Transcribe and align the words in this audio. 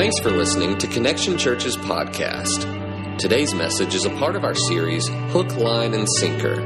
Thanks 0.00 0.18
for 0.18 0.30
listening 0.30 0.78
to 0.78 0.86
Connection 0.86 1.36
Church's 1.36 1.76
podcast. 1.76 3.18
Today's 3.18 3.52
message 3.52 3.94
is 3.94 4.06
a 4.06 4.16
part 4.16 4.34
of 4.34 4.44
our 4.44 4.54
series, 4.54 5.06
Hook, 5.08 5.54
Line, 5.56 5.92
and 5.92 6.08
Sinker. 6.16 6.58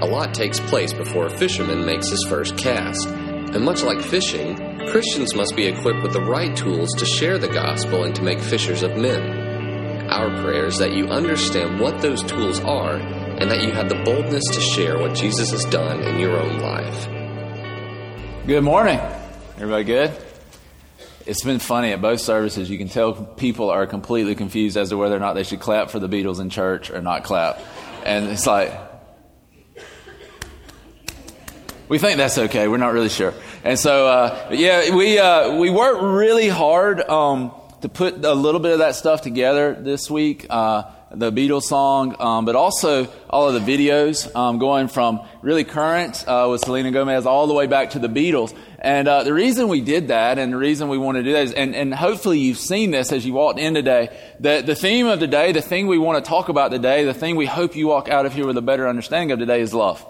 A 0.00 0.04
lot 0.04 0.34
takes 0.34 0.58
place 0.58 0.92
before 0.92 1.26
a 1.26 1.38
fisherman 1.38 1.86
makes 1.86 2.08
his 2.08 2.26
first 2.28 2.58
cast. 2.58 3.06
And 3.06 3.64
much 3.64 3.84
like 3.84 4.00
fishing, 4.00 4.56
Christians 4.88 5.36
must 5.36 5.54
be 5.54 5.66
equipped 5.66 6.02
with 6.02 6.14
the 6.14 6.24
right 6.24 6.56
tools 6.56 6.90
to 6.96 7.06
share 7.06 7.38
the 7.38 7.46
gospel 7.46 8.02
and 8.02 8.14
to 8.16 8.22
make 8.22 8.40
fishers 8.40 8.82
of 8.82 8.96
men. 8.96 10.10
Our 10.10 10.30
prayer 10.42 10.66
is 10.66 10.78
that 10.78 10.94
you 10.94 11.06
understand 11.06 11.78
what 11.78 12.02
those 12.02 12.24
tools 12.24 12.58
are 12.58 12.96
and 12.96 13.48
that 13.52 13.62
you 13.62 13.70
have 13.70 13.88
the 13.88 14.02
boldness 14.02 14.46
to 14.52 14.60
share 14.60 14.98
what 14.98 15.14
Jesus 15.14 15.52
has 15.52 15.64
done 15.66 16.02
in 16.02 16.18
your 16.18 16.36
own 16.40 16.58
life. 16.58 17.06
Good 18.48 18.64
morning. 18.64 18.98
Everybody 19.58 19.84
good? 19.84 20.23
It's 21.26 21.42
been 21.42 21.58
funny 21.58 21.90
at 21.92 22.02
both 22.02 22.20
services. 22.20 22.68
You 22.68 22.76
can 22.76 22.90
tell 22.90 23.14
people 23.14 23.70
are 23.70 23.86
completely 23.86 24.34
confused 24.34 24.76
as 24.76 24.90
to 24.90 24.98
whether 24.98 25.16
or 25.16 25.20
not 25.20 25.32
they 25.32 25.42
should 25.42 25.60
clap 25.60 25.88
for 25.88 25.98
the 25.98 26.08
Beatles 26.08 26.38
in 26.38 26.50
church 26.50 26.90
or 26.90 27.00
not 27.00 27.24
clap. 27.24 27.58
And 28.04 28.28
it's 28.28 28.46
like, 28.46 28.78
we 31.88 31.98
think 31.98 32.18
that's 32.18 32.36
okay. 32.36 32.68
We're 32.68 32.76
not 32.76 32.92
really 32.92 33.08
sure. 33.08 33.32
And 33.62 33.78
so, 33.78 34.06
uh, 34.06 34.48
yeah, 34.52 34.94
we, 34.94 35.18
uh, 35.18 35.56
we 35.56 35.70
worked 35.70 36.02
really 36.02 36.50
hard 36.50 37.00
um, 37.00 37.52
to 37.80 37.88
put 37.88 38.22
a 38.22 38.34
little 38.34 38.60
bit 38.60 38.72
of 38.72 38.78
that 38.80 38.94
stuff 38.94 39.22
together 39.22 39.74
this 39.74 40.10
week. 40.10 40.46
Uh, 40.50 40.82
the 41.14 41.30
Beatles 41.30 41.62
song, 41.62 42.16
um, 42.18 42.44
but 42.44 42.56
also 42.56 43.06
all 43.30 43.48
of 43.48 43.54
the 43.54 43.76
videos, 43.76 44.34
um, 44.34 44.58
going 44.58 44.88
from 44.88 45.20
really 45.42 45.64
current 45.64 46.24
uh, 46.26 46.48
with 46.50 46.60
Selena 46.62 46.90
Gomez 46.90 47.26
all 47.26 47.46
the 47.46 47.54
way 47.54 47.66
back 47.66 47.90
to 47.90 47.98
the 47.98 48.08
Beatles. 48.08 48.54
And 48.78 49.08
uh, 49.08 49.22
the 49.22 49.32
reason 49.32 49.68
we 49.68 49.80
did 49.80 50.08
that, 50.08 50.38
and 50.38 50.52
the 50.52 50.56
reason 50.56 50.88
we 50.88 50.98
want 50.98 51.16
to 51.16 51.22
do 51.22 51.32
that, 51.32 51.44
is, 51.44 51.52
and, 51.52 51.74
and 51.74 51.94
hopefully 51.94 52.38
you've 52.38 52.58
seen 52.58 52.90
this 52.90 53.12
as 53.12 53.24
you 53.24 53.32
walked 53.32 53.58
in 53.58 53.74
today, 53.74 54.14
that 54.40 54.66
the 54.66 54.74
theme 54.74 55.06
of 55.06 55.20
today, 55.20 55.52
the 55.52 55.62
thing 55.62 55.86
we 55.86 55.98
want 55.98 56.22
to 56.22 56.28
talk 56.28 56.48
about 56.48 56.70
today, 56.70 57.04
the 57.04 57.14
thing 57.14 57.36
we 57.36 57.46
hope 57.46 57.76
you 57.76 57.86
walk 57.86 58.08
out 58.08 58.26
of 58.26 58.34
here 58.34 58.46
with 58.46 58.56
a 58.56 58.62
better 58.62 58.86
understanding 58.88 59.32
of 59.32 59.38
today 59.38 59.60
is 59.60 59.72
love. 59.72 60.04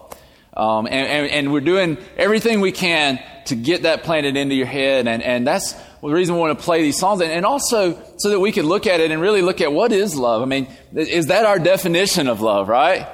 Um, 0.56 0.86
and, 0.86 0.94
and, 0.94 1.30
and, 1.30 1.52
we're 1.52 1.60
doing 1.60 1.98
everything 2.16 2.60
we 2.60 2.70
can 2.70 3.20
to 3.46 3.56
get 3.56 3.82
that 3.82 4.04
planted 4.04 4.36
into 4.36 4.54
your 4.54 4.68
head. 4.68 5.08
And, 5.08 5.20
and 5.20 5.44
that's 5.44 5.74
the 6.10 6.14
reason 6.14 6.34
we 6.34 6.40
want 6.40 6.58
to 6.58 6.64
play 6.64 6.82
these 6.82 6.98
songs. 6.98 7.20
And, 7.20 7.46
also 7.46 7.98
so 8.18 8.30
that 8.30 8.40
we 8.40 8.52
can 8.52 8.66
look 8.66 8.86
at 8.86 9.00
it 9.00 9.10
and 9.10 9.20
really 9.20 9.42
look 9.42 9.60
at 9.60 9.72
what 9.72 9.92
is 9.92 10.16
love. 10.16 10.42
I 10.42 10.44
mean, 10.44 10.68
is 10.94 11.26
that 11.26 11.46
our 11.46 11.58
definition 11.58 12.28
of 12.28 12.40
love, 12.40 12.68
right? 12.68 13.08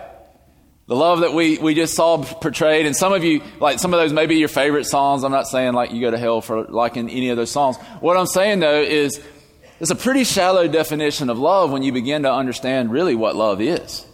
The 0.87 0.97
love 0.97 1.21
that 1.21 1.33
we, 1.33 1.59
we 1.59 1.75
just 1.75 1.95
saw 1.95 2.23
portrayed. 2.23 2.87
And 2.87 2.97
some 2.97 3.13
of 3.13 3.23
you, 3.23 3.43
like 3.61 3.79
some 3.79 3.95
of 3.95 4.01
those 4.01 4.13
may 4.13 4.27
be 4.27 4.37
your 4.37 4.49
favorite 4.49 4.85
songs. 4.85 5.23
I'm 5.23 5.31
not 5.31 5.47
saying 5.47 5.73
like 5.73 5.93
you 5.93 6.01
go 6.01 6.11
to 6.11 6.19
hell 6.19 6.41
for 6.41 6.65
liking 6.65 7.09
any 7.09 7.29
of 7.29 7.37
those 7.37 7.53
songs. 7.53 7.77
What 8.01 8.17
I'm 8.17 8.27
saying 8.27 8.59
though 8.59 8.81
is 8.81 9.21
it's 9.79 9.91
a 9.91 9.97
pretty 9.97 10.25
shallow 10.25 10.67
definition 10.67 11.31
of 11.31 11.39
love 11.39 11.71
when 11.71 11.83
you 11.83 11.93
begin 11.93 12.25
to 12.25 12.33
understand 12.33 12.91
really 12.91 13.15
what 13.15 13.37
love 13.37 13.61
is. 13.61 14.05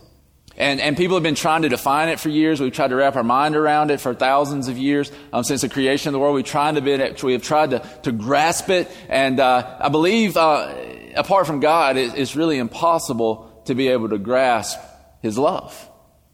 And, 0.59 0.81
and 0.81 0.97
people 0.97 1.17
have 1.17 1.23
been 1.23 1.35
trying 1.35 1.63
to 1.63 1.69
define 1.69 2.09
it 2.09 2.19
for 2.19 2.31
years. 2.31 2.61
We've 2.61 2.73
tried 2.73 2.89
to 2.89 2.97
wrap 2.97 3.17
our 3.17 3.23
mind 3.23 3.57
around 3.57 3.91
it 3.91 4.01
for 4.01 4.15
thousands 4.15 4.69
of 4.69 4.79
years. 4.79 5.13
Um, 5.33 5.45
since 5.45 5.61
the 5.61 5.69
creation 5.69 6.09
of 6.09 6.13
the 6.15 6.19
world, 6.19 6.35
we've 6.35 6.47
tried 6.47 6.77
to, 6.77 6.81
be, 6.81 6.97
we 7.23 7.33
have 7.35 7.43
tried 7.43 7.71
to, 7.71 7.81
to 8.05 8.13
grasp 8.13 8.71
it. 8.71 8.91
And 9.09 9.39
uh, 9.39 9.77
I 9.79 9.91
believe, 9.91 10.37
uh, 10.37 10.75
apart 11.15 11.47
from 11.47 11.61
God, 11.61 11.99
it, 11.99 12.15
it's 12.17 12.37
really 12.37 12.59
impossible 12.59 13.63
to 13.67 13.75
be 13.75 13.89
able 13.89 14.09
to 14.09 14.19
grasp 14.19 14.79
His 15.21 15.37
love 15.37 15.91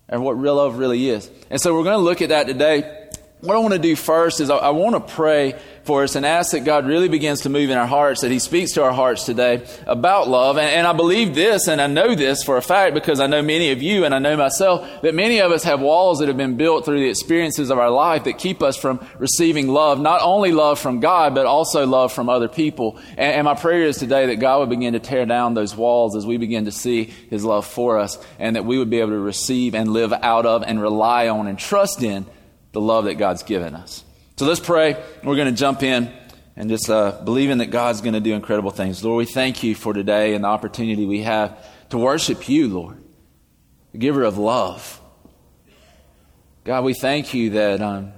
and 0.09 0.23
what 0.23 0.39
real 0.39 0.56
love 0.56 0.78
really 0.78 1.09
is. 1.09 1.28
And 1.50 1.61
so 1.61 1.75
we're 1.75 1.84
going 1.84 1.98
to 1.98 2.05
look 2.05 2.23
at 2.23 2.28
that 2.28 2.47
today. 2.47 3.09
What 3.41 3.56
I 3.56 3.59
want 3.59 3.73
to 3.73 3.81
do 3.81 3.97
first 3.97 4.41
is 4.41 4.50
I, 4.50 4.56
I 4.56 4.70
want 4.70 4.95
to 4.95 5.15
pray 5.15 5.61
for 5.84 6.05
us 6.05 6.14
and 6.14 6.25
ask 6.25 6.52
that 6.52 6.64
God 6.64 6.86
really 6.86 7.08
begins 7.08 7.41
to 7.41 7.48
move 7.48 7.70
in 7.70 7.77
our 7.77 7.86
hearts, 7.86 8.20
that 8.20 8.30
He 8.30 8.38
speaks 8.38 8.72
to 8.72 8.83
our 8.83 8.92
hearts 8.92 9.25
today 9.25 9.66
about 9.86 10.28
love. 10.28 10.56
And, 10.56 10.69
and, 10.69 10.86
I 10.86 10.92
believe 10.92 11.34
this, 11.34 11.69
and 11.69 11.80
I 11.80 11.86
know 11.86 12.14
this 12.14 12.42
for 12.42 12.56
a 12.56 12.62
fact 12.62 12.94
because 12.94 13.20
I 13.20 13.26
know 13.26 13.43
many 13.43 13.72
of 13.72 13.82
you 13.82 14.04
and 14.04 14.15
I 14.15 14.19
know 14.19 14.37
myself 14.37 15.03
that 15.03 15.15
many 15.15 15.41
of 15.41 15.50
us 15.50 15.65
have 15.65 15.81
walls 15.81 16.19
that 16.19 16.28
have 16.28 16.37
been 16.37 16.56
built 16.56 16.84
through 16.84 17.00
the 17.00 17.09
experiences 17.09 17.70
of 17.70 17.78
our 17.78 17.91
life 17.91 18.25
that 18.25 18.38
keep 18.38 18.62
us 18.62 18.76
from 18.76 19.04
receiving 19.19 19.69
love, 19.69 20.00
not 20.00 20.20
only 20.22 20.53
love 20.53 20.78
from 20.78 21.00
God, 21.00 21.34
but 21.34 21.47
also 21.47 21.87
love 21.87 22.12
from 22.12 22.28
other 22.28 22.49
people. 22.49 22.99
And, 23.10 23.34
and 23.34 23.44
my 23.44 23.54
prayer 23.54 23.82
is 23.82 23.97
today 23.97 24.26
that 24.26 24.37
God 24.37 24.60
would 24.60 24.70
begin 24.70 24.93
to 24.93 25.00
tear 25.00 25.26
down 25.26 25.54
those 25.54 25.75
walls 25.75 26.14
as 26.14 26.26
we 26.26 26.37
begin 26.37 26.66
to 26.66 26.72
see 26.72 27.04
His 27.04 27.44
love 27.44 27.66
for 27.66 27.99
us 27.99 28.19
and 28.38 28.56
that 28.56 28.64
we 28.64 28.78
would 28.78 28.91
be 28.91 29.00
able 29.00 29.10
to 29.10 29.19
receive 29.19 29.75
and 29.75 29.93
live 29.93 30.12
out 30.12 30.47
of 30.47 30.62
and 30.62 30.81
rely 30.81 31.28
on 31.28 31.49
and 31.49 31.59
trust 31.59 32.03
in 32.03 32.26
the 32.72 32.81
love 32.81 33.04
that 33.04 33.14
God's 33.14 33.43
given 33.43 33.75
us. 33.75 34.01
So 34.37 34.47
let's 34.47 34.60
pray. 34.60 35.03
We're 35.22 35.37
going 35.37 35.53
to 35.53 35.59
jump 35.59 35.82
in 35.82 36.10
and 36.56 36.70
just 36.70 36.88
uh, 36.88 37.20
believing 37.22 37.59
that 37.59 37.66
God's 37.66 38.00
going 38.00 38.15
to 38.15 38.20
do 38.20 38.32
incredible 38.32 38.70
things. 38.70 39.04
Lord, 39.04 39.19
we 39.19 39.26
thank 39.26 39.62
you 39.62 39.75
for 39.75 39.93
today 39.93 40.34
and 40.34 40.44
the 40.44 40.48
opportunity 40.48 41.04
we 41.04 41.22
have 41.22 41.59
to 41.91 41.98
worship 41.98 42.48
you, 42.48 42.69
Lord, 42.69 43.03
the 43.93 43.98
giver 43.98 44.22
of 44.22 44.38
love. 44.38 45.00
God, 46.65 46.84
we 46.84 46.94
thank 46.94 47.34
you 47.34 47.50
that 47.50 47.82
um, 47.82 48.12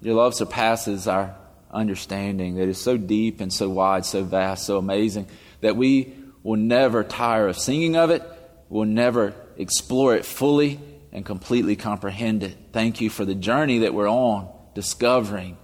your 0.00 0.14
love 0.14 0.34
surpasses 0.34 1.06
our 1.06 1.36
understanding, 1.70 2.56
that 2.56 2.68
is 2.68 2.80
so 2.80 2.96
deep 2.96 3.40
and 3.40 3.52
so 3.52 3.68
wide, 3.68 4.04
so 4.04 4.24
vast, 4.24 4.66
so 4.66 4.76
amazing, 4.76 5.28
that 5.60 5.76
we 5.76 6.12
will 6.42 6.56
never 6.56 7.04
tire 7.04 7.46
of 7.46 7.56
singing 7.56 7.94
of 7.94 8.10
it, 8.10 8.22
we'll 8.68 8.86
never 8.86 9.34
explore 9.56 10.16
it 10.16 10.24
fully 10.24 10.80
and 11.12 11.24
completely 11.24 11.76
comprehend 11.76 12.42
it. 12.42 12.56
Thank 12.72 13.00
you 13.00 13.08
for 13.08 13.24
the 13.24 13.36
journey 13.36 13.78
that 13.80 13.94
we're 13.94 14.10
on, 14.10 14.48
discovering 14.74 15.56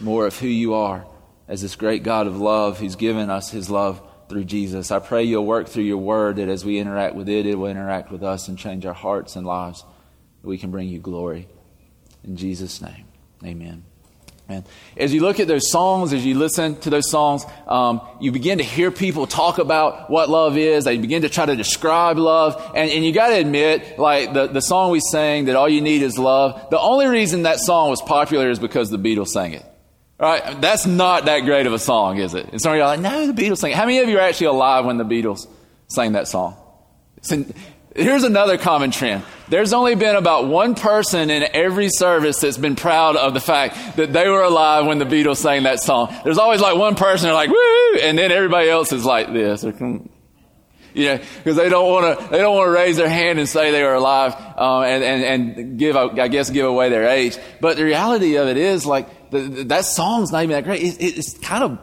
more 0.00 0.26
of 0.26 0.38
who 0.38 0.48
you 0.48 0.74
are 0.74 1.06
as 1.48 1.62
this 1.62 1.76
great 1.76 2.02
God 2.02 2.26
of 2.26 2.40
love 2.40 2.78
who's 2.78 2.96
given 2.96 3.30
us 3.30 3.50
his 3.50 3.70
love 3.70 4.02
through 4.28 4.44
Jesus. 4.44 4.90
I 4.90 4.98
pray 4.98 5.24
you'll 5.24 5.46
work 5.46 5.68
through 5.68 5.84
your 5.84 5.98
word 5.98 6.36
that 6.36 6.48
as 6.48 6.64
we 6.64 6.78
interact 6.78 7.14
with 7.14 7.28
it, 7.28 7.46
it 7.46 7.56
will 7.56 7.68
interact 7.68 8.10
with 8.10 8.22
us 8.22 8.48
and 8.48 8.58
change 8.58 8.86
our 8.86 8.94
hearts 8.94 9.36
and 9.36 9.46
lives. 9.46 9.84
That 10.42 10.48
we 10.48 10.58
can 10.58 10.70
bring 10.70 10.88
you 10.88 10.98
glory. 10.98 11.48
In 12.22 12.36
Jesus' 12.36 12.80
name, 12.80 13.04
amen. 13.44 13.84
And 14.46 14.64
as 14.96 15.14
you 15.14 15.22
look 15.22 15.40
at 15.40 15.48
those 15.48 15.70
songs, 15.70 16.12
as 16.12 16.24
you 16.24 16.38
listen 16.38 16.76
to 16.80 16.90
those 16.90 17.10
songs, 17.10 17.46
um, 17.66 18.02
you 18.20 18.30
begin 18.30 18.58
to 18.58 18.64
hear 18.64 18.90
people 18.90 19.26
talk 19.26 19.58
about 19.58 20.10
what 20.10 20.28
love 20.28 20.58
is. 20.58 20.84
They 20.84 20.98
begin 20.98 21.22
to 21.22 21.30
try 21.30 21.46
to 21.46 21.56
describe 21.56 22.18
love. 22.18 22.60
And, 22.74 22.90
and 22.90 23.04
you 23.04 23.12
got 23.12 23.28
to 23.28 23.36
admit, 23.36 23.98
like 23.98 24.34
the, 24.34 24.46
the 24.46 24.60
song 24.60 24.90
we 24.90 25.00
sang, 25.00 25.46
that 25.46 25.56
all 25.56 25.68
you 25.68 25.80
need 25.80 26.02
is 26.02 26.18
love, 26.18 26.68
the 26.70 26.78
only 26.78 27.06
reason 27.06 27.42
that 27.42 27.58
song 27.58 27.88
was 27.88 28.02
popular 28.02 28.50
is 28.50 28.58
because 28.58 28.90
the 28.90 28.98
Beatles 28.98 29.28
sang 29.28 29.54
it. 29.54 29.64
Right? 30.20 30.60
That's 30.60 30.86
not 30.86 31.24
that 31.24 31.40
great 31.40 31.66
of 31.66 31.72
a 31.72 31.78
song, 31.78 32.18
is 32.18 32.34
it? 32.34 32.46
And 32.52 32.60
some 32.60 32.72
of 32.72 32.76
you 32.76 32.82
are 32.82 32.96
like, 32.96 33.00
no, 33.00 33.26
the 33.26 33.32
Beatles 33.32 33.58
sang 33.58 33.70
it. 33.70 33.76
How 33.76 33.86
many 33.86 33.98
of 33.98 34.08
you 34.08 34.18
are 34.18 34.22
actually 34.22 34.48
alive 34.48 34.84
when 34.84 34.98
the 34.98 35.04
Beatles 35.04 35.46
sang 35.88 36.12
that 36.12 36.28
song? 36.28 36.56
Here's 37.94 38.24
another 38.24 38.58
common 38.58 38.90
trend. 38.90 39.22
There's 39.48 39.72
only 39.72 39.94
been 39.94 40.16
about 40.16 40.48
one 40.48 40.74
person 40.74 41.30
in 41.30 41.44
every 41.52 41.88
service 41.90 42.40
that's 42.40 42.58
been 42.58 42.74
proud 42.74 43.14
of 43.14 43.34
the 43.34 43.40
fact 43.40 43.96
that 43.96 44.12
they 44.12 44.28
were 44.28 44.42
alive 44.42 44.86
when 44.86 44.98
the 44.98 45.04
Beatles 45.04 45.36
sang 45.36 45.62
that 45.62 45.80
song. 45.80 46.12
There's 46.24 46.38
always 46.38 46.60
like 46.60 46.76
one 46.76 46.96
person 46.96 47.32
like, 47.32 47.50
woo, 47.50 47.98
and 48.02 48.18
then 48.18 48.32
everybody 48.32 48.68
else 48.68 48.92
is 48.92 49.04
like 49.04 49.32
this. 49.32 49.62
You 49.62 51.06
know, 51.06 51.18
because 51.38 51.56
they 51.56 51.68
don't 51.68 51.88
want 51.88 52.18
to, 52.18 52.28
they 52.30 52.38
don't 52.38 52.56
want 52.56 52.68
to 52.68 52.72
raise 52.72 52.96
their 52.96 53.08
hand 53.08 53.38
and 53.38 53.48
say 53.48 53.70
they 53.70 53.82
were 53.82 53.94
alive, 53.94 54.34
um, 54.56 54.84
and, 54.84 55.04
and, 55.04 55.54
and 55.54 55.78
give, 55.78 55.96
I 55.96 56.28
guess, 56.28 56.50
give 56.50 56.66
away 56.66 56.88
their 56.88 57.08
age. 57.08 57.36
But 57.60 57.76
the 57.76 57.84
reality 57.84 58.36
of 58.36 58.48
it 58.48 58.56
is, 58.56 58.86
like, 58.86 59.30
the, 59.30 59.40
the, 59.40 59.64
that 59.64 59.84
song's 59.84 60.30
not 60.32 60.44
even 60.44 60.54
that 60.54 60.64
great. 60.64 60.82
It, 60.82 61.00
it, 61.00 61.18
it's 61.18 61.36
kind 61.38 61.64
of 61.64 61.78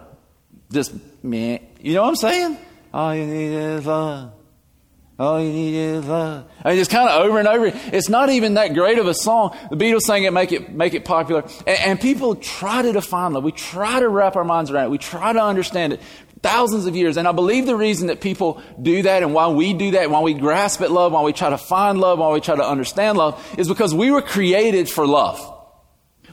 just, 0.71 0.93
meh. 1.23 1.59
You 1.81 1.93
know 1.95 2.03
what 2.03 2.09
I'm 2.09 2.15
saying? 2.15 2.57
All 2.93 3.13
you 3.13 3.25
need 3.25 3.53
is 3.53 3.85
love. 3.85 4.31
All 5.19 5.39
you 5.39 5.51
need 5.51 5.75
is 5.75 6.05
love. 6.05 6.45
I 6.63 6.71
mean, 6.71 6.79
it's 6.79 6.89
kind 6.89 7.07
of 7.07 7.23
over 7.23 7.37
and 7.37 7.47
over. 7.47 7.71
It's 7.93 8.09
not 8.09 8.29
even 8.29 8.55
that 8.55 8.73
great 8.73 8.97
of 8.97 9.05
a 9.05 9.13
song. 9.13 9.55
The 9.69 9.75
Beatles 9.75 10.01
sang 10.01 10.23
it, 10.23 10.33
make 10.33 10.51
it, 10.51 10.73
make 10.73 10.95
it 10.95 11.05
popular. 11.05 11.43
And, 11.67 11.79
and 11.79 12.01
people 12.01 12.35
try 12.35 12.81
to 12.81 12.91
define 12.91 13.33
love. 13.33 13.43
We 13.43 13.51
try 13.51 13.99
to 13.99 14.09
wrap 14.09 14.35
our 14.35 14.43
minds 14.43 14.71
around 14.71 14.85
it. 14.85 14.89
We 14.89 14.97
try 14.97 15.31
to 15.33 15.43
understand 15.43 15.93
it. 15.93 16.01
Thousands 16.41 16.87
of 16.87 16.95
years. 16.95 17.17
And 17.17 17.27
I 17.27 17.33
believe 17.33 17.67
the 17.67 17.75
reason 17.75 18.07
that 18.07 18.19
people 18.19 18.63
do 18.81 19.03
that 19.03 19.21
and 19.21 19.31
why 19.31 19.49
we 19.49 19.73
do 19.73 19.91
that, 19.91 20.09
why 20.09 20.21
we 20.21 20.33
grasp 20.33 20.81
at 20.81 20.89
love, 20.89 21.11
why 21.11 21.21
we 21.21 21.33
try 21.33 21.51
to 21.51 21.57
find 21.57 21.99
love, 21.99 22.17
why 22.17 22.31
we 22.31 22.41
try 22.41 22.55
to 22.55 22.67
understand 22.67 23.17
love, 23.19 23.55
is 23.59 23.67
because 23.67 23.93
we 23.93 24.09
were 24.09 24.23
created 24.23 24.89
for 24.89 25.05
love. 25.05 25.39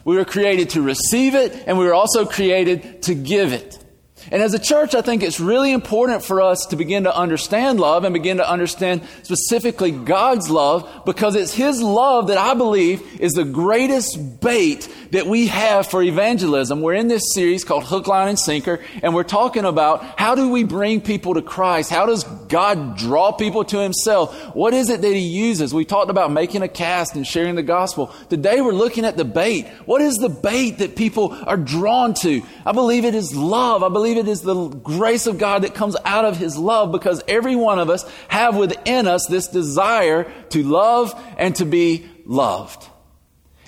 We 0.05 0.17
were 0.17 0.25
created 0.25 0.71
to 0.71 0.81
receive 0.81 1.35
it, 1.35 1.53
and 1.67 1.77
we 1.77 1.85
were 1.85 1.93
also 1.93 2.25
created 2.25 3.03
to 3.03 3.15
give 3.15 3.53
it. 3.53 3.85
And 4.31 4.43
as 4.43 4.53
a 4.53 4.59
church, 4.59 4.95
I 4.95 5.01
think 5.01 5.23
it's 5.23 5.41
really 5.41 5.73
important 5.73 6.25
for 6.25 6.43
us 6.43 6.67
to 6.67 6.77
begin 6.77 7.05
to 7.05 7.17
understand 7.17 7.81
love 7.81 8.05
and 8.05 8.13
begin 8.13 8.37
to 8.37 8.49
understand 8.49 9.03
specifically 9.23 9.91
God's 9.91 10.51
love 10.51 11.03
because 11.07 11.35
it's 11.35 11.55
His 11.55 11.81
love 11.81 12.29
that 12.29 12.37
I 12.37 12.55
believe 12.55 13.21
is 13.21 13.33
the 13.33 13.45
greatest 13.45 14.41
bait 14.41 14.89
that 15.13 15.27
we 15.27 15.47
have 15.47 15.87
for 15.87 16.03
evangelism. 16.03 16.83
We're 16.83 16.95
in 16.95 17.09
this 17.09 17.23
series 17.33 17.65
called 17.65 17.85
Hook, 17.85 18.07
Line, 18.07 18.29
and 18.29 18.39
Sinker, 18.39 18.81
and 19.03 19.15
we're 19.15 19.23
talking 19.23 19.65
about 19.65 20.19
how 20.21 20.35
do 20.35 20.51
we 20.51 20.65
bring 20.65 21.01
people 21.01 21.35
to 21.35 21.43
Christ? 21.43 21.91
How 21.91 22.05
does 22.05 22.25
God 22.25 22.99
draw 22.99 23.33
people 23.33 23.65
to 23.65 23.79
Himself? 23.79 24.55
What 24.55 24.75
is 24.75 24.91
it 24.91 25.01
that 25.01 25.13
He 25.15 25.21
uses? 25.21 25.73
We 25.73 25.87
talked 25.87 26.11
about 26.11 26.33
making 26.33 26.63
a 26.63 26.69
cast 26.69 27.17
and 27.17 27.27
sharing 27.27 27.55
the 27.55 27.63
gospel. 27.63 28.13
Today 28.29 28.61
we're 28.61 28.73
looking 28.73 29.07
at 29.07 29.17
the 29.17 29.25
bait. 29.25 29.69
What 29.87 30.03
is 30.03 30.17
the 30.17 30.29
bait 30.29 30.79
that 30.79 30.97
people 30.97 31.33
are 31.33 31.57
drawn 31.57 32.13
to? 32.15 32.43
I 32.67 32.73
believe 32.73 33.07
it 33.07 33.15
is 33.15 33.35
love. 33.35 33.83
I 33.83 33.89
believe 33.89 34.18
it 34.19 34.29
is 34.29 34.43
the 34.43 34.69
grace 34.69 35.27
of 35.27 35.39
God 35.39 35.63
that 35.63 35.75
comes 35.75 35.97
out 36.05 36.25
of 36.25 36.37
His 36.37 36.57
love 36.57 36.93
because 36.93 37.23
every 37.27 37.57
one 37.57 37.79
of 37.79 37.89
us 37.89 38.05
have 38.29 38.57
within 38.57 39.07
us 39.07 39.27
this 39.31 39.49
desire 39.49 40.31
to 40.51 40.63
love 40.63 41.19
and 41.39 41.57
to 41.57 41.65
be 41.65 42.07
loved. 42.27 42.87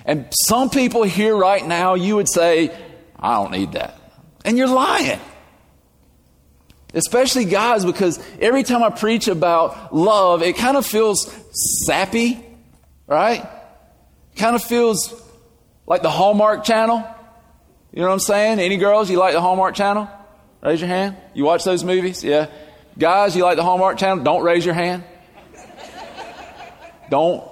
And 0.05 0.27
some 0.47 0.69
people 0.69 1.03
here 1.03 1.35
right 1.35 1.65
now, 1.65 1.95
you 1.95 2.15
would 2.15 2.29
say, 2.29 2.75
I 3.19 3.35
don't 3.35 3.51
need 3.51 3.73
that. 3.73 3.95
And 4.45 4.57
you're 4.57 4.67
lying. 4.67 5.19
Especially 6.93 7.45
guys, 7.45 7.85
because 7.85 8.19
every 8.39 8.63
time 8.63 8.83
I 8.83 8.89
preach 8.89 9.27
about 9.27 9.95
love, 9.95 10.43
it 10.43 10.57
kind 10.57 10.75
of 10.75 10.85
feels 10.85 11.33
sappy, 11.85 12.43
right? 13.07 13.47
Kind 14.35 14.55
of 14.55 14.63
feels 14.63 15.13
like 15.87 16.01
the 16.01 16.09
Hallmark 16.09 16.63
channel. 16.63 17.03
You 17.93 18.01
know 18.01 18.07
what 18.07 18.13
I'm 18.13 18.19
saying? 18.19 18.59
Any 18.59 18.77
girls, 18.77 19.09
you 19.09 19.17
like 19.17 19.33
the 19.33 19.41
Hallmark 19.41 19.75
channel? 19.75 20.09
Raise 20.61 20.79
your 20.79 20.87
hand. 20.87 21.17
You 21.33 21.43
watch 21.45 21.63
those 21.63 21.83
movies? 21.83 22.23
Yeah. 22.23 22.47
Guys, 22.97 23.35
you 23.35 23.43
like 23.43 23.57
the 23.57 23.63
Hallmark 23.63 23.97
channel? 23.97 24.23
Don't 24.23 24.43
raise 24.43 24.65
your 24.65 24.75
hand. 24.75 25.03
Don't 27.09 27.50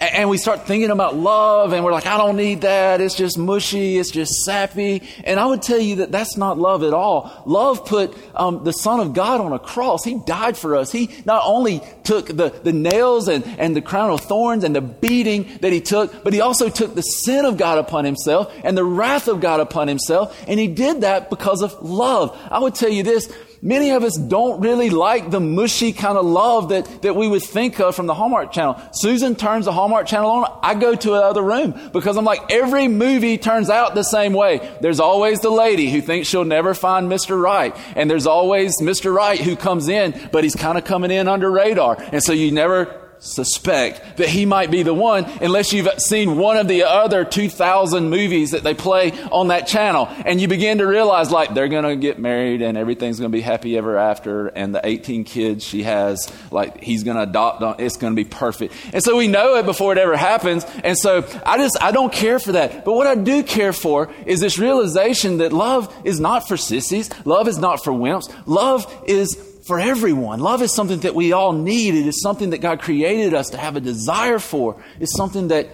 and 0.00 0.28
we 0.28 0.38
start 0.38 0.66
thinking 0.66 0.90
about 0.90 1.14
love 1.14 1.72
and 1.72 1.84
we're 1.84 1.92
like, 1.92 2.06
I 2.06 2.18
don't 2.18 2.36
need 2.36 2.62
that. 2.62 3.00
It's 3.00 3.14
just 3.14 3.38
mushy. 3.38 3.96
It's 3.96 4.10
just 4.10 4.32
sappy. 4.44 5.02
And 5.22 5.38
I 5.38 5.46
would 5.46 5.62
tell 5.62 5.78
you 5.78 5.96
that 5.96 6.10
that's 6.10 6.36
not 6.36 6.58
love 6.58 6.82
at 6.82 6.92
all. 6.92 7.42
Love 7.46 7.86
put 7.86 8.16
um, 8.34 8.64
the 8.64 8.72
Son 8.72 8.98
of 8.98 9.14
God 9.14 9.40
on 9.40 9.52
a 9.52 9.58
cross. 9.58 10.04
He 10.04 10.18
died 10.18 10.56
for 10.56 10.74
us. 10.74 10.90
He 10.90 11.10
not 11.24 11.42
only 11.44 11.80
took 12.02 12.26
the, 12.26 12.50
the 12.50 12.72
nails 12.72 13.28
and, 13.28 13.44
and 13.58 13.76
the 13.76 13.82
crown 13.82 14.10
of 14.10 14.20
thorns 14.20 14.64
and 14.64 14.74
the 14.74 14.80
beating 14.80 15.58
that 15.60 15.72
he 15.72 15.80
took, 15.80 16.24
but 16.24 16.32
he 16.32 16.40
also 16.40 16.68
took 16.68 16.94
the 16.94 17.02
sin 17.02 17.44
of 17.44 17.56
God 17.56 17.78
upon 17.78 18.04
himself 18.04 18.52
and 18.64 18.76
the 18.76 18.84
wrath 18.84 19.28
of 19.28 19.40
God 19.40 19.60
upon 19.60 19.86
himself. 19.86 20.36
And 20.48 20.58
he 20.58 20.66
did 20.66 21.02
that 21.02 21.30
because 21.30 21.62
of 21.62 21.80
love. 21.82 22.36
I 22.50 22.58
would 22.58 22.74
tell 22.74 22.90
you 22.90 23.04
this 23.04 23.32
Many 23.64 23.92
of 23.92 24.04
us 24.04 24.18
don't 24.18 24.60
really 24.60 24.90
like 24.90 25.30
the 25.30 25.40
mushy 25.40 25.94
kind 25.94 26.18
of 26.18 26.26
love 26.26 26.68
that, 26.68 27.00
that 27.00 27.16
we 27.16 27.26
would 27.26 27.42
think 27.42 27.80
of 27.80 27.96
from 27.96 28.04
the 28.04 28.12
Hallmark 28.12 28.52
Channel. 28.52 28.78
Susan 28.92 29.36
turns 29.36 29.64
the 29.64 29.72
Hallmark 29.72 30.06
Channel 30.06 30.30
on. 30.30 30.58
I 30.62 30.74
go 30.74 30.94
to 30.94 31.14
another 31.14 31.42
room 31.42 31.90
because 31.90 32.18
I'm 32.18 32.26
like, 32.26 32.52
every 32.52 32.88
movie 32.88 33.38
turns 33.38 33.70
out 33.70 33.94
the 33.94 34.02
same 34.02 34.34
way. 34.34 34.76
There's 34.82 35.00
always 35.00 35.40
the 35.40 35.48
lady 35.48 35.90
who 35.90 36.02
thinks 36.02 36.28
she'll 36.28 36.44
never 36.44 36.74
find 36.74 37.10
Mr. 37.10 37.40
Right. 37.40 37.74
And 37.96 38.10
there's 38.10 38.26
always 38.26 38.82
Mr. 38.82 39.14
Right 39.14 39.40
who 39.40 39.56
comes 39.56 39.88
in, 39.88 40.28
but 40.30 40.44
he's 40.44 40.54
kind 40.54 40.76
of 40.76 40.84
coming 40.84 41.10
in 41.10 41.26
under 41.26 41.50
radar. 41.50 41.96
And 42.12 42.22
so 42.22 42.34
you 42.34 42.52
never 42.52 43.03
suspect 43.18 44.18
that 44.18 44.28
he 44.28 44.46
might 44.46 44.70
be 44.70 44.82
the 44.82 44.94
one 44.94 45.24
unless 45.40 45.72
you've 45.72 45.88
seen 45.98 46.36
one 46.36 46.56
of 46.56 46.68
the 46.68 46.84
other 46.84 47.24
2,000 47.24 48.10
movies 48.10 48.50
that 48.50 48.62
they 48.62 48.74
play 48.74 49.12
on 49.30 49.48
that 49.48 49.66
channel. 49.66 50.08
And 50.24 50.40
you 50.40 50.48
begin 50.48 50.78
to 50.78 50.86
realize, 50.86 51.30
like, 51.30 51.54
they're 51.54 51.68
going 51.68 51.84
to 51.84 51.96
get 51.96 52.18
married 52.18 52.62
and 52.62 52.76
everything's 52.76 53.18
going 53.18 53.30
to 53.30 53.36
be 53.36 53.42
happy 53.42 53.76
ever 53.76 53.96
after. 53.96 54.48
And 54.48 54.74
the 54.74 54.84
18 54.86 55.24
kids 55.24 55.64
she 55.64 55.82
has, 55.84 56.30
like, 56.50 56.82
he's 56.82 57.02
going 57.02 57.16
to 57.16 57.22
adopt 57.22 57.62
on, 57.62 57.76
it's 57.78 57.96
going 57.96 58.14
to 58.14 58.22
be 58.22 58.28
perfect. 58.28 58.74
And 58.92 59.02
so 59.02 59.16
we 59.16 59.28
know 59.28 59.56
it 59.56 59.64
before 59.64 59.92
it 59.92 59.98
ever 59.98 60.16
happens. 60.16 60.64
And 60.82 60.98
so 60.98 61.26
I 61.44 61.58
just, 61.58 61.76
I 61.80 61.92
don't 61.92 62.12
care 62.12 62.38
for 62.38 62.52
that. 62.52 62.84
But 62.84 62.94
what 62.94 63.06
I 63.06 63.14
do 63.14 63.42
care 63.42 63.72
for 63.72 64.12
is 64.26 64.40
this 64.40 64.58
realization 64.58 65.38
that 65.38 65.52
love 65.52 65.94
is 66.04 66.20
not 66.20 66.46
for 66.46 66.56
sissies. 66.56 67.10
Love 67.24 67.48
is 67.48 67.58
not 67.58 67.82
for 67.82 67.92
wimps. 67.92 68.32
Love 68.46 68.86
is 69.06 69.53
for 69.66 69.80
everyone. 69.80 70.40
Love 70.40 70.62
is 70.62 70.74
something 70.74 71.00
that 71.00 71.14
we 71.14 71.32
all 71.32 71.52
need. 71.52 71.94
It 71.94 72.06
is 72.06 72.20
something 72.20 72.50
that 72.50 72.58
God 72.58 72.80
created 72.80 73.34
us 73.34 73.50
to 73.50 73.56
have 73.56 73.76
a 73.76 73.80
desire 73.80 74.38
for. 74.38 74.82
It's 75.00 75.16
something 75.16 75.48
that 75.48 75.68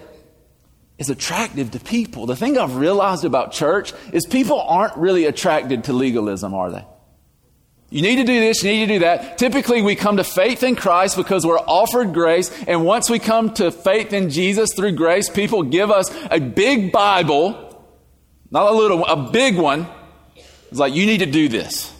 is 0.97 1.09
attractive 1.09 1.71
to 1.71 1.79
people. 1.79 2.25
The 2.25 2.35
thing 2.35 2.57
I've 2.57 2.75
realized 2.75 3.25
about 3.25 3.51
church 3.51 3.93
is 4.13 4.25
people 4.25 4.61
aren't 4.61 4.95
really 4.97 5.25
attracted 5.25 5.85
to 5.85 5.93
legalism, 5.93 6.53
are 6.53 6.71
they? 6.71 6.85
You 7.89 8.01
need 8.01 8.17
to 8.17 8.23
do 8.23 8.39
this, 8.39 8.63
you 8.63 8.71
need 8.71 8.85
to 8.85 8.93
do 8.93 8.99
that. 8.99 9.37
Typically, 9.37 9.81
we 9.81 9.95
come 9.97 10.17
to 10.17 10.23
faith 10.23 10.63
in 10.63 10.77
Christ 10.77 11.17
because 11.17 11.45
we're 11.45 11.59
offered 11.59 12.13
grace. 12.13 12.49
And 12.65 12.85
once 12.85 13.09
we 13.09 13.19
come 13.19 13.53
to 13.55 13.69
faith 13.69 14.13
in 14.13 14.29
Jesus 14.29 14.73
through 14.73 14.93
grace, 14.93 15.29
people 15.29 15.63
give 15.63 15.91
us 15.91 16.09
a 16.29 16.39
big 16.39 16.93
Bible, 16.93 17.85
not 18.49 18.71
a 18.71 18.75
little 18.75 19.03
a 19.05 19.29
big 19.31 19.57
one. 19.57 19.87
It's 20.69 20.79
like, 20.79 20.93
you 20.93 21.05
need 21.05 21.17
to 21.17 21.25
do 21.25 21.49
this. 21.49 21.93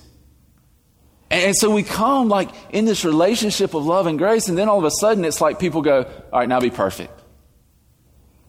And 1.32 1.56
so 1.56 1.72
we 1.72 1.84
come 1.84 2.28
like 2.28 2.50
in 2.72 2.84
this 2.84 3.06
relationship 3.06 3.74
of 3.74 3.86
love 3.86 4.06
and 4.06 4.20
grace, 4.20 4.50
and 4.50 4.58
then 4.58 4.68
all 4.68 4.78
of 4.78 4.84
a 4.84 4.92
sudden 4.92 5.24
it's 5.24 5.40
like 5.40 5.60
people 5.60 5.82
go, 5.82 6.04
All 6.04 6.40
right, 6.40 6.50
now 6.50 6.60
be 6.60 6.70
perfect. 6.70 7.18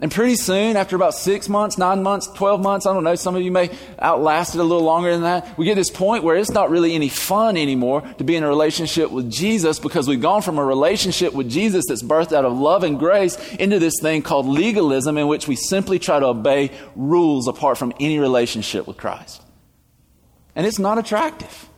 And 0.01 0.11
pretty 0.11 0.35
soon, 0.35 0.77
after 0.77 0.97
about 0.97 1.15
six 1.15 1.49
months, 1.49 1.79
nine 1.79 2.03
months, 2.03 2.27
12 2.27 2.61
months, 2.61 2.87
I 2.87 2.93
don't 2.93 3.05
know, 3.05 3.15
some 3.15 3.37
of 3.37 3.43
you 3.43 3.53
may 3.53 3.71
outlast 4.03 4.57
it 4.57 4.59
a 4.59 4.65
little 4.65 4.83
longer 4.83 5.13
than 5.13 5.23
that. 5.23 5.57
We 5.57 5.65
get 5.65 5.77
this 5.77 5.91
point 5.91 6.25
where 6.25 6.35
it's 6.35 6.51
not 6.51 6.71
really 6.71 6.97
any 6.97 7.09
fun 7.09 7.57
anymore 7.57 8.01
to 8.19 8.25
be 8.25 8.35
in 8.35 8.43
a 8.43 8.49
relationship 8.49 9.13
with 9.13 9.31
Jesus 9.31 9.79
because 9.79 10.09
we've 10.09 10.21
gone 10.21 10.43
from 10.43 10.59
a 10.59 10.65
relationship 10.65 11.35
with 11.35 11.49
Jesus 11.49 11.85
that's 11.87 12.03
birthed 12.03 12.33
out 12.33 12.45
of 12.45 12.59
love 12.59 12.83
and 12.83 12.99
grace 12.99 13.37
into 13.55 13.79
this 13.79 13.95
thing 14.01 14.23
called 14.23 14.47
legalism 14.47 15.17
in 15.19 15.29
which 15.29 15.47
we 15.47 15.55
simply 15.55 16.01
try 16.01 16.19
to 16.19 16.27
obey 16.27 16.73
rules 16.97 17.47
apart 17.47 17.79
from 17.79 17.93
any 18.01 18.19
relationship 18.19 18.89
with 18.89 18.97
Christ. 18.97 19.41
And 20.57 20.67
it's 20.67 20.81
not 20.81 20.99
attractive. 20.99 21.69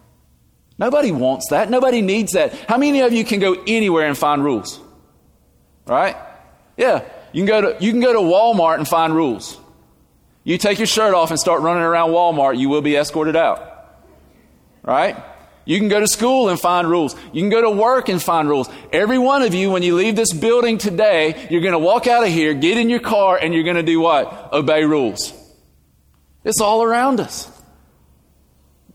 Nobody 0.78 1.12
wants 1.12 1.50
that. 1.50 1.70
Nobody 1.70 2.02
needs 2.02 2.32
that. 2.32 2.52
How 2.68 2.78
many 2.78 3.00
of 3.00 3.12
you 3.12 3.24
can 3.24 3.40
go 3.40 3.62
anywhere 3.66 4.06
and 4.06 4.18
find 4.18 4.42
rules? 4.42 4.80
Right? 5.86 6.16
Yeah. 6.76 7.04
You 7.32 7.40
can 7.40 7.46
go 7.46 7.60
to, 7.60 7.84
you 7.84 7.90
can 7.90 8.00
go 8.00 8.12
to 8.12 8.18
Walmart 8.18 8.78
and 8.78 8.86
find 8.86 9.14
rules. 9.14 9.58
You 10.42 10.58
take 10.58 10.78
your 10.78 10.86
shirt 10.86 11.14
off 11.14 11.30
and 11.30 11.38
start 11.38 11.62
running 11.62 11.82
around 11.82 12.10
Walmart, 12.10 12.58
you 12.58 12.68
will 12.68 12.82
be 12.82 12.96
escorted 12.96 13.36
out. 13.36 13.70
Right? 14.82 15.16
You 15.64 15.78
can 15.78 15.88
go 15.88 15.98
to 15.98 16.06
school 16.06 16.50
and 16.50 16.60
find 16.60 16.88
rules. 16.88 17.16
You 17.32 17.40
can 17.40 17.48
go 17.48 17.62
to 17.62 17.70
work 17.70 18.10
and 18.10 18.22
find 18.22 18.48
rules. 18.48 18.68
Every 18.92 19.18
one 19.18 19.42
of 19.42 19.54
you, 19.54 19.70
when 19.70 19.82
you 19.82 19.96
leave 19.96 20.14
this 20.14 20.32
building 20.32 20.76
today, 20.76 21.46
you're 21.50 21.62
going 21.62 21.72
to 21.72 21.78
walk 21.78 22.06
out 22.06 22.22
of 22.22 22.28
here, 22.28 22.52
get 22.52 22.76
in 22.76 22.90
your 22.90 23.00
car, 23.00 23.38
and 23.38 23.54
you're 23.54 23.64
going 23.64 23.76
to 23.76 23.82
do 23.82 24.00
what? 24.00 24.52
Obey 24.52 24.84
rules. 24.84 25.32
It's 26.44 26.60
all 26.60 26.82
around 26.82 27.20
us. 27.20 27.50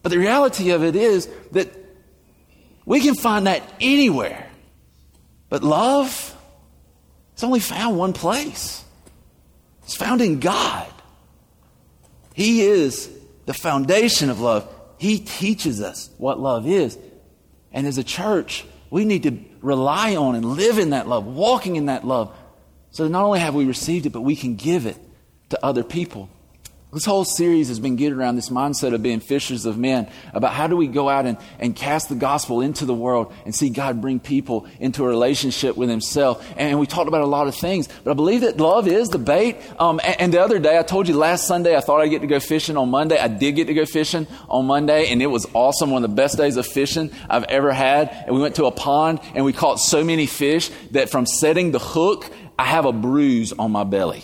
But 0.01 0.10
the 0.10 0.18
reality 0.18 0.72
of 0.72 0.84
it 0.84 0.96
is 0.96 1.28
that 1.51 1.69
we 2.86 3.01
can 3.01 3.16
find 3.16 3.48
that 3.48 3.63
anywhere. 3.80 4.50
But 5.50 5.63
love, 5.63 6.36
it's 7.34 7.44
only 7.44 7.60
found 7.60 7.98
one 7.98 8.13
place. 8.13 8.84
It's 9.84 9.96
found 9.96 10.22
in 10.22 10.40
God. 10.40 10.88
He 12.34 12.62
is 12.62 13.10
the 13.46 13.54
foundation 13.54 14.30
of 14.30 14.40
love. 14.40 14.68
He 14.98 15.20
teaches 15.20 15.82
us 15.82 16.10
what 16.18 16.39
love 16.39 16.68
is. 16.68 16.98
And 17.72 17.86
as 17.88 17.98
a 17.98 18.03
church, 18.03 18.65
we 18.89 19.06
need 19.06 19.24
to 19.24 19.38
rely 19.62 20.15
on 20.15 20.36
and 20.36 20.46
live 20.46 20.77
in 20.77 20.91
that 20.91 21.08
love, 21.08 21.25
walking 21.25 21.75
in 21.75 21.88
that 21.88 22.06
love. 22.06 22.36
So 22.91 23.08
not 23.08 23.24
only 23.24 23.39
have 23.39 23.56
we 23.56 23.65
received 23.65 24.06
it, 24.06 24.12
but 24.12 24.22
we 24.22 24.36
can 24.36 24.56
give 24.56 24.86
it 24.86 24.98
to 25.50 25.63
other 25.63 25.84
people. 25.84 26.29
This 26.91 27.05
whole 27.05 27.24
series 27.24 27.67
has 27.67 27.79
been 27.79 27.98
geared 27.98 28.13
around 28.13 28.36
this 28.36 28.50
mindset 28.50 28.96
of 28.96 29.03
being 29.03 29.19
fishers 29.19 29.67
of 29.67 29.77
men, 29.77 30.10
about 30.34 30.53
how 30.53 30.65
do 30.65 30.75
we 30.75 30.88
go 30.88 31.08
out 31.08 31.27
and, 31.27 31.38
and 31.60 31.75
cast 31.75 32.10
the 32.10 32.15
gospel 32.15 32.62
into 32.62 32.86
the 32.86 32.96
world 32.96 33.31
and 33.46 33.53
see 33.53 33.69
God 33.69 34.01
bring 34.01 34.19
people 34.19 34.65
into 34.79 35.03
a 35.03 35.08
relationship 35.08 35.77
with 35.77 35.88
Himself. 35.88 36.43
And 36.58 36.79
we 36.79 36.88
talked 36.88 37.08
about 37.08 37.22
a 37.22 37.27
lot 37.27 37.48
of 37.48 37.53
things, 37.53 37.88
but 38.03 38.10
I 38.10 38.15
believe 38.15 38.41
that 38.41 38.58
love 38.58 38.88
is 38.88 39.10
the 39.10 39.19
bait. 39.19 39.58
Um, 39.77 40.01
and, 40.03 40.19
and, 40.19 40.34
the 40.34 40.41
other 40.41 40.58
day, 40.58 40.79
I 40.79 40.81
told 40.81 41.08
you 41.08 41.15
last 41.15 41.46
Sunday, 41.46 41.77
I 41.77 41.81
thought 41.81 42.01
I'd 42.01 42.08
get 42.08 42.22
to 42.22 42.27
go 42.27 42.39
fishing 42.39 42.75
on 42.75 42.89
Monday. 42.89 43.19
I 43.19 43.27
did 43.27 43.51
get 43.51 43.67
to 43.67 43.75
go 43.75 43.86
fishing 43.86 44.25
on 44.50 44.65
Monday, 44.65 45.12
and 45.12 45.22
it 45.22 45.27
was 45.27 45.46
awesome. 45.53 45.91
One 45.91 46.03
of 46.03 46.10
the 46.10 46.15
best 46.15 46.38
days 46.38 46.58
of 46.58 46.65
fishing 46.65 47.12
I've 47.29 47.43
ever 47.43 47.72
had. 47.72 48.10
And 48.25 48.36
we 48.36 48.41
went 48.41 48.55
to 48.55 48.65
a 48.65 48.72
pond, 48.72 49.19
and 49.36 49.46
we 49.46 49.53
caught 49.53 49.79
so 49.79 50.03
many 50.03 50.25
fish 50.25 50.72
that 50.89 51.12
from 51.12 51.27
setting 51.27 51.69
the 51.69 51.77
hook, 51.77 52.31
I 52.58 52.65
have 52.65 52.86
a 52.86 52.91
bruise 52.91 53.53
on 53.53 53.72
my 53.72 53.84
belly 53.84 54.24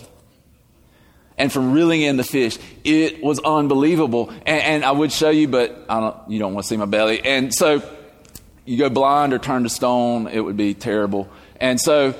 and 1.38 1.52
from 1.52 1.72
reeling 1.72 2.02
in 2.02 2.16
the 2.16 2.24
fish. 2.24 2.58
It 2.84 3.22
was 3.22 3.38
unbelievable. 3.40 4.30
And, 4.46 4.62
and, 4.62 4.84
I 4.84 4.90
would 4.90 5.12
show 5.12 5.30
you, 5.30 5.48
but 5.48 5.84
I 5.88 6.00
don't, 6.00 6.30
you 6.30 6.38
don't 6.38 6.54
want 6.54 6.64
to 6.64 6.68
see 6.68 6.76
my 6.76 6.86
belly. 6.86 7.20
And 7.24 7.54
so 7.54 7.82
you 8.64 8.78
go 8.78 8.88
blind 8.88 9.32
or 9.32 9.38
turn 9.38 9.62
to 9.64 9.68
stone, 9.68 10.28
it 10.28 10.40
would 10.40 10.56
be 10.56 10.74
terrible. 10.74 11.28
And 11.60 11.80
so, 11.80 12.14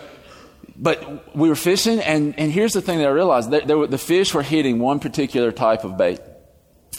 but 0.76 1.34
we 1.36 1.48
were 1.48 1.56
fishing, 1.56 2.00
and, 2.00 2.38
and 2.38 2.52
here's 2.52 2.72
the 2.72 2.82
thing 2.82 2.98
that 2.98 3.06
I 3.06 3.10
realized 3.10 3.50
were, 3.50 3.86
the 3.86 3.98
fish 3.98 4.34
were 4.34 4.42
hitting 4.42 4.78
one 4.78 5.00
particular 5.00 5.50
type 5.50 5.84
of 5.84 5.96
bait. 5.96 6.20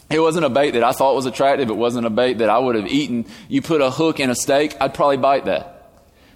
It 0.10 0.20
wasn't 0.20 0.46
a 0.46 0.50
bait 0.50 0.72
that 0.72 0.84
I 0.84 0.94
thought 0.94 1.16
was 1.16 1.26
attractive. 1.26 1.70
It 1.70 1.76
wasn't 1.76 2.06
a 2.06 2.10
bait 2.10 2.40
that 2.40 2.50
I 2.50 2.58
would 2.58 2.76
have 2.76 2.88
eaten. 2.88 3.26
You 3.50 3.62
put 3.62 3.82
a 3.82 3.92
hook 3.92 4.20
in 4.20 4.30
a 4.30 4.36
steak, 4.36 4.76
I'd 4.80 4.94
probably 4.94 5.18
bite 5.18 5.46
that. 5.46 5.92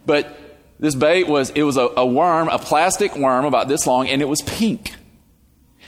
But 0.06 0.38
this 0.80 0.96
bait 0.96 1.28
was, 1.28 1.52
it 1.52 1.64
was 1.64 1.78
a, 1.78 1.88
a 1.96 2.06
worm, 2.06 2.50
a 2.50 2.60
plastic 2.60 3.16
worm 3.16 3.46
about 3.46 3.68
this 3.68 3.88
long, 3.88 4.10
and 4.10 4.22
it 4.22 4.26
was 4.26 4.42
pink. 4.42 4.96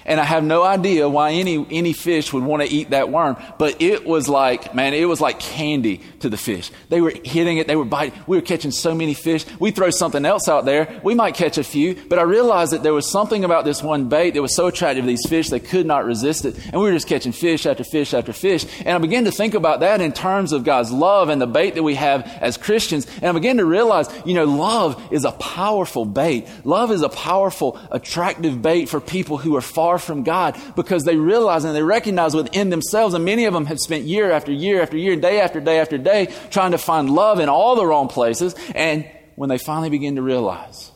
And 0.06 0.20
I 0.20 0.26
have 0.26 0.44
no 0.44 0.64
idea 0.64 1.08
why 1.08 1.32
any, 1.32 1.66
any 1.72 1.94
fish 1.94 2.34
would 2.34 2.44
want 2.44 2.64
to 2.64 2.70
eat 2.70 2.90
that 2.92 3.10
worm. 3.10 3.38
But 3.58 3.82
it 3.82 4.06
was 4.06 4.28
like, 4.28 4.76
man, 4.76 4.94
it 4.94 5.06
was 5.06 5.22
like 5.22 5.40
candy 5.40 6.02
to 6.20 6.30
the 6.30 6.38
fish. 6.38 6.72
They 6.90 7.02
were 7.02 7.14
hitting 7.24 7.58
it. 7.58 7.68
They 7.68 7.76
were 7.76 7.86
biting. 7.86 8.20
We 8.28 8.38
were 8.38 8.42
catching 8.42 8.72
so 8.72 8.94
many 8.94 9.14
fish. 9.14 9.46
We 9.60 9.72
throw 9.72 9.90
something 9.90 10.26
else 10.26 10.48
out 10.48 10.66
there. 10.66 11.00
We 11.04 11.16
might 11.16 11.36
catch 11.36 11.58
a 11.58 11.64
few. 11.64 11.96
But 11.96 12.20
I 12.20 12.24
realized 12.24 12.74
that 12.74 12.84
there 12.84 12.94
was 12.94 13.10
something 13.10 13.44
about 13.44 13.66
this 13.66 13.82
one 13.82 14.10
bait 14.10 14.32
that 14.32 14.42
was 14.42 14.56
so 14.56 14.68
attractive 14.68 15.04
to 15.04 15.08
these 15.08 15.28
fish, 15.28 15.50
they 15.50 15.60
could 15.60 15.86
not 15.86 16.06
resist 16.06 16.46
it. 16.46 16.56
And 16.66 16.82
we 16.82 16.88
were 16.88 16.94
just 16.94 17.08
catching 17.08 17.32
fish 17.32 17.66
after 17.66 17.84
fish 17.84 18.14
after 18.14 18.34
fish. 18.34 18.66
And 18.80 18.90
I 18.90 18.98
began 18.98 19.26
to 19.26 19.32
think 19.32 19.54
about 19.54 19.80
that 19.80 20.02
in 20.02 20.12
terms 20.12 20.52
of 20.52 20.64
God's 20.64 20.92
love 20.92 21.30
and 21.30 21.42
the 21.42 21.48
bait 21.48 21.76
that 21.76 21.84
we 21.84 21.96
have 21.96 22.26
as 22.42 22.58
Christians. 22.58 23.08
And 23.18 23.26
I 23.26 23.32
began 23.32 23.58
to 23.58 23.66
realize, 23.66 24.08
you 24.26 24.34
know, 24.34 24.46
love 24.46 25.02
is 25.12 25.26
a 25.26 25.32
powerful 25.32 26.06
bait. 26.06 26.48
Love 26.64 26.92
is 26.92 27.02
a 27.02 27.10
powerful, 27.10 27.80
attractive 27.92 28.62
bait 28.62 28.90
for 28.90 29.00
people 29.00 29.38
who 29.38 29.56
are 29.56 29.62
far 29.62 29.93
from 29.98 30.24
God 30.24 30.60
because 30.76 31.04
they 31.04 31.16
realize 31.16 31.64
and 31.64 31.76
they 31.76 31.84
recognize 31.84 32.36
within 32.36 32.70
themselves, 32.70 33.14
and 33.14 33.26
many 33.26 33.46
of 33.46 33.54
them 33.54 33.66
have 33.66 33.80
spent 33.80 34.06
year 34.06 34.32
after 34.32 34.52
year 34.52 34.82
after 34.82 34.98
year, 34.98 35.16
day 35.16 35.40
after 35.40 35.60
day 35.60 35.80
after 35.80 35.98
day, 35.98 36.34
trying 36.50 36.72
to 36.72 36.78
find 36.78 37.10
love 37.10 37.40
in 37.40 37.50
all 37.50 37.76
the 37.76 37.86
wrong 37.86 38.08
places. 38.08 38.56
And 38.76 39.10
when 39.36 39.50
they 39.50 39.58
finally 39.58 39.90
begin 39.90 40.16
to 40.16 40.22
realize 40.22 40.92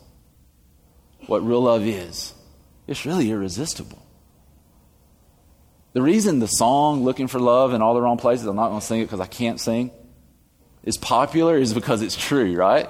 what 1.27 1.46
real 1.46 1.62
love 1.62 1.84
is, 1.84 2.34
it's 2.88 3.06
really 3.06 3.32
irresistible. 3.32 4.01
The 5.94 6.01
reason 6.01 6.39
the 6.39 6.48
song 6.48 7.04
Looking 7.04 7.27
for 7.27 7.39
Love 7.39 7.74
in 7.74 7.82
all 7.82 7.94
the 7.96 8.01
wrong 8.01 8.18
places, 8.18 8.46
I'm 8.46 8.56
not 8.56 8.70
going 8.70 8.80
to 8.80 8.86
sing 8.86 9.01
it 9.01 9.06
because 9.06 9.20
I 9.20 9.25
can't 9.25 9.60
sing, 9.60 9.92
is 10.84 10.98
popular 10.98 11.58
is 11.58 11.74
because 11.74 12.01
it's 12.01 12.16
true, 12.16 12.56
right? 12.56 12.89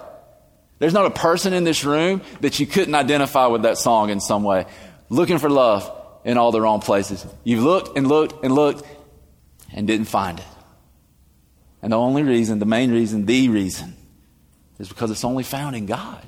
There's 0.80 0.94
not 0.94 1.06
a 1.06 1.12
person 1.12 1.54
in 1.54 1.64
this 1.64 1.84
room 1.84 2.22
that 2.42 2.60
you 2.60 2.68
couldn't 2.68 2.94
identify 2.94 3.48
with 3.48 3.64
that 3.64 3.78
song 3.78 4.10
in 4.10 4.20
some 4.20 4.44
way. 4.44 4.66
Looking 5.10 5.40
for 5.40 5.50
love 5.50 5.92
in 6.28 6.38
all 6.38 6.52
the 6.52 6.60
wrong 6.62 6.82
places. 6.82 7.26
You've 7.46 7.64
looked 7.64 7.98
and 7.98 8.06
looked 8.06 8.44
and 8.44 8.54
looked 8.54 8.86
and 9.74 9.88
didn't 9.88 10.08
find 10.08 10.40
it. 10.40 10.46
And 11.82 11.94
the 11.94 11.98
only 11.98 12.22
reason, 12.22 12.60
the 12.60 12.66
main 12.66 12.92
reason, 12.92 13.26
the 13.26 13.48
reason, 13.48 13.96
is 14.78 14.90
because 14.90 15.10
it's 15.10 15.24
only 15.24 15.44
found 15.44 15.78
in 15.78 15.86
God. 15.86 16.22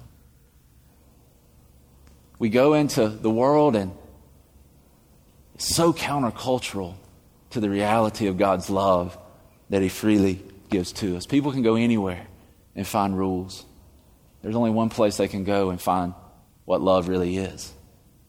We 2.39 2.47
go 2.47 2.75
into 2.75 3.09
the 3.09 3.29
world 3.29 3.75
and 3.75 3.91
it's 5.55 5.75
so 5.75 5.91
countercultural 5.91 6.95
to 7.49 7.59
the 7.59 7.69
reality 7.69 8.27
of 8.27 8.37
God's 8.37 8.69
love 8.69 9.17
that 9.69 9.81
He 9.81 9.89
freely 9.89 10.41
gives 10.69 10.93
to 10.93 11.17
us. 11.17 11.25
People 11.25 11.51
can 11.51 11.61
go 11.61 11.75
anywhere 11.75 12.25
and 12.73 12.87
find 12.87 13.17
rules. 13.17 13.65
There's 14.43 14.55
only 14.55 14.71
one 14.71 14.87
place 14.87 15.17
they 15.17 15.27
can 15.27 15.43
go 15.43 15.71
and 15.71 15.81
find 15.81 16.13
what 16.63 16.79
love 16.79 17.09
really 17.09 17.35
is. 17.35 17.73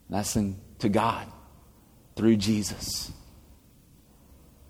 And 0.09 0.19
that's 0.19 0.35
in, 0.35 0.57
to 0.81 0.89
God 0.89 1.29
through 2.21 2.37
Jesus. 2.37 3.11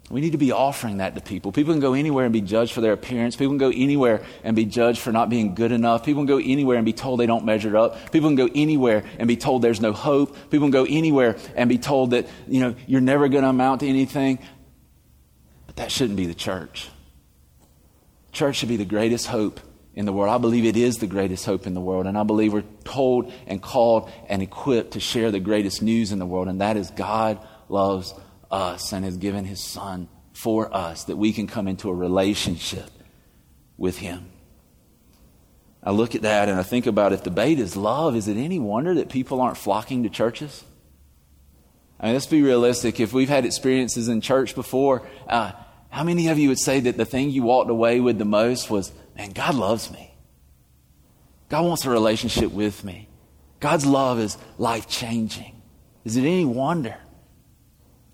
We 0.08 0.20
need 0.20 0.30
to 0.32 0.38
be 0.38 0.52
offering 0.52 0.98
that 0.98 1.16
to 1.16 1.20
people. 1.20 1.50
People 1.50 1.72
can 1.72 1.80
go 1.80 1.94
anywhere 1.94 2.24
and 2.24 2.32
be 2.32 2.40
judged 2.40 2.72
for 2.72 2.80
their 2.80 2.92
appearance. 2.92 3.34
People 3.34 3.50
can 3.50 3.58
go 3.58 3.72
anywhere 3.74 4.22
and 4.44 4.54
be 4.54 4.64
judged 4.64 5.00
for 5.00 5.10
not 5.10 5.30
being 5.30 5.56
good 5.56 5.72
enough. 5.72 6.04
People 6.04 6.22
can 6.22 6.28
go 6.28 6.38
anywhere 6.38 6.76
and 6.76 6.86
be 6.86 6.92
told 6.92 7.18
they 7.18 7.26
don't 7.26 7.44
measure 7.44 7.76
up. 7.76 8.12
People 8.12 8.28
can 8.28 8.36
go 8.36 8.48
anywhere 8.54 9.02
and 9.18 9.26
be 9.26 9.36
told 9.36 9.62
there's 9.62 9.80
no 9.80 9.92
hope. 9.92 10.36
People 10.48 10.66
can 10.66 10.70
go 10.70 10.86
anywhere 10.88 11.36
and 11.56 11.68
be 11.68 11.78
told 11.78 12.12
that, 12.12 12.28
you 12.46 12.60
know, 12.60 12.76
you're 12.86 13.00
never 13.00 13.28
going 13.28 13.42
to 13.42 13.50
amount 13.50 13.80
to 13.80 13.88
anything. 13.88 14.38
But 15.66 15.74
that 15.74 15.90
shouldn't 15.90 16.16
be 16.16 16.26
the 16.26 16.34
church. 16.34 16.88
Church 18.30 18.54
should 18.54 18.68
be 18.68 18.76
the 18.76 18.84
greatest 18.84 19.26
hope 19.26 19.58
in 20.00 20.06
the 20.06 20.12
world. 20.12 20.34
I 20.34 20.38
believe 20.38 20.64
it 20.64 20.78
is 20.78 20.96
the 20.96 21.06
greatest 21.06 21.44
hope 21.44 21.66
in 21.66 21.74
the 21.74 21.80
world. 21.80 22.06
And 22.06 22.16
I 22.16 22.22
believe 22.24 22.54
we're 22.54 22.64
told 22.84 23.32
and 23.46 23.62
called 23.62 24.10
and 24.28 24.42
equipped 24.42 24.92
to 24.92 25.00
share 25.00 25.30
the 25.30 25.40
greatest 25.40 25.82
news 25.82 26.10
in 26.10 26.18
the 26.18 26.26
world. 26.26 26.48
And 26.48 26.62
that 26.62 26.78
is 26.78 26.90
God 26.90 27.38
loves 27.68 28.14
us 28.50 28.92
and 28.92 29.04
has 29.04 29.18
given 29.18 29.44
his 29.44 29.62
son 29.62 30.08
for 30.32 30.74
us 30.74 31.04
that 31.04 31.16
we 31.16 31.34
can 31.34 31.46
come 31.46 31.68
into 31.68 31.90
a 31.90 31.94
relationship 31.94 32.90
with 33.76 33.98
him. 33.98 34.26
I 35.82 35.90
look 35.90 36.14
at 36.14 36.22
that 36.22 36.48
and 36.48 36.58
I 36.58 36.62
think 36.62 36.86
about 36.86 37.12
if 37.12 37.22
the 37.22 37.30
bait 37.30 37.58
is 37.58 37.76
love, 37.76 38.16
is 38.16 38.26
it 38.26 38.38
any 38.38 38.58
wonder 38.58 38.94
that 38.94 39.10
people 39.10 39.40
aren't 39.40 39.58
flocking 39.58 40.02
to 40.04 40.08
churches? 40.08 40.64
I 41.98 42.06
mean, 42.06 42.14
let's 42.14 42.26
be 42.26 42.40
realistic. 42.40 43.00
If 43.00 43.12
we've 43.12 43.28
had 43.28 43.44
experiences 43.44 44.08
in 44.08 44.22
church 44.22 44.54
before, 44.54 45.06
uh, 45.28 45.52
how 45.90 46.04
many 46.04 46.28
of 46.28 46.38
you 46.38 46.48
would 46.48 46.58
say 46.58 46.80
that 46.80 46.96
the 46.96 47.04
thing 47.04 47.30
you 47.30 47.42
walked 47.42 47.68
away 47.68 48.00
with 48.00 48.16
the 48.16 48.24
most 48.24 48.70
was, 48.70 48.92
man, 49.16 49.30
God 49.30 49.54
loves 49.54 49.90
me? 49.90 50.14
God 51.48 51.64
wants 51.64 51.84
a 51.84 51.90
relationship 51.90 52.52
with 52.52 52.84
me. 52.84 53.08
God's 53.58 53.84
love 53.84 54.18
is 54.18 54.38
life 54.56 54.88
changing. 54.88 55.60
Is 56.04 56.16
it 56.16 56.22
any 56.22 56.44
wonder? 56.44 56.96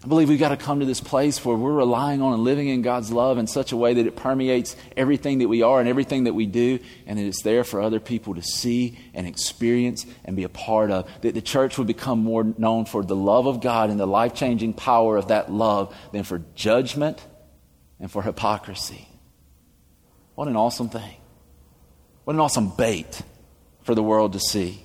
I 0.02 0.08
believe 0.08 0.28
we've 0.28 0.38
got 0.38 0.50
to 0.50 0.56
come 0.56 0.80
to 0.80 0.86
this 0.86 1.00
place 1.00 1.44
where 1.44 1.56
we're 1.56 1.72
relying 1.72 2.22
on 2.22 2.34
and 2.34 2.44
living 2.44 2.68
in 2.68 2.82
God's 2.82 3.10
love 3.10 3.38
in 3.38 3.46
such 3.46 3.72
a 3.72 3.76
way 3.76 3.94
that 3.94 4.06
it 4.06 4.14
permeates 4.14 4.76
everything 4.96 5.38
that 5.38 5.48
we 5.48 5.62
are 5.62 5.80
and 5.80 5.88
everything 5.88 6.24
that 6.24 6.34
we 6.34 6.46
do, 6.46 6.78
and 7.06 7.18
that 7.18 7.24
it's 7.24 7.42
there 7.42 7.64
for 7.64 7.80
other 7.80 7.98
people 7.98 8.34
to 8.34 8.42
see 8.42 8.98
and 9.14 9.26
experience 9.26 10.06
and 10.24 10.36
be 10.36 10.44
a 10.44 10.48
part 10.48 10.90
of. 10.90 11.08
That 11.22 11.34
the 11.34 11.42
church 11.42 11.76
would 11.78 11.86
become 11.86 12.20
more 12.20 12.44
known 12.44 12.84
for 12.84 13.02
the 13.02 13.16
love 13.16 13.46
of 13.46 13.60
God 13.60 13.90
and 13.90 13.98
the 13.98 14.06
life 14.06 14.34
changing 14.34 14.74
power 14.74 15.16
of 15.16 15.28
that 15.28 15.50
love 15.50 15.96
than 16.12 16.22
for 16.22 16.42
judgment 16.54 17.26
and 17.98 18.10
for 18.10 18.22
hypocrisy. 18.22 19.08
What 20.36 20.48
an 20.48 20.54
awesome 20.54 20.88
thing. 20.90 21.16
What 22.24 22.34
an 22.34 22.40
awesome 22.40 22.68
bait 22.68 23.22
for 23.82 23.94
the 23.94 24.02
world 24.02 24.34
to 24.34 24.40
see. 24.40 24.84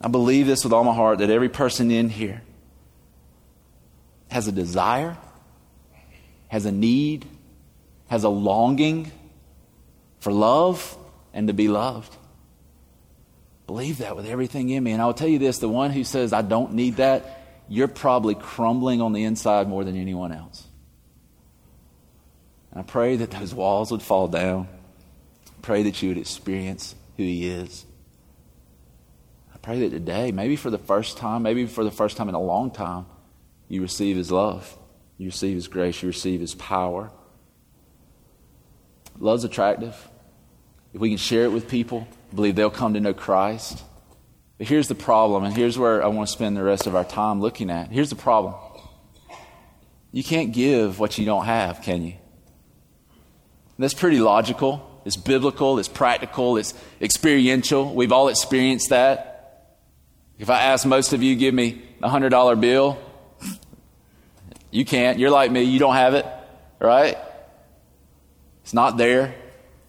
I 0.00 0.08
believe 0.08 0.46
this 0.46 0.64
with 0.64 0.72
all 0.72 0.84
my 0.84 0.94
heart 0.94 1.18
that 1.18 1.30
every 1.30 1.48
person 1.48 1.90
in 1.90 2.08
here 2.08 2.42
has 4.30 4.48
a 4.48 4.52
desire, 4.52 5.16
has 6.48 6.66
a 6.66 6.72
need, 6.72 7.26
has 8.08 8.24
a 8.24 8.28
longing 8.28 9.10
for 10.20 10.32
love 10.32 10.96
and 11.32 11.46
to 11.46 11.54
be 11.54 11.68
loved. 11.68 12.14
Believe 13.66 13.98
that 13.98 14.16
with 14.16 14.26
everything 14.26 14.68
in 14.70 14.82
me. 14.82 14.92
And 14.92 15.02
I 15.02 15.06
will 15.06 15.14
tell 15.14 15.28
you 15.28 15.38
this 15.38 15.58
the 15.58 15.68
one 15.68 15.90
who 15.90 16.02
says, 16.02 16.32
I 16.32 16.42
don't 16.42 16.72
need 16.72 16.96
that, 16.96 17.44
you're 17.68 17.86
probably 17.86 18.34
crumbling 18.34 19.00
on 19.00 19.12
the 19.12 19.24
inside 19.24 19.68
more 19.68 19.84
than 19.84 19.96
anyone 19.96 20.32
else. 20.32 20.67
And 22.70 22.80
I 22.80 22.82
pray 22.82 23.16
that 23.16 23.30
those 23.30 23.54
walls 23.54 23.90
would 23.90 24.02
fall 24.02 24.28
down. 24.28 24.68
I 25.46 25.60
pray 25.62 25.82
that 25.84 26.02
you 26.02 26.10
would 26.10 26.18
experience 26.18 26.94
who 27.16 27.22
He 27.22 27.48
is. 27.48 27.84
I 29.54 29.58
pray 29.58 29.80
that 29.80 29.90
today, 29.90 30.32
maybe 30.32 30.56
for 30.56 30.70
the 30.70 30.78
first 30.78 31.18
time, 31.18 31.42
maybe 31.42 31.66
for 31.66 31.84
the 31.84 31.90
first 31.90 32.16
time 32.16 32.28
in 32.28 32.34
a 32.34 32.40
long 32.40 32.70
time, 32.70 33.06
you 33.68 33.82
receive 33.82 34.16
His 34.16 34.30
love, 34.30 34.76
you 35.16 35.26
receive 35.26 35.54
His 35.54 35.68
grace, 35.68 36.02
you 36.02 36.08
receive 36.08 36.40
His 36.40 36.54
power. 36.54 37.10
Love's 39.18 39.44
attractive. 39.44 40.08
If 40.94 41.00
we 41.00 41.08
can 41.08 41.18
share 41.18 41.44
it 41.44 41.52
with 41.52 41.68
people, 41.68 42.06
I 42.32 42.34
believe 42.34 42.54
they'll 42.54 42.70
come 42.70 42.94
to 42.94 43.00
know 43.00 43.12
Christ. 43.14 43.82
But 44.58 44.66
here's 44.66 44.88
the 44.88 44.94
problem, 44.94 45.44
and 45.44 45.54
here's 45.54 45.78
where 45.78 46.02
I 46.02 46.08
want 46.08 46.28
to 46.28 46.32
spend 46.32 46.56
the 46.56 46.62
rest 46.62 46.86
of 46.86 46.96
our 46.96 47.04
time 47.04 47.40
looking 47.40 47.70
at. 47.70 47.90
Here's 47.90 48.10
the 48.10 48.16
problem 48.16 48.54
you 50.10 50.24
can't 50.24 50.52
give 50.52 50.98
what 50.98 51.18
you 51.18 51.26
don't 51.26 51.44
have, 51.44 51.82
can 51.82 52.02
you? 52.02 52.14
That's 53.78 53.94
pretty 53.94 54.18
logical. 54.18 54.84
It's 55.04 55.16
biblical, 55.16 55.78
it's 55.78 55.88
practical, 55.88 56.56
it's 56.56 56.74
experiential. 57.00 57.94
We've 57.94 58.12
all 58.12 58.28
experienced 58.28 58.90
that. 58.90 59.74
If 60.38 60.50
I 60.50 60.60
ask 60.60 60.86
most 60.86 61.12
of 61.12 61.22
you, 61.22 61.34
give 61.36 61.54
me 61.54 61.82
a 62.02 62.08
$100 62.08 62.60
bill, 62.60 62.98
you 64.70 64.84
can't. 64.84 65.18
You're 65.18 65.30
like 65.30 65.50
me. 65.50 65.62
You 65.62 65.78
don't 65.78 65.94
have 65.94 66.14
it, 66.14 66.26
right? 66.78 67.16
It's 68.62 68.74
not 68.74 68.98
there. 68.98 69.34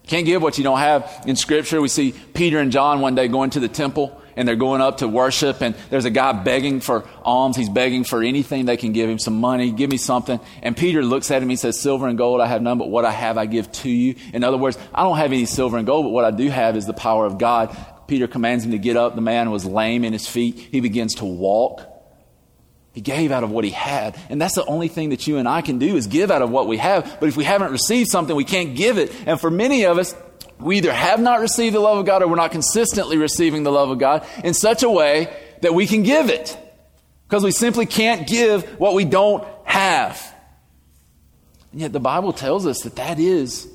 Can't 0.06 0.26
give 0.26 0.42
what 0.42 0.58
you 0.58 0.64
don't 0.64 0.78
have. 0.78 1.22
In 1.26 1.36
Scripture, 1.36 1.80
we 1.80 1.88
see 1.88 2.12
Peter 2.12 2.58
and 2.58 2.72
John 2.72 3.00
one 3.00 3.14
day 3.14 3.28
going 3.28 3.50
to 3.50 3.60
the 3.60 3.68
temple 3.68 4.19
and 4.40 4.48
they're 4.48 4.56
going 4.56 4.80
up 4.80 4.96
to 4.96 5.06
worship 5.06 5.60
and 5.60 5.74
there's 5.90 6.06
a 6.06 6.10
guy 6.10 6.32
begging 6.32 6.80
for 6.80 7.06
alms. 7.22 7.58
He's 7.58 7.68
begging 7.68 8.04
for 8.04 8.22
anything 8.22 8.64
they 8.64 8.78
can 8.78 8.92
give 8.92 9.10
him, 9.10 9.18
some 9.18 9.38
money, 9.38 9.70
give 9.70 9.90
me 9.90 9.98
something. 9.98 10.40
And 10.62 10.74
Peter 10.74 11.04
looks 11.04 11.30
at 11.30 11.36
him, 11.36 11.42
and 11.42 11.50
he 11.50 11.56
says, 11.56 11.78
silver 11.78 12.08
and 12.08 12.16
gold 12.16 12.40
I 12.40 12.46
have 12.46 12.62
none, 12.62 12.78
but 12.78 12.88
what 12.88 13.04
I 13.04 13.10
have 13.10 13.36
I 13.36 13.44
give 13.44 13.70
to 13.70 13.90
you. 13.90 14.14
In 14.32 14.42
other 14.42 14.56
words, 14.56 14.78
I 14.94 15.02
don't 15.02 15.18
have 15.18 15.30
any 15.30 15.44
silver 15.44 15.76
and 15.76 15.86
gold, 15.86 16.06
but 16.06 16.10
what 16.10 16.24
I 16.24 16.30
do 16.30 16.48
have 16.48 16.74
is 16.74 16.86
the 16.86 16.94
power 16.94 17.26
of 17.26 17.36
God. 17.36 17.76
Peter 18.06 18.26
commands 18.26 18.64
him 18.64 18.70
to 18.70 18.78
get 18.78 18.96
up. 18.96 19.14
The 19.14 19.20
man 19.20 19.50
was 19.50 19.66
lame 19.66 20.04
in 20.04 20.14
his 20.14 20.26
feet. 20.26 20.58
He 20.58 20.80
begins 20.80 21.16
to 21.16 21.26
walk. 21.26 21.86
He 22.94 23.02
gave 23.02 23.32
out 23.32 23.44
of 23.44 23.50
what 23.50 23.64
he 23.64 23.70
had. 23.70 24.18
And 24.30 24.40
that's 24.40 24.54
the 24.54 24.64
only 24.64 24.88
thing 24.88 25.10
that 25.10 25.26
you 25.26 25.36
and 25.36 25.46
I 25.46 25.60
can 25.60 25.78
do 25.78 25.96
is 25.96 26.06
give 26.06 26.30
out 26.30 26.40
of 26.40 26.50
what 26.50 26.66
we 26.66 26.78
have. 26.78 27.18
But 27.20 27.28
if 27.28 27.36
we 27.36 27.44
haven't 27.44 27.72
received 27.72 28.08
something, 28.08 28.34
we 28.34 28.44
can't 28.44 28.74
give 28.74 28.96
it. 28.96 29.12
And 29.26 29.38
for 29.38 29.50
many 29.50 29.84
of 29.84 29.98
us, 29.98 30.14
we 30.60 30.78
either 30.78 30.92
have 30.92 31.20
not 31.20 31.40
received 31.40 31.74
the 31.74 31.80
love 31.80 31.98
of 31.98 32.06
God 32.06 32.22
or 32.22 32.28
we're 32.28 32.36
not 32.36 32.52
consistently 32.52 33.16
receiving 33.16 33.62
the 33.62 33.72
love 33.72 33.90
of 33.90 33.98
God 33.98 34.26
in 34.44 34.54
such 34.54 34.82
a 34.82 34.90
way 34.90 35.34
that 35.62 35.74
we 35.74 35.86
can 35.86 36.02
give 36.02 36.30
it. 36.30 36.56
Because 37.28 37.44
we 37.44 37.52
simply 37.52 37.86
can't 37.86 38.26
give 38.26 38.64
what 38.80 38.94
we 38.94 39.04
don't 39.04 39.46
have. 39.64 40.34
And 41.72 41.80
yet 41.80 41.92
the 41.92 42.00
Bible 42.00 42.32
tells 42.32 42.66
us 42.66 42.80
that 42.82 42.96
that 42.96 43.18
is 43.18 43.68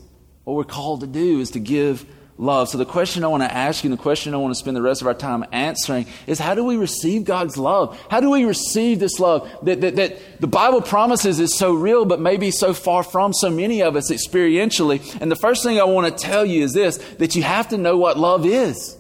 what 0.44 0.56
we're 0.56 0.64
called 0.64 1.02
to 1.02 1.08
do 1.08 1.40
is 1.40 1.52
to 1.52 1.60
give 1.60 2.06
love. 2.38 2.70
So 2.70 2.78
the 2.78 2.86
question 2.86 3.24
I 3.24 3.28
want 3.28 3.44
to 3.44 3.54
ask 3.54 3.84
you, 3.84 3.90
and 3.90 3.98
the 3.98 4.02
question 4.02 4.34
I 4.34 4.38
want 4.38 4.54
to 4.54 4.60
spend 4.60 4.76
the 4.76 4.82
rest 4.82 5.02
of 5.02 5.08
our 5.08 5.14
time 5.14 5.46
answering 5.52 6.06
is 6.28 6.40
how 6.40 6.54
do 6.54 6.64
we 6.64 6.76
receive 6.76 7.24
God's 7.24 7.58
love? 7.58 8.00
How 8.10 8.20
do 8.20 8.30
we 8.30 8.44
receive 8.44 9.00
this 9.00 9.20
love 9.20 9.50
that, 9.64 9.82
that, 9.82 9.96
that 9.96 10.42
the 10.42 10.48
Bible 10.48 10.82
promises 10.82 11.40
is 11.40 11.56
so 11.56 11.74
real, 11.74 12.06
but 12.06 12.20
maybe 12.20 12.52
so 12.52 12.74
far 12.74 13.04
from 13.04 13.34
so 13.34 13.50
many 13.50 13.82
of 13.82 13.96
us 13.96 14.12
experientially? 14.12 15.22
And 15.22 15.32
the 15.32 15.36
first 15.36 15.64
thing 15.64 15.80
I 15.80 15.86
want 15.86 16.18
to 16.18 16.24
tell 16.24 16.46
you 16.46 16.64
is 16.64 16.74
this, 16.74 16.98
that 17.20 17.36
you 17.36 17.44
have 17.44 17.70
to 17.70 17.78
know 17.78 17.98
what 17.98 18.18
love 18.18 18.46
is. 18.46 18.98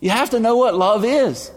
You 0.00 0.10
have 0.10 0.30
to 0.30 0.40
know 0.40 0.56
what 0.56 0.74
love 0.74 1.04
is. 1.04 1.50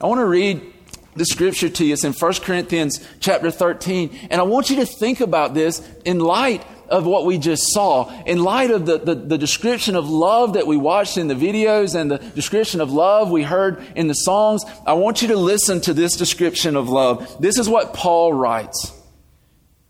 I 0.00 0.06
want 0.06 0.20
to 0.20 0.26
read 0.26 0.72
the 1.14 1.24
scripture 1.26 1.68
to 1.68 1.84
you. 1.84 1.92
It's 1.92 2.04
in 2.04 2.12
1 2.12 2.34
Corinthians 2.34 3.06
chapter 3.20 3.50
13. 3.50 4.28
And 4.30 4.40
I 4.40 4.44
want 4.44 4.70
you 4.70 4.76
to 4.76 4.86
think 4.86 5.20
about 5.20 5.54
this 5.54 5.86
in 6.04 6.20
light 6.20 6.64
of 6.92 7.06
what 7.06 7.24
we 7.24 7.38
just 7.38 7.72
saw, 7.72 8.12
in 8.24 8.42
light 8.42 8.70
of 8.70 8.84
the, 8.84 8.98
the, 8.98 9.14
the, 9.14 9.38
description 9.38 9.96
of 9.96 10.08
love 10.08 10.52
that 10.52 10.66
we 10.66 10.76
watched 10.76 11.16
in 11.16 11.26
the 11.26 11.34
videos 11.34 11.98
and 11.98 12.10
the 12.10 12.18
description 12.18 12.82
of 12.82 12.92
love 12.92 13.30
we 13.30 13.42
heard 13.42 13.82
in 13.96 14.08
the 14.08 14.14
songs, 14.14 14.62
I 14.86 14.92
want 14.92 15.22
you 15.22 15.28
to 15.28 15.36
listen 15.36 15.80
to 15.82 15.94
this 15.94 16.16
description 16.16 16.76
of 16.76 16.90
love. 16.90 17.40
This 17.40 17.58
is 17.58 17.68
what 17.68 17.94
Paul 17.94 18.34
writes. 18.34 18.92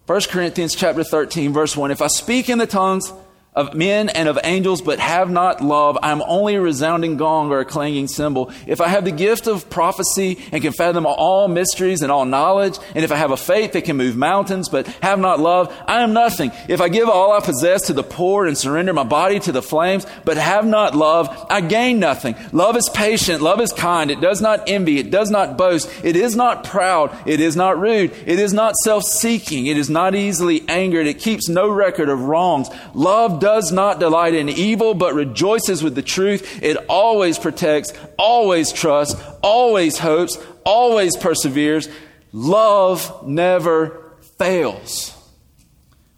1 0.06 0.21
Corinthians 0.30 0.75
chapter 0.75 1.02
13 1.02 1.52
verse 1.52 1.76
1. 1.76 1.90
If 1.90 2.00
I 2.00 2.06
speak 2.06 2.49
in 2.49 2.59
the 2.59 2.66
tongues 2.66 3.12
of 3.54 3.75
men 3.75 4.09
and 4.09 4.28
of 4.28 4.38
angels, 4.44 4.80
but 4.80 4.99
have 4.99 5.30
not 5.30 5.61
love, 5.61 5.99
I 6.02 6.11
am 6.11 6.23
only 6.23 6.54
a 6.54 6.61
resounding 6.61 7.18
gong 7.18 7.50
or 7.50 7.61
a 7.61 7.64
clanging 7.66 8.09
cymbal. 8.09 8.50
If 8.66 8.80
I 8.80 8.88
have 8.88 9.04
the 9.04 9.11
gift 9.11 9.47
of 9.47 9.68
prophecy 9.68 10.38
and 10.52 10.62
can 10.62 10.73
fathom 10.73 11.04
all 11.04 11.49
mysteries 11.49 12.00
and 12.00 12.11
all 12.11 12.25
knowledge, 12.25 12.78
and 12.94 13.04
if 13.04 13.12
I 13.12 13.16
have 13.16 13.30
a 13.30 13.37
faith 13.37 13.73
that 13.73 13.85
can 13.85 13.99
move 13.99 14.16
mountains, 14.16 14.71
but 14.71 14.87
have 15.02 15.18
not 15.18 15.38
love, 15.38 15.75
I 15.87 16.02
am 16.02 16.14
nothing. 16.14 16.50
If 16.66 16.80
I 16.80 16.88
give 16.88 17.11
all 17.11 17.32
I 17.32 17.40
possess 17.40 17.88
to 17.88 17.92
the 17.92 18.02
poor 18.02 18.47
and 18.47 18.56
surrender 18.56 18.94
my 18.94 19.04
body 19.04 19.38
to 19.40 19.52
the 19.52 19.61
flames, 19.61 20.06
but 20.25 20.38
have 20.38 20.64
not 20.64 20.94
love, 20.94 21.47
I 21.50 21.61
gain 21.61 21.99
nothing. 22.00 22.37
Love 22.52 22.76
is 22.76 22.88
patient. 22.88 23.42
Love 23.42 23.61
is 23.61 23.73
kind. 23.73 24.11
It 24.11 24.23
does 24.23 24.40
not 24.40 24.66
envy. 24.66 24.99
It 24.99 25.11
does 25.11 25.30
not 25.30 25.59
boast. 25.59 25.90
It 26.02 26.16
is 26.16 26.35
not 26.35 26.64
proud. 26.64 27.14
It 27.26 27.40
is 27.40 27.54
not 27.54 27.78
rude. 27.78 28.12
It 28.25 28.38
is 28.38 28.54
not 28.54 28.76
self-seeking. 28.76 29.66
It 29.66 29.76
is 29.76 29.90
not 29.90 30.14
easily 30.14 30.66
angered. 30.68 31.06
It 31.06 31.18
keeps 31.18 31.50
no 31.50 31.68
record 31.68 32.09
of 32.09 32.23
wrongs. 32.23 32.71
Love 32.94 33.40
does 33.42 33.72
not 33.72 33.99
delight 33.99 34.34
in 34.34 34.49
evil, 34.49 34.94
but 34.94 35.14
rejoices 35.14 35.82
with 35.82 35.96
the 35.96 36.02
truth. 36.02 36.62
It 36.62 36.76
always 36.88 37.40
protects, 37.40 37.92
always 38.16 38.72
trusts, 38.72 39.20
always 39.42 39.99
hopes, 39.99 40.38
always 40.64 41.16
perseveres. 41.16 41.88
Love 42.30 43.26
never 43.26 44.12
fails. 44.38 45.12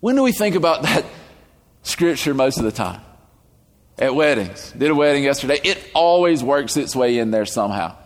When 0.00 0.16
do 0.16 0.22
we 0.22 0.32
think 0.32 0.54
about 0.54 0.82
that 0.82 1.06
scripture 1.82 2.34
most 2.34 2.58
of 2.58 2.64
the 2.64 2.72
time? 2.72 3.00
At 3.98 4.14
weddings. 4.14 4.72
Did 4.72 4.90
a 4.90 4.94
wedding 4.94 5.24
yesterday. 5.24 5.58
It 5.64 5.82
always 5.94 6.44
works 6.44 6.76
its 6.76 6.94
way 6.94 7.16
in 7.16 7.30
there 7.30 7.46
somehow. 7.46 7.96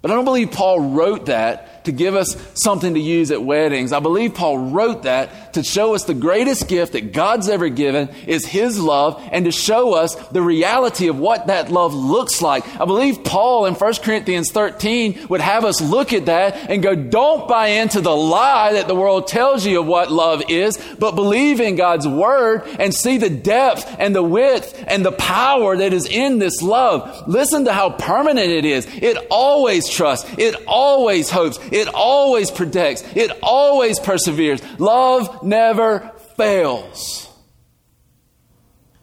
But 0.00 0.10
I 0.10 0.14
don't 0.14 0.24
believe 0.24 0.52
Paul 0.52 0.80
wrote 0.94 1.26
that 1.26 1.84
to 1.84 1.92
give 1.92 2.14
us 2.14 2.34
something 2.54 2.94
to 2.94 3.00
use 3.00 3.30
at 3.30 3.42
weddings. 3.42 3.92
I 3.92 4.00
believe 4.00 4.34
Paul 4.34 4.70
wrote 4.70 5.02
that 5.02 5.41
to 5.52 5.62
show 5.62 5.94
us 5.94 6.04
the 6.04 6.14
greatest 6.14 6.68
gift 6.68 6.92
that 6.92 7.12
God's 7.12 7.48
ever 7.48 7.68
given 7.68 8.08
is 8.26 8.44
His 8.46 8.78
love 8.78 9.22
and 9.30 9.44
to 9.44 9.52
show 9.52 9.94
us 9.94 10.14
the 10.28 10.42
reality 10.42 11.08
of 11.08 11.18
what 11.18 11.46
that 11.46 11.70
love 11.70 11.94
looks 11.94 12.42
like. 12.42 12.66
I 12.80 12.84
believe 12.84 13.24
Paul 13.24 13.66
in 13.66 13.74
1 13.74 13.94
Corinthians 14.02 14.50
13 14.50 15.28
would 15.28 15.40
have 15.40 15.64
us 15.64 15.80
look 15.80 16.12
at 16.12 16.26
that 16.26 16.70
and 16.70 16.82
go, 16.82 16.94
don't 16.94 17.48
buy 17.48 17.68
into 17.68 18.00
the 18.00 18.14
lie 18.14 18.74
that 18.74 18.88
the 18.88 18.94
world 18.94 19.26
tells 19.26 19.66
you 19.66 19.80
of 19.80 19.86
what 19.86 20.10
love 20.10 20.42
is, 20.48 20.76
but 20.98 21.14
believe 21.14 21.60
in 21.60 21.76
God's 21.76 22.06
word 22.06 22.62
and 22.78 22.94
see 22.94 23.18
the 23.18 23.30
depth 23.30 23.96
and 23.98 24.14
the 24.14 24.22
width 24.22 24.82
and 24.86 25.04
the 25.04 25.12
power 25.12 25.76
that 25.76 25.92
is 25.92 26.06
in 26.06 26.38
this 26.38 26.62
love. 26.62 27.28
Listen 27.28 27.64
to 27.64 27.72
how 27.72 27.90
permanent 27.90 28.48
it 28.48 28.64
is. 28.64 28.86
It 28.94 29.16
always 29.30 29.88
trusts. 29.88 30.30
It 30.38 30.56
always 30.66 31.30
hopes. 31.30 31.58
It 31.70 31.88
always 31.88 32.50
protects. 32.50 33.04
It 33.14 33.30
always 33.42 33.98
perseveres. 33.98 34.62
Love 34.78 35.41
never 35.44 36.12
fails. 36.36 37.28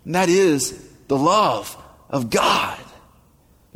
And 0.05 0.15
that 0.15 0.29
is 0.29 0.71
the 1.07 1.17
love 1.17 1.75
of 2.09 2.29
God. 2.29 2.79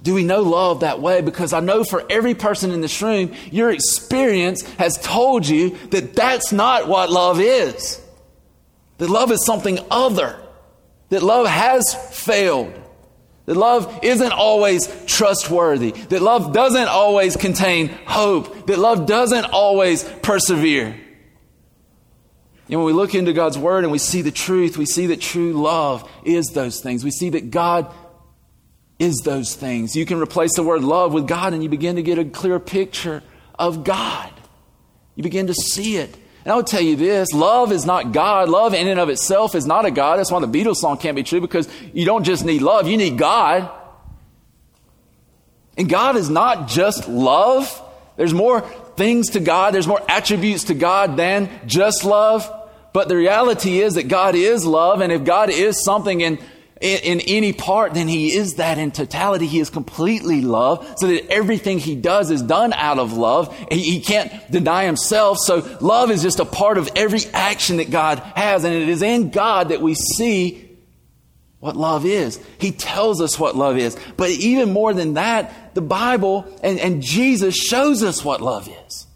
Do 0.02 0.14
we 0.14 0.24
know 0.24 0.42
love 0.42 0.82
that 0.82 1.00
way? 1.00 1.22
Because 1.22 1.54
I 1.54 1.62
know 1.62 1.84
for 1.84 2.04
every 2.10 2.36
person 2.36 2.72
in 2.72 2.82
this 2.82 3.02
room, 3.02 3.34
your 3.52 3.72
experience 3.72 4.62
has 4.78 4.98
told 4.98 5.48
you 5.48 5.78
that 5.92 6.14
that's 6.14 6.52
not 6.52 6.88
what 6.88 7.10
love 7.10 7.40
is. 7.40 8.02
That 8.98 9.10
love 9.10 9.32
is 9.32 9.46
something 9.46 9.80
other. 9.90 10.38
That 11.10 11.24
love 11.24 11.48
has 11.48 11.94
failed. 12.12 12.74
That 13.46 13.56
love 13.56 14.00
isn't 14.04 14.32
always 14.32 14.88
trustworthy. 15.06 15.92
That 15.92 16.22
love 16.22 16.54
doesn't 16.54 16.88
always 16.88 17.36
contain 17.38 17.90
hope. 18.06 18.68
That 18.68 18.80
love 18.80 19.06
doesn't 19.06 19.46
always 19.46 20.04
persevere. 20.22 21.00
And 22.74 22.82
when 22.82 22.88
we 22.88 22.94
look 22.94 23.14
into 23.14 23.34
God's 23.34 23.56
Word 23.56 23.84
and 23.84 23.92
we 23.92 24.00
see 24.00 24.24
the 24.24 24.32
truth, 24.32 24.80
we 24.80 24.88
see 24.88 25.06
that 25.06 25.22
true 25.22 25.54
love 25.54 26.10
is 26.26 26.48
those 26.56 26.82
things. 26.82 27.04
We 27.04 27.12
see 27.12 27.30
that 27.30 27.52
God 27.52 27.94
is 28.98 29.18
those 29.24 29.54
things. 29.54 29.96
You 29.96 30.08
can 30.08 30.20
replace 30.20 30.56
the 30.56 30.64
word 30.64 30.84
love 30.84 31.14
with 31.14 31.28
God 31.28 31.54
and 31.54 31.62
you 31.62 31.70
begin 31.70 31.98
to 31.98 32.02
get 32.02 32.18
a 32.18 32.26
clear 32.26 32.60
picture 32.60 33.22
of 33.60 33.84
God. 33.84 34.34
You 35.14 35.22
begin 35.22 35.46
to 35.46 35.54
see 35.54 35.98
it. 35.98 36.18
And 36.44 36.52
I 36.52 36.56
would 36.56 36.66
tell 36.66 36.82
you 36.82 36.96
this 36.96 37.32
love 37.32 37.72
is 37.72 37.86
not 37.86 38.12
God. 38.12 38.50
Love 38.50 38.74
in 38.74 38.88
and 38.88 39.00
of 39.00 39.10
itself 39.10 39.54
is 39.54 39.68
not 39.68 39.86
a 39.86 39.92
God. 39.92 40.18
That's 40.18 40.32
why 40.32 40.40
the 40.40 40.48
Beatles 40.48 40.78
song 40.78 40.98
can't 40.98 41.16
be 41.16 41.22
true 41.22 41.42
because 41.42 41.70
you 41.94 42.06
don't 42.06 42.24
just 42.24 42.44
need 42.44 42.64
love, 42.64 42.88
you 42.88 42.98
need 42.98 43.20
God. 43.20 43.70
And 45.78 45.88
God 45.88 46.16
is 46.16 46.28
not 46.28 46.70
just 46.70 47.08
love. 47.08 47.80
There's 48.18 48.34
more 48.34 48.62
things 48.96 49.30
to 49.32 49.40
God, 49.40 49.76
there's 49.76 49.88
more 49.88 50.02
attributes 50.10 50.64
to 50.64 50.74
God 50.74 51.18
than 51.18 51.52
just 51.68 52.04
love. 52.04 52.62
But 52.94 53.10
the 53.10 53.18
reality 53.18 53.80
is 53.80 53.96
that 53.96 54.08
God 54.08 54.36
is 54.36 54.66
love, 54.66 55.02
and 55.02 55.12
if 55.12 55.24
God 55.24 55.50
is 55.50 55.84
something 55.84 56.22
in 56.22 56.40
in, 56.84 57.00
in 57.00 57.22
any 57.22 57.54
part, 57.54 57.94
then 57.94 58.10
he 58.10 58.36
is 58.36 58.56
that 58.56 58.78
in 58.78 58.92
totality. 58.92 59.48
He 59.48 59.60
is 59.60 59.70
completely 59.70 60.42
love, 60.42 60.96
so 60.98 61.08
that 61.08 61.32
everything 61.32 61.80
he 61.80 61.96
does 61.96 62.30
is 62.30 62.42
done 62.42 62.74
out 62.74 63.00
of 63.00 63.14
love. 63.14 63.56
He, 63.72 63.80
he 63.80 64.00
can't 64.02 64.52
deny 64.52 64.86
himself, 64.86 65.38
so 65.40 65.78
love 65.80 66.12
is 66.12 66.22
just 66.22 66.40
a 66.40 66.46
part 66.46 66.78
of 66.78 66.90
every 66.96 67.22
action 67.34 67.78
that 67.78 67.90
God 67.90 68.20
has, 68.36 68.66
and 68.66 68.76
it 68.76 68.90
is 68.90 69.02
in 69.02 69.30
God 69.30 69.70
that 69.70 69.82
we 69.82 69.96
see 69.96 70.78
what 71.60 71.78
love 71.78 72.06
is. 72.06 72.38
He 72.58 72.72
tells 72.72 73.22
us 73.22 73.40
what 73.40 73.56
love 73.56 73.78
is. 73.78 73.98
But 74.18 74.32
even 74.32 74.74
more 74.74 74.94
than 74.94 75.14
that, 75.14 75.74
the 75.74 75.82
Bible 75.82 76.46
and, 76.62 76.78
and 76.78 77.02
Jesus 77.02 77.56
shows 77.56 78.04
us 78.04 78.26
what 78.26 78.42
love 78.42 78.68
is. 78.68 79.08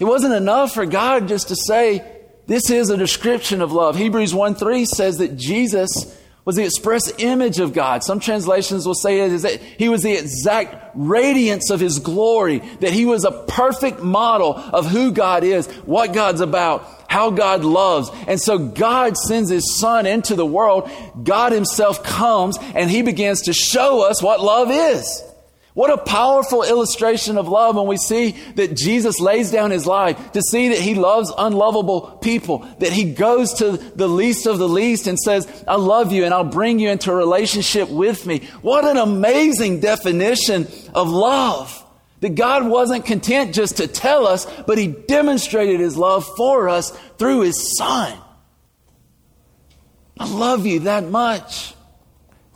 It 0.00 0.04
wasn't 0.04 0.34
enough 0.34 0.74
for 0.74 0.84
God 0.86 1.28
just 1.28 1.48
to 1.48 1.56
say, 1.56 2.17
this 2.48 2.70
is 2.70 2.88
a 2.88 2.96
description 2.96 3.60
of 3.60 3.72
love. 3.72 3.94
Hebrews 3.94 4.34
1 4.34 4.54
3 4.54 4.86
says 4.86 5.18
that 5.18 5.36
Jesus 5.36 6.18
was 6.46 6.56
the 6.56 6.64
express 6.64 7.12
image 7.18 7.60
of 7.60 7.74
God. 7.74 8.02
Some 8.02 8.20
translations 8.20 8.86
will 8.86 8.94
say 8.94 9.20
it 9.20 9.32
is 9.32 9.42
that 9.42 9.60
he 9.60 9.90
was 9.90 10.02
the 10.02 10.14
exact 10.14 10.92
radiance 10.94 11.68
of 11.68 11.78
his 11.78 11.98
glory, 11.98 12.60
that 12.80 12.90
he 12.90 13.04
was 13.04 13.26
a 13.26 13.44
perfect 13.48 14.02
model 14.02 14.56
of 14.56 14.86
who 14.86 15.12
God 15.12 15.44
is, 15.44 15.66
what 15.84 16.14
God's 16.14 16.40
about, 16.40 16.88
how 17.06 17.30
God 17.30 17.64
loves. 17.64 18.10
And 18.26 18.40
so 18.40 18.56
God 18.56 19.18
sends 19.18 19.50
his 19.50 19.78
son 19.78 20.06
into 20.06 20.34
the 20.34 20.46
world. 20.46 20.90
God 21.22 21.52
himself 21.52 22.02
comes 22.02 22.56
and 22.74 22.90
he 22.90 23.02
begins 23.02 23.42
to 23.42 23.52
show 23.52 24.08
us 24.08 24.22
what 24.22 24.40
love 24.40 24.70
is. 24.70 25.22
What 25.78 25.92
a 25.92 25.96
powerful 25.96 26.64
illustration 26.64 27.38
of 27.38 27.46
love 27.46 27.76
when 27.76 27.86
we 27.86 27.98
see 27.98 28.32
that 28.56 28.74
Jesus 28.76 29.20
lays 29.20 29.52
down 29.52 29.70
his 29.70 29.86
life 29.86 30.32
to 30.32 30.42
see 30.42 30.70
that 30.70 30.80
he 30.80 30.96
loves 30.96 31.32
unlovable 31.38 32.18
people, 32.20 32.66
that 32.80 32.90
he 32.90 33.12
goes 33.12 33.54
to 33.60 33.76
the 33.76 34.08
least 34.08 34.46
of 34.46 34.58
the 34.58 34.68
least 34.68 35.06
and 35.06 35.16
says, 35.16 35.46
I 35.68 35.76
love 35.76 36.10
you 36.10 36.24
and 36.24 36.34
I'll 36.34 36.42
bring 36.42 36.80
you 36.80 36.90
into 36.90 37.12
a 37.12 37.14
relationship 37.14 37.88
with 37.88 38.26
me. 38.26 38.40
What 38.60 38.86
an 38.86 38.96
amazing 38.96 39.78
definition 39.78 40.66
of 40.96 41.10
love. 41.10 41.84
That 42.22 42.34
God 42.34 42.66
wasn't 42.66 43.06
content 43.06 43.54
just 43.54 43.76
to 43.76 43.86
tell 43.86 44.26
us, 44.26 44.46
but 44.62 44.78
he 44.78 44.88
demonstrated 44.88 45.78
his 45.78 45.96
love 45.96 46.26
for 46.36 46.68
us 46.68 46.90
through 47.18 47.42
his 47.42 47.78
son. 47.78 48.18
I 50.18 50.28
love 50.28 50.66
you 50.66 50.80
that 50.80 51.04
much. 51.04 51.72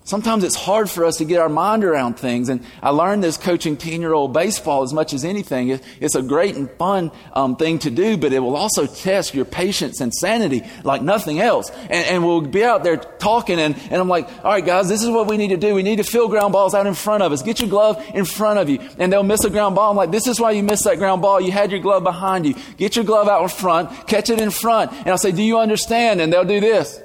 Sometimes 0.05 0.43
it's 0.43 0.57
hard 0.57 0.91
for 0.91 1.05
us 1.05 1.19
to 1.19 1.25
get 1.25 1.39
our 1.39 1.49
mind 1.49 1.85
around 1.85 2.15
things. 2.19 2.49
And 2.49 2.65
I 2.83 2.91
learned 2.91 3.23
this 3.23 3.37
coaching 3.37 3.77
10 3.77 4.01
year 4.01 4.13
old 4.13 4.33
baseball 4.33 4.83
as 4.83 4.93
much 4.93 5.13
as 5.13 5.25
anything. 5.25 5.79
It's 6.01 6.17
a 6.17 6.23
great 6.23 6.57
and 6.57 6.69
fun 6.73 7.13
um, 7.35 7.55
thing 7.55 7.79
to 7.81 7.91
do, 7.91 8.17
but 8.17 8.33
it 8.33 8.41
will 8.41 8.57
also 8.57 8.87
test 8.87 9.33
your 9.33 9.45
patience 9.45 10.01
and 10.01 10.13
sanity 10.13 10.63
like 10.83 11.03
nothing 11.03 11.39
else. 11.39 11.71
And, 11.83 11.93
and 12.07 12.25
we'll 12.27 12.41
be 12.41 12.65
out 12.65 12.83
there 12.83 12.97
talking, 12.97 13.61
and, 13.61 13.77
and 13.77 13.95
I'm 13.95 14.09
like, 14.09 14.29
all 14.45 14.51
right, 14.51 14.65
guys, 14.65 14.89
this 14.89 15.05
is 15.05 15.09
what 15.09 15.29
we 15.29 15.37
need 15.37 15.49
to 15.49 15.57
do. 15.57 15.73
We 15.75 15.85
need 15.85 15.97
to 15.97 16.05
fill 16.05 16.27
ground 16.27 16.53
balls 16.53 16.75
out 16.75 16.89
in 16.89 16.95
front 16.95 17.23
of 17.23 17.31
us. 17.31 17.43
Get 17.43 17.61
your 17.61 17.71
glove 17.71 18.05
in 18.13 18.25
front 18.25 18.59
of 18.59 18.69
you. 18.69 18.81
And 18.99 19.13
they'll 19.13 19.23
miss 19.23 19.45
a 19.45 19.51
ground 19.51 19.77
ball. 19.77 19.93
I'm 19.93 19.97
like, 19.97 20.11
this 20.11 20.27
is 20.27 20.41
why 20.41 20.51
you 20.51 20.65
missed 20.65 20.85
that 20.85 20.99
ground 20.99 21.23
ball. 21.23 21.41
You 21.41 21.53
had 21.53 21.71
your 21.71 21.81
glove 21.81 22.03
behind 22.03 22.45
you. 22.45 22.55
Get 22.77 22.97
your 22.97 23.05
glove 23.05 23.29
out 23.29 23.43
in 23.43 23.49
front, 23.49 24.09
catch 24.09 24.31
it 24.31 24.41
in 24.41 24.51
front. 24.51 24.91
And 24.93 25.09
I'll 25.11 25.19
say, 25.19 25.31
do 25.31 25.45
you 25.45 25.61
understand? 25.61 26.21
And 26.21 26.33
they'll 26.33 26.45
do 26.45 26.59
this. 26.59 27.01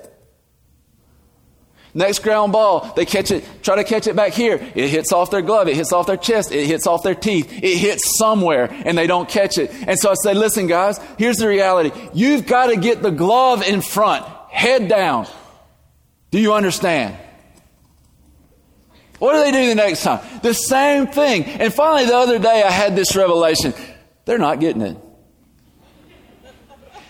Next 1.98 2.20
ground 2.20 2.52
ball, 2.52 2.94
they 2.96 3.06
catch 3.06 3.32
it, 3.32 3.44
try 3.64 3.78
to 3.78 3.84
catch 3.84 4.06
it 4.06 4.16
back 4.16 4.34
here. 4.34 4.54
It 4.76 4.90
hits 4.90 5.12
off 5.12 5.32
their 5.32 5.42
glove, 5.42 5.68
it 5.68 5.76
hits 5.76 5.92
off 5.92 6.06
their 6.06 6.16
chest, 6.16 6.52
it 6.52 6.68
hits 6.68 6.86
off 6.86 7.02
their 7.02 7.16
teeth, 7.16 7.52
it 7.52 7.76
hits 7.76 8.20
somewhere, 8.20 8.70
and 8.72 8.96
they 8.96 9.08
don't 9.08 9.28
catch 9.28 9.58
it. 9.58 9.72
And 9.88 9.98
so 9.98 10.12
I 10.12 10.14
say, 10.22 10.36
listen, 10.36 10.68
guys, 10.68 11.00
here's 11.18 11.38
the 11.38 11.48
reality. 11.48 11.92
You've 12.14 12.46
got 12.46 12.68
to 12.68 12.78
get 12.78 13.02
the 13.02 13.10
glove 13.10 13.64
in 13.64 13.82
front, 13.82 14.28
head 14.52 14.88
down. 14.88 15.26
Do 16.30 16.40
you 16.40 16.54
understand? 16.54 17.18
What 19.18 19.34
do 19.34 19.40
they 19.40 19.52
do 19.52 19.68
the 19.70 19.74
next 19.74 20.04
time? 20.04 20.20
The 20.44 20.54
same 20.54 21.08
thing. 21.08 21.46
And 21.46 21.74
finally, 21.74 22.06
the 22.06 22.16
other 22.16 22.38
day, 22.38 22.62
I 22.62 22.70
had 22.70 22.96
this 22.96 23.16
revelation. 23.16 23.74
They're 24.26 24.38
not 24.38 24.60
getting 24.60 24.84
it. 24.84 24.98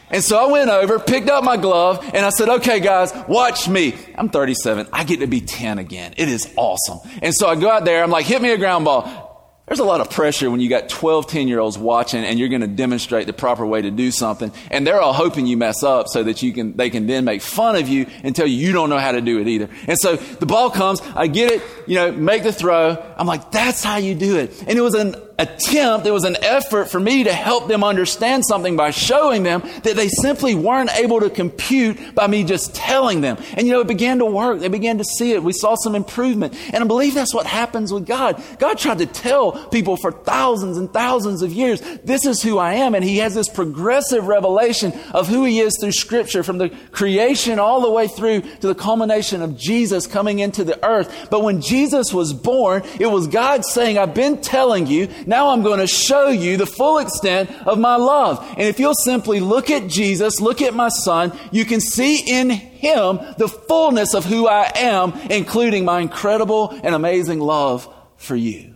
And 0.10 0.24
so 0.24 0.38
I 0.38 0.52
went 0.52 0.70
over, 0.70 1.00
picked 1.00 1.30
up 1.30 1.44
my 1.44 1.58
glove, 1.58 2.04
and 2.14 2.26
I 2.26 2.30
said, 2.30 2.48
okay, 2.48 2.80
guys, 2.80 3.14
watch 3.28 3.68
me. 3.68 3.94
I'm 4.16 4.30
37. 4.30 4.88
I 4.94 5.04
get 5.04 5.20
to 5.20 5.28
be 5.28 5.42
10 5.42 5.80
again. 5.80 6.14
It 6.18 6.30
is 6.30 6.52
awesome. 6.56 7.00
And 7.22 7.36
so 7.36 7.48
I 7.48 7.56
go 7.56 7.70
out 7.70 7.84
there. 7.84 8.04
I'm 8.04 8.12
like, 8.12 8.26
hit 8.26 8.42
me 8.42 8.52
a 8.52 8.58
ground 8.58 8.86
ball. 8.86 9.28
There's 9.68 9.80
a 9.80 9.84
lot 9.84 10.00
of 10.00 10.10
pressure 10.10 10.50
when 10.50 10.62
you 10.62 10.70
got 10.70 10.88
12, 10.88 11.28
10 11.28 11.50
year 11.50 11.60
olds 11.60 11.78
watching 11.78 12.24
and 12.24 12.40
you're 12.40 12.48
going 12.48 12.62
to 12.62 12.68
demonstrate 12.68 13.28
the 13.28 13.34
proper 13.34 13.66
way 13.66 13.82
to 13.82 13.92
do 13.92 14.12
something. 14.12 14.54
And 14.72 14.88
they're 14.88 15.02
all 15.02 15.12
hoping 15.12 15.46
you 15.46 15.58
mess 15.58 15.84
up 15.84 16.08
so 16.08 16.24
that 16.24 16.42
you 16.42 16.54
can, 16.54 16.78
they 16.78 16.90
can 16.90 17.06
then 17.06 17.26
make 17.26 17.42
fun 17.42 17.76
of 17.76 17.90
you 17.90 18.06
and 18.24 18.34
tell 18.34 18.48
you 18.48 18.56
you 18.56 18.72
don't 18.72 18.90
know 18.90 18.98
how 18.98 19.12
to 19.12 19.20
do 19.20 19.42
it 19.42 19.48
either. 19.50 19.70
And 19.88 20.00
so 20.00 20.16
the 20.16 20.46
ball 20.46 20.70
comes, 20.70 21.02
I 21.02 21.28
get 21.28 21.52
it, 21.52 21.62
you 21.86 21.96
know, 21.96 22.14
make 22.14 22.44
the 22.44 22.54
throw. 22.54 22.96
I'm 23.18 23.28
like, 23.28 23.52
that's 23.52 23.84
how 23.84 23.98
you 23.98 24.16
do 24.16 24.38
it. 24.38 24.58
And 24.62 24.78
it 24.78 24.82
was 24.82 24.94
an 24.94 25.16
attempt, 25.40 26.08
it 26.08 26.12
was 26.12 26.24
an 26.24 26.38
effort 26.42 26.86
for 26.86 27.00
me 27.00 27.24
to 27.24 27.34
help 27.34 27.68
them 27.68 27.84
understand 27.84 28.44
something 28.46 28.76
by 28.76 28.92
showing 28.92 29.44
them 29.44 29.62
that 29.84 29.96
they 29.96 30.08
simply 30.08 30.56
weren't 30.56 30.90
able 30.98 31.20
to 31.20 31.30
compute 31.30 32.16
by 32.16 32.28
me 32.28 32.44
just 32.44 32.74
telling 32.74 33.22
them. 33.22 33.38
And 33.54 33.68
you 33.68 33.74
know, 33.74 33.82
it 33.82 33.88
began 33.88 34.18
to 34.20 34.26
work. 34.26 34.60
They 34.60 34.68
began 34.68 34.98
to 34.98 35.04
see 35.04 35.34
it. 35.34 35.44
We 35.44 35.54
saw 35.54 35.76
some 35.76 35.96
improvement. 35.96 36.56
And 36.74 36.84
I 36.84 36.88
believe 36.88 37.14
that's 37.14 37.34
what 37.34 37.46
happens 37.46 37.94
with 37.94 38.08
God. 38.08 38.42
God 38.58 38.78
tried 38.78 38.98
to 39.00 39.06
tell 39.06 39.68
people 39.70 39.96
for 39.96 40.12
thousands 40.12 40.78
and 40.78 40.92
thousands 40.92 41.42
of 41.42 41.54
years, 41.54 41.82
this 42.04 42.26
is 42.26 42.42
who 42.42 42.58
I 42.58 42.74
am. 42.74 42.96
And 42.96 43.04
He 43.04 43.18
has 43.18 43.36
this 43.36 43.50
progressive 43.50 44.28
revelation 44.28 44.94
of 45.14 45.28
who 45.28 45.44
He 45.46 45.60
is 45.60 45.78
through 45.80 45.92
Scripture 45.92 46.44
from 46.44 46.58
the 46.58 46.70
creation 46.92 47.60
all 47.60 47.82
the 47.82 47.92
way 47.92 48.08
through 48.08 48.42
to 48.42 48.68
the 48.68 48.76
culmination 48.76 49.42
of 49.42 49.58
Jesus 49.58 50.08
coming 50.08 50.40
into 50.40 50.64
the 50.64 50.84
earth. 50.84 51.28
But 51.30 51.44
when 51.44 51.62
Jesus 51.62 52.14
was 52.14 52.34
born, 52.34 52.84
it 53.00 53.08
was 53.08 53.28
God 53.28 53.66
saying, 53.66 53.98
I've 53.98 54.16
been 54.16 54.42
telling 54.42 54.88
you, 54.88 55.08
now 55.28 55.50
I'm 55.50 55.62
going 55.62 55.80
to 55.80 55.88
show 55.88 56.30
you 56.30 56.56
the 56.56 56.66
full 56.66 57.00
extent 57.00 57.52
of 57.68 57.78
my 57.78 57.98
love. 57.98 58.44
And 58.52 58.62
if 58.62 58.80
you'll 58.80 58.96
simply 58.96 59.42
look 59.42 59.70
at 59.70 59.88
Jesus, 59.88 60.40
look 60.40 60.62
at 60.62 60.74
my 60.74 60.88
son, 60.88 61.38
you 61.52 61.66
can 61.66 61.82
see 61.82 62.20
in 62.20 62.50
him 62.50 63.20
the 63.38 63.48
fullness 63.48 64.14
of 64.14 64.24
who 64.24 64.48
I 64.48 64.72
am, 64.76 65.14
including 65.30 65.84
my 65.84 66.00
incredible 66.00 66.70
and 66.72 66.96
amazing 66.96 67.42
love 67.42 67.94
for 68.16 68.36
you. 68.38 68.76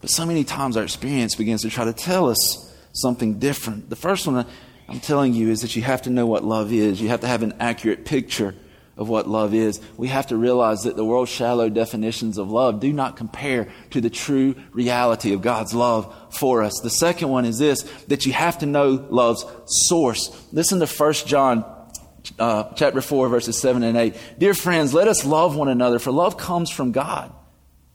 But 0.00 0.10
so 0.10 0.24
many 0.24 0.44
times 0.44 0.76
our 0.76 0.84
experience 0.84 1.34
begins 1.34 1.62
to 1.62 1.70
try 1.70 1.84
to 1.84 1.92
tell 1.92 2.30
us 2.30 2.72
something 2.92 3.40
different. 3.40 3.90
The 3.90 3.96
first 3.96 4.26
one 4.26 4.46
I'm 4.88 5.00
telling 5.00 5.34
you 5.34 5.50
is 5.50 5.62
that 5.62 5.74
you 5.74 5.82
have 5.82 6.02
to 6.02 6.10
know 6.10 6.26
what 6.26 6.44
love 6.44 6.72
is. 6.72 7.00
You 7.00 7.08
have 7.08 7.22
to 7.22 7.26
have 7.26 7.42
an 7.42 7.54
accurate 7.58 8.04
picture 8.04 8.54
of 8.96 9.08
what 9.08 9.28
love 9.28 9.54
is, 9.54 9.80
we 9.96 10.08
have 10.08 10.28
to 10.28 10.36
realize 10.36 10.82
that 10.82 10.96
the 10.96 11.04
world's 11.04 11.30
shallow 11.30 11.68
definitions 11.68 12.38
of 12.38 12.50
love 12.50 12.80
do 12.80 12.92
not 12.92 13.16
compare 13.16 13.72
to 13.90 14.00
the 14.00 14.10
true 14.10 14.54
reality 14.72 15.32
of 15.32 15.42
God's 15.42 15.74
love 15.74 16.14
for 16.30 16.62
us. 16.62 16.80
The 16.80 16.90
second 16.90 17.28
one 17.28 17.44
is 17.44 17.58
this 17.58 17.82
that 18.08 18.26
you 18.26 18.32
have 18.32 18.58
to 18.58 18.66
know 18.66 19.06
love's 19.10 19.44
source. 19.66 20.46
Listen 20.52 20.80
to 20.80 20.86
1 20.86 21.12
John 21.26 21.64
uh, 22.38 22.72
chapter 22.74 23.00
4, 23.00 23.28
verses 23.28 23.58
7 23.58 23.82
and 23.82 23.96
8. 23.96 24.16
Dear 24.38 24.54
friends, 24.54 24.94
let 24.94 25.08
us 25.08 25.24
love 25.24 25.56
one 25.56 25.68
another, 25.68 25.98
for 25.98 26.10
love 26.10 26.36
comes 26.36 26.70
from 26.70 26.92
God. 26.92 27.32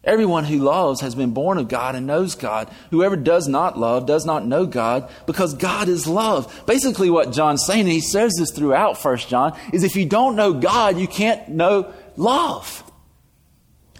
Everyone 0.03 0.45
who 0.45 0.59
loves 0.59 1.01
has 1.01 1.13
been 1.13 1.31
born 1.31 1.57
of 1.57 1.67
God 1.67 1.93
and 1.93 2.07
knows 2.07 2.35
God. 2.35 2.69
Whoever 2.89 3.17
does 3.17 3.49
not 3.49 3.77
love 3.77 4.05
does 4.05 4.25
not 4.25 4.45
know 4.45 4.65
God 4.65 5.09
because 5.25 5.53
God 5.53 5.89
is 5.89 6.07
love. 6.07 6.63
Basically, 6.65 7.09
what 7.09 7.33
John's 7.33 7.65
saying, 7.65 7.81
and 7.81 7.89
he 7.89 7.99
says 7.99 8.33
this 8.37 8.51
throughout 8.51 8.97
First 8.97 9.27
John, 9.27 9.57
is 9.73 9.83
if 9.83 9.97
you 9.97 10.05
don't 10.05 10.37
know 10.37 10.53
God, 10.53 10.97
you 10.97 11.07
can't 11.07 11.49
know 11.49 11.93
love. 12.15 12.83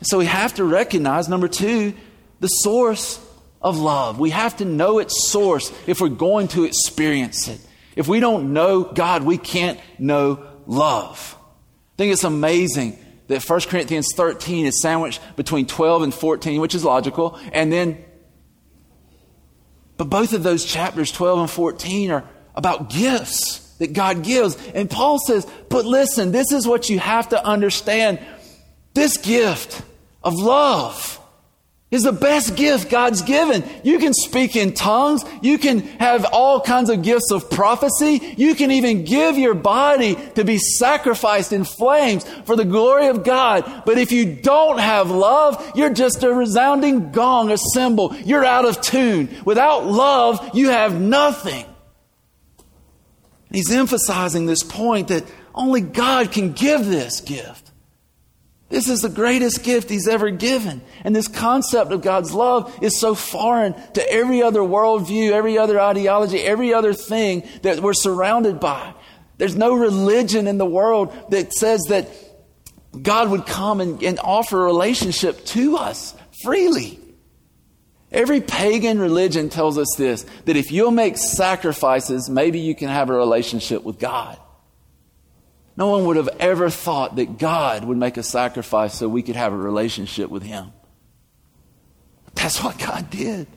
So 0.02 0.20
we 0.20 0.26
have 0.26 0.54
to 0.56 0.64
recognize, 0.64 1.28
number 1.28 1.50
two, 1.50 1.94
the 2.40 2.48
source 2.48 3.20
of 3.62 3.78
love. 3.78 4.20
We 4.20 4.30
have 4.30 4.56
to 4.58 4.66
know 4.66 5.00
its 5.00 5.30
source 5.30 5.74
if 5.86 6.00
we're 6.00 6.08
going 6.08 6.48
to 6.50 6.64
experience 6.64 7.50
it. 7.50 7.60
If 7.98 8.08
we 8.08 8.22
don't 8.22 8.54
know 8.54 8.84
God, 8.84 9.24
we 9.24 9.38
can't 9.38 9.78
know 9.98 10.46
love. 10.66 11.36
I 11.38 11.98
think 11.98 12.14
it's 12.14 12.24
amazing 12.24 12.98
that 13.30 13.48
1 13.48 13.62
Corinthians 13.62 14.10
13 14.16 14.66
is 14.66 14.82
sandwiched 14.82 15.22
between 15.36 15.66
12 15.68 16.02
and 16.02 16.14
14, 16.14 16.60
which 16.60 16.76
is 16.76 16.84
logical. 16.84 17.40
And 17.54 17.72
then, 17.72 18.04
but 19.98 20.06
both 20.06 20.34
of 20.34 20.44
those 20.44 20.66
chapters, 20.66 21.12
12 21.12 21.40
and 21.40 21.50
14, 21.50 22.12
are 22.12 22.30
about 22.56 22.90
gifts 22.90 23.60
that 23.78 23.94
God 23.94 24.24
gives. 24.24 24.58
And 24.74 24.90
Paul 24.90 25.20
says, 25.20 25.48
but 25.70 25.86
listen, 25.86 26.32
this 26.32 26.52
is 26.52 26.68
what 26.68 26.90
you 26.90 27.00
have 27.00 27.30
to 27.30 27.46
understand. 27.46 28.20
This 28.96 29.18
gift 29.18 29.82
of 30.24 30.34
love 30.34 31.19
is 31.92 32.04
the 32.04 32.12
best 32.12 32.56
gift 32.56 32.90
God's 32.92 33.24
given. 33.24 33.64
You 33.84 33.98
can 33.98 34.14
speak 34.14 34.56
in 34.56 34.74
tongues. 34.74 35.26
You 35.42 35.58
can 35.58 35.80
have 35.80 36.24
all 36.26 36.62
kinds 36.62 36.92
of 36.92 37.02
gifts 37.02 37.32
of 37.32 37.50
prophecy. 37.50 38.36
You 38.38 38.54
can 38.54 38.70
even 38.72 39.06
give 39.06 39.40
your 39.40 39.56
body 39.56 40.16
to 40.36 40.44
be 40.44 40.60
sacrificed 40.60 41.52
in 41.52 41.64
flames 41.64 42.26
for 42.46 42.56
the 42.56 42.66
glory 42.66 43.08
of 43.08 43.24
God. 43.24 43.84
But 43.86 43.98
if 43.98 44.12
you 44.12 44.36
don't 44.36 44.80
have 44.80 45.10
love, 45.10 45.72
you're 45.76 45.94
just 45.94 46.24
a 46.24 46.32
resounding 46.32 47.12
gong, 47.12 47.50
a 47.50 47.58
cymbal. 47.58 48.16
You're 48.18 48.46
out 48.46 48.66
of 48.66 48.82
tune. 48.82 49.30
Without 49.44 49.88
love, 49.88 50.52
you 50.54 50.70
have 50.70 51.00
nothing. 51.02 51.66
He's 53.52 53.72
emphasizing 53.72 54.46
this 54.46 54.62
point 54.62 55.08
that 55.08 55.24
only 55.56 55.82
God 55.82 56.32
can 56.32 56.54
give 56.54 56.86
this 56.86 57.22
gift. 57.22 57.69
This 58.70 58.88
is 58.88 59.02
the 59.02 59.10
greatest 59.10 59.64
gift 59.64 59.90
he's 59.90 60.08
ever 60.08 60.30
given. 60.30 60.82
And 61.04 61.16
this 61.16 61.28
concept 61.28 61.92
of 61.92 62.02
God's 62.02 62.34
love 62.34 62.78
is 62.84 63.00
so 63.00 63.16
foreign 63.16 63.74
to 63.94 64.12
every 64.12 64.44
other 64.44 64.60
worldview, 64.60 65.32
every 65.32 65.58
other 65.58 65.80
ideology, 65.80 66.40
every 66.40 66.74
other 66.74 66.94
thing 66.94 67.48
that 67.64 67.80
we're 67.80 67.94
surrounded 67.94 68.60
by. 68.60 68.94
There's 69.40 69.56
no 69.56 69.74
religion 69.74 70.48
in 70.48 70.60
the 70.60 70.66
world 70.66 71.14
that 71.32 71.52
says 71.54 71.82
that 71.90 72.10
God 73.02 73.32
would 73.32 73.48
come 73.48 73.82
and, 73.82 74.04
and 74.04 74.20
offer 74.20 74.62
a 74.62 74.66
relationship 74.66 75.46
to 75.46 75.78
us 75.78 76.14
freely. 76.44 77.00
Every 78.12 78.42
pagan 78.42 79.00
religion 79.00 79.50
tells 79.50 79.78
us 79.78 79.96
this 79.98 80.26
that 80.46 80.58
if 80.58 80.72
you'll 80.72 80.92
make 80.92 81.18
sacrifices, 81.18 82.30
maybe 82.30 82.60
you 82.60 82.76
can 82.76 82.90
have 82.90 83.10
a 83.10 83.14
relationship 83.14 83.84
with 83.84 84.00
God. 84.00 84.38
No 85.80 85.88
one 85.88 86.06
would 86.06 86.18
have 86.18 86.30
ever 86.42 86.70
thought 86.70 87.16
that 87.16 87.38
God 87.38 87.86
would 87.86 87.98
make 87.98 88.18
a 88.18 88.24
sacrifice 88.24 88.94
so 88.94 89.08
we 89.08 89.24
could 89.24 89.38
have 89.38 89.54
a 89.54 89.58
relationship 89.58 90.30
with 90.30 90.44
Him. 90.44 90.74
That's 92.36 92.62
what 92.62 92.78
God 92.78 93.10
did. 93.10 93.48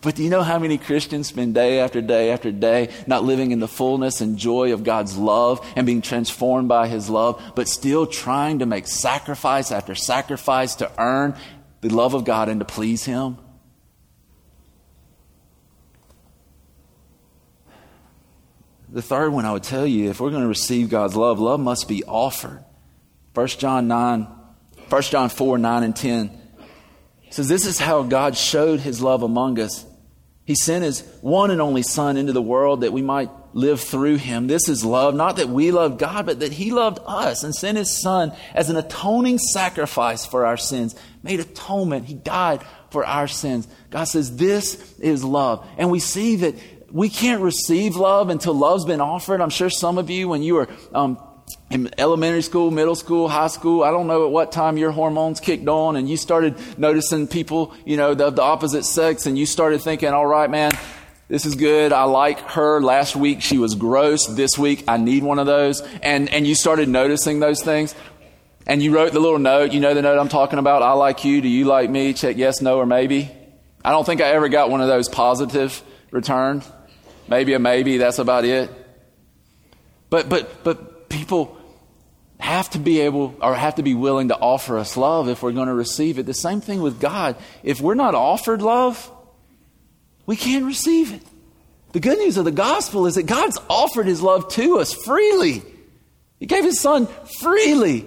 But 0.00 0.14
do 0.14 0.22
you 0.22 0.30
know 0.30 0.42
how 0.42 0.60
many 0.60 0.78
Christians 0.78 1.26
spend 1.26 1.54
day 1.54 1.80
after 1.80 2.00
day 2.00 2.30
after 2.30 2.52
day 2.52 2.90
not 3.08 3.24
living 3.24 3.50
in 3.50 3.58
the 3.58 3.66
fullness 3.66 4.20
and 4.20 4.38
joy 4.38 4.72
of 4.72 4.84
God's 4.84 5.16
love 5.18 5.64
and 5.74 5.84
being 5.84 6.02
transformed 6.02 6.68
by 6.68 6.86
His 6.86 7.10
love, 7.10 7.42
but 7.56 7.68
still 7.68 8.06
trying 8.06 8.60
to 8.60 8.66
make 8.66 8.86
sacrifice 8.86 9.72
after 9.72 9.96
sacrifice 9.96 10.76
to 10.76 10.90
earn 10.98 11.34
the 11.80 11.88
love 11.88 12.14
of 12.14 12.24
God 12.24 12.48
and 12.48 12.60
to 12.60 12.64
please 12.64 13.04
Him? 13.04 13.38
The 18.92 19.00
third 19.00 19.32
one 19.32 19.46
I 19.46 19.52
would 19.52 19.62
tell 19.62 19.86
you, 19.86 20.10
if 20.10 20.20
we're 20.20 20.30
going 20.30 20.42
to 20.42 20.48
receive 20.48 20.90
God's 20.90 21.16
love, 21.16 21.40
love 21.40 21.58
must 21.58 21.88
be 21.88 22.04
offered. 22.04 22.62
1 23.32 23.46
John 23.48 23.88
9, 23.88 24.28
1 24.90 25.02
John 25.02 25.30
4, 25.30 25.56
9 25.56 25.82
and 25.82 25.96
10 25.96 26.40
says, 27.30 27.48
This 27.48 27.64
is 27.64 27.78
how 27.78 28.02
God 28.02 28.36
showed 28.36 28.80
his 28.80 29.00
love 29.00 29.22
among 29.22 29.58
us. 29.58 29.86
He 30.44 30.54
sent 30.54 30.84
his 30.84 31.00
one 31.22 31.50
and 31.50 31.62
only 31.62 31.82
Son 31.82 32.18
into 32.18 32.34
the 32.34 32.42
world 32.42 32.82
that 32.82 32.92
we 32.92 33.00
might 33.00 33.30
live 33.54 33.80
through 33.80 34.16
him. 34.16 34.46
This 34.46 34.68
is 34.68 34.84
love, 34.84 35.14
not 35.14 35.36
that 35.36 35.48
we 35.48 35.70
love 35.70 35.96
God, 35.96 36.26
but 36.26 36.40
that 36.40 36.52
he 36.52 36.70
loved 36.70 36.98
us 37.06 37.44
and 37.44 37.54
sent 37.54 37.78
his 37.78 38.02
Son 38.02 38.32
as 38.52 38.68
an 38.68 38.76
atoning 38.76 39.38
sacrifice 39.38 40.26
for 40.26 40.44
our 40.44 40.58
sins, 40.58 40.94
made 41.22 41.40
atonement. 41.40 42.04
He 42.04 42.14
died 42.14 42.62
for 42.90 43.06
our 43.06 43.26
sins. 43.26 43.66
God 43.90 44.04
says, 44.04 44.36
This 44.36 44.98
is 44.98 45.24
love. 45.24 45.66
And 45.78 45.90
we 45.90 45.98
see 45.98 46.36
that 46.36 46.54
we 46.92 47.08
can't 47.08 47.40
receive 47.40 47.96
love 47.96 48.28
until 48.28 48.52
love's 48.52 48.84
been 48.84 49.00
offered. 49.00 49.40
I'm 49.40 49.50
sure 49.50 49.70
some 49.70 49.98
of 49.98 50.10
you, 50.10 50.28
when 50.28 50.42
you 50.42 50.54
were 50.54 50.68
um, 50.94 51.18
in 51.70 51.90
elementary 51.96 52.42
school, 52.42 52.70
middle 52.70 52.94
school, 52.94 53.28
high 53.28 53.46
school, 53.46 53.82
I 53.82 53.90
don't 53.90 54.06
know 54.06 54.26
at 54.26 54.30
what 54.30 54.52
time 54.52 54.76
your 54.76 54.90
hormones 54.90 55.40
kicked 55.40 55.66
on 55.68 55.96
and 55.96 56.08
you 56.08 56.18
started 56.18 56.56
noticing 56.78 57.26
people, 57.26 57.74
you 57.86 57.96
know, 57.96 58.12
of 58.12 58.36
the, 58.36 58.42
opposite 58.42 58.84
sex 58.84 59.24
and 59.24 59.38
you 59.38 59.46
started 59.46 59.80
thinking, 59.80 60.10
all 60.10 60.26
right, 60.26 60.50
man, 60.50 60.72
This 61.28 61.46
is 61.46 61.54
good. 61.54 61.94
I 61.94 62.04
like 62.04 62.40
her. 62.50 62.82
Last 62.82 63.16
week 63.16 63.40
she 63.40 63.56
was 63.56 63.74
gross. 63.74 64.26
This 64.26 64.58
week 64.58 64.84
I 64.86 64.98
need 64.98 65.22
one 65.22 65.38
of 65.38 65.46
those. 65.46 65.80
And, 66.02 66.28
and 66.28 66.46
you 66.46 66.54
started 66.54 66.90
noticing 66.90 67.40
those 67.40 67.62
things. 67.62 67.94
And 68.66 68.82
you 68.82 68.94
wrote 68.94 69.14
the 69.14 69.20
little 69.20 69.38
note. 69.38 69.72
You 69.72 69.80
know 69.80 69.94
the 69.94 70.02
note 70.02 70.18
I'm 70.18 70.28
talking 70.28 70.58
about. 70.58 70.82
I 70.82 70.92
like 70.92 71.24
you. 71.24 71.40
Do 71.40 71.48
you 71.48 71.64
like 71.64 71.88
me? 71.88 72.12
Check 72.12 72.36
yes, 72.36 72.60
no, 72.60 72.76
or 72.76 72.84
maybe. 72.84 73.30
I 73.82 73.92
don't 73.92 74.04
think 74.04 74.20
I 74.20 74.26
ever 74.32 74.50
got 74.50 74.68
one 74.68 74.82
of 74.82 74.88
those 74.88 75.08
positive 75.08 75.82
returned. 76.10 76.64
Maybe 77.28 77.54
a 77.54 77.58
maybe. 77.58 77.96
That's 77.96 78.18
about 78.18 78.44
it. 78.44 78.70
But, 80.10 80.28
but, 80.28 80.62
but 80.64 81.08
people 81.08 81.56
have 82.38 82.68
to 82.70 82.78
be 82.78 83.00
able 83.00 83.36
or 83.40 83.54
have 83.54 83.76
to 83.76 83.82
be 83.82 83.94
willing 83.94 84.28
to 84.28 84.36
offer 84.36 84.76
us 84.76 84.96
love 84.96 85.28
if 85.28 85.42
we're 85.42 85.52
going 85.52 85.68
to 85.68 85.74
receive 85.74 86.18
it. 86.18 86.26
The 86.26 86.34
same 86.34 86.60
thing 86.60 86.82
with 86.82 87.00
God. 87.00 87.36
If 87.62 87.80
we're 87.80 87.94
not 87.94 88.14
offered 88.14 88.62
love, 88.62 89.10
we 90.26 90.36
can't 90.36 90.64
receive 90.64 91.12
it. 91.12 91.22
The 91.92 92.00
good 92.00 92.18
news 92.18 92.36
of 92.36 92.44
the 92.44 92.50
gospel 92.50 93.06
is 93.06 93.14
that 93.14 93.24
God's 93.24 93.58
offered 93.68 94.06
his 94.06 94.22
love 94.22 94.48
to 94.52 94.78
us 94.78 94.92
freely. 94.92 95.62
He 96.40 96.46
gave 96.46 96.64
his 96.64 96.80
son 96.80 97.06
freely. 97.40 98.06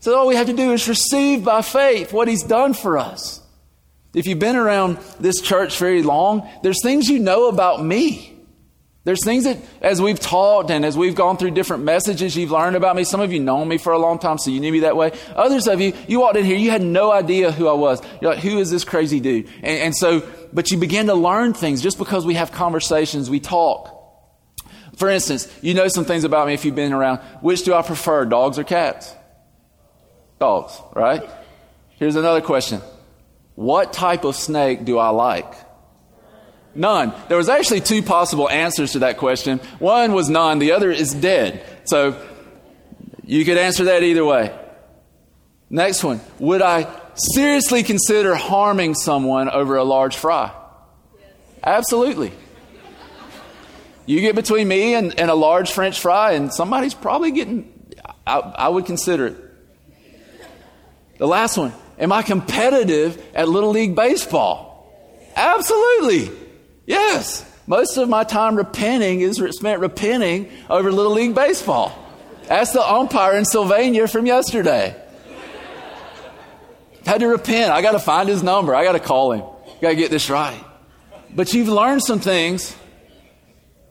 So 0.00 0.16
all 0.16 0.28
we 0.28 0.36
have 0.36 0.46
to 0.46 0.52
do 0.52 0.72
is 0.72 0.88
receive 0.88 1.44
by 1.44 1.62
faith 1.62 2.12
what 2.12 2.28
he's 2.28 2.44
done 2.44 2.74
for 2.74 2.96
us. 2.96 3.40
If 4.16 4.26
you've 4.26 4.38
been 4.38 4.56
around 4.56 4.96
this 5.20 5.42
church 5.42 5.78
very 5.78 6.02
long, 6.02 6.48
there's 6.62 6.82
things 6.82 7.06
you 7.06 7.18
know 7.18 7.48
about 7.48 7.84
me. 7.84 8.32
There's 9.04 9.22
things 9.22 9.44
that, 9.44 9.58
as 9.82 10.00
we've 10.00 10.18
talked 10.18 10.70
and 10.70 10.86
as 10.86 10.96
we've 10.96 11.14
gone 11.14 11.36
through 11.36 11.50
different 11.50 11.84
messages, 11.84 12.34
you've 12.34 12.50
learned 12.50 12.76
about 12.76 12.96
me. 12.96 13.04
Some 13.04 13.20
of 13.20 13.30
you 13.30 13.40
know 13.40 13.62
me 13.62 13.76
for 13.76 13.92
a 13.92 13.98
long 13.98 14.18
time, 14.18 14.38
so 14.38 14.50
you 14.50 14.58
knew 14.58 14.72
me 14.72 14.80
that 14.80 14.96
way. 14.96 15.12
Others 15.36 15.68
of 15.68 15.82
you, 15.82 15.92
you 16.08 16.20
walked 16.20 16.38
in 16.38 16.46
here, 16.46 16.56
you 16.56 16.70
had 16.70 16.80
no 16.80 17.12
idea 17.12 17.52
who 17.52 17.68
I 17.68 17.74
was. 17.74 18.00
You're 18.22 18.32
like, 18.32 18.42
who 18.42 18.58
is 18.58 18.70
this 18.70 18.84
crazy 18.84 19.20
dude? 19.20 19.48
And, 19.58 19.78
and 19.82 19.96
so, 19.96 20.26
but 20.50 20.70
you 20.70 20.78
begin 20.78 21.08
to 21.08 21.14
learn 21.14 21.52
things 21.52 21.82
just 21.82 21.98
because 21.98 22.24
we 22.24 22.34
have 22.34 22.52
conversations, 22.52 23.28
we 23.28 23.38
talk. 23.38 23.92
For 24.96 25.10
instance, 25.10 25.46
you 25.60 25.74
know 25.74 25.88
some 25.88 26.06
things 26.06 26.24
about 26.24 26.46
me 26.46 26.54
if 26.54 26.64
you've 26.64 26.74
been 26.74 26.94
around. 26.94 27.18
Which 27.42 27.64
do 27.64 27.74
I 27.74 27.82
prefer, 27.82 28.24
dogs 28.24 28.58
or 28.58 28.64
cats? 28.64 29.14
Dogs, 30.40 30.80
right? 30.94 31.22
Here's 31.98 32.16
another 32.16 32.40
question. 32.40 32.80
What 33.56 33.92
type 33.92 34.24
of 34.24 34.36
snake 34.36 34.84
do 34.84 34.98
I 34.98 35.08
like? 35.08 35.52
None. 36.74 37.14
There 37.28 37.38
was 37.38 37.48
actually 37.48 37.80
two 37.80 38.02
possible 38.02 38.48
answers 38.48 38.92
to 38.92 39.00
that 39.00 39.16
question. 39.16 39.58
One 39.78 40.12
was 40.12 40.28
none, 40.28 40.58
the 40.58 40.72
other 40.72 40.90
is 40.90 41.12
dead. 41.12 41.64
So 41.84 42.22
you 43.24 43.44
could 43.44 43.56
answer 43.56 43.84
that 43.84 44.02
either 44.02 44.24
way. 44.24 44.56
Next 45.70 46.04
one. 46.04 46.20
Would 46.38 46.62
I 46.62 46.86
seriously 47.14 47.82
consider 47.82 48.34
harming 48.34 48.94
someone 48.94 49.48
over 49.48 49.76
a 49.76 49.84
large 49.84 50.16
fry? 50.16 50.52
Absolutely. 51.64 52.32
You 54.04 54.20
get 54.20 54.36
between 54.36 54.68
me 54.68 54.94
and, 54.94 55.18
and, 55.18 55.30
a 55.30 55.34
large 55.34 55.72
French 55.72 55.98
fry, 55.98 56.32
and 56.32 56.52
somebody's 56.52 56.94
probably 56.94 57.32
getting, 57.32 57.72
I, 58.24 58.38
I 58.38 58.68
would 58.68 58.86
consider 58.86 59.26
it. 59.26 59.36
The 61.18 61.26
last 61.26 61.56
one. 61.56 61.72
Am 61.98 62.12
I 62.12 62.22
competitive 62.22 63.22
at 63.34 63.48
Little 63.48 63.70
League 63.70 63.94
Baseball? 63.94 64.92
Absolutely. 65.34 66.30
Yes. 66.86 67.44
Most 67.66 67.96
of 67.96 68.08
my 68.08 68.24
time 68.24 68.56
repenting 68.56 69.20
is 69.20 69.42
spent 69.52 69.80
repenting 69.80 70.50
over 70.70 70.92
Little 70.92 71.12
League 71.12 71.34
Baseball. 71.34 71.92
Ask 72.48 72.72
the 72.72 72.86
umpire 72.86 73.36
in 73.36 73.44
Sylvania 73.44 74.06
from 74.06 74.26
yesterday. 74.26 74.94
Had 77.04 77.20
to 77.20 77.28
repent. 77.28 77.72
I 77.72 77.82
got 77.82 77.92
to 77.92 77.98
find 77.98 78.28
his 78.28 78.42
number. 78.42 78.74
I 78.74 78.84
got 78.84 78.92
to 78.92 79.00
call 79.00 79.32
him. 79.32 79.40
Got 79.80 79.90
to 79.90 79.96
get 79.96 80.10
this 80.10 80.30
right. 80.30 80.62
But 81.34 81.52
you've 81.54 81.68
learned 81.68 82.02
some 82.02 82.20
things 82.20 82.74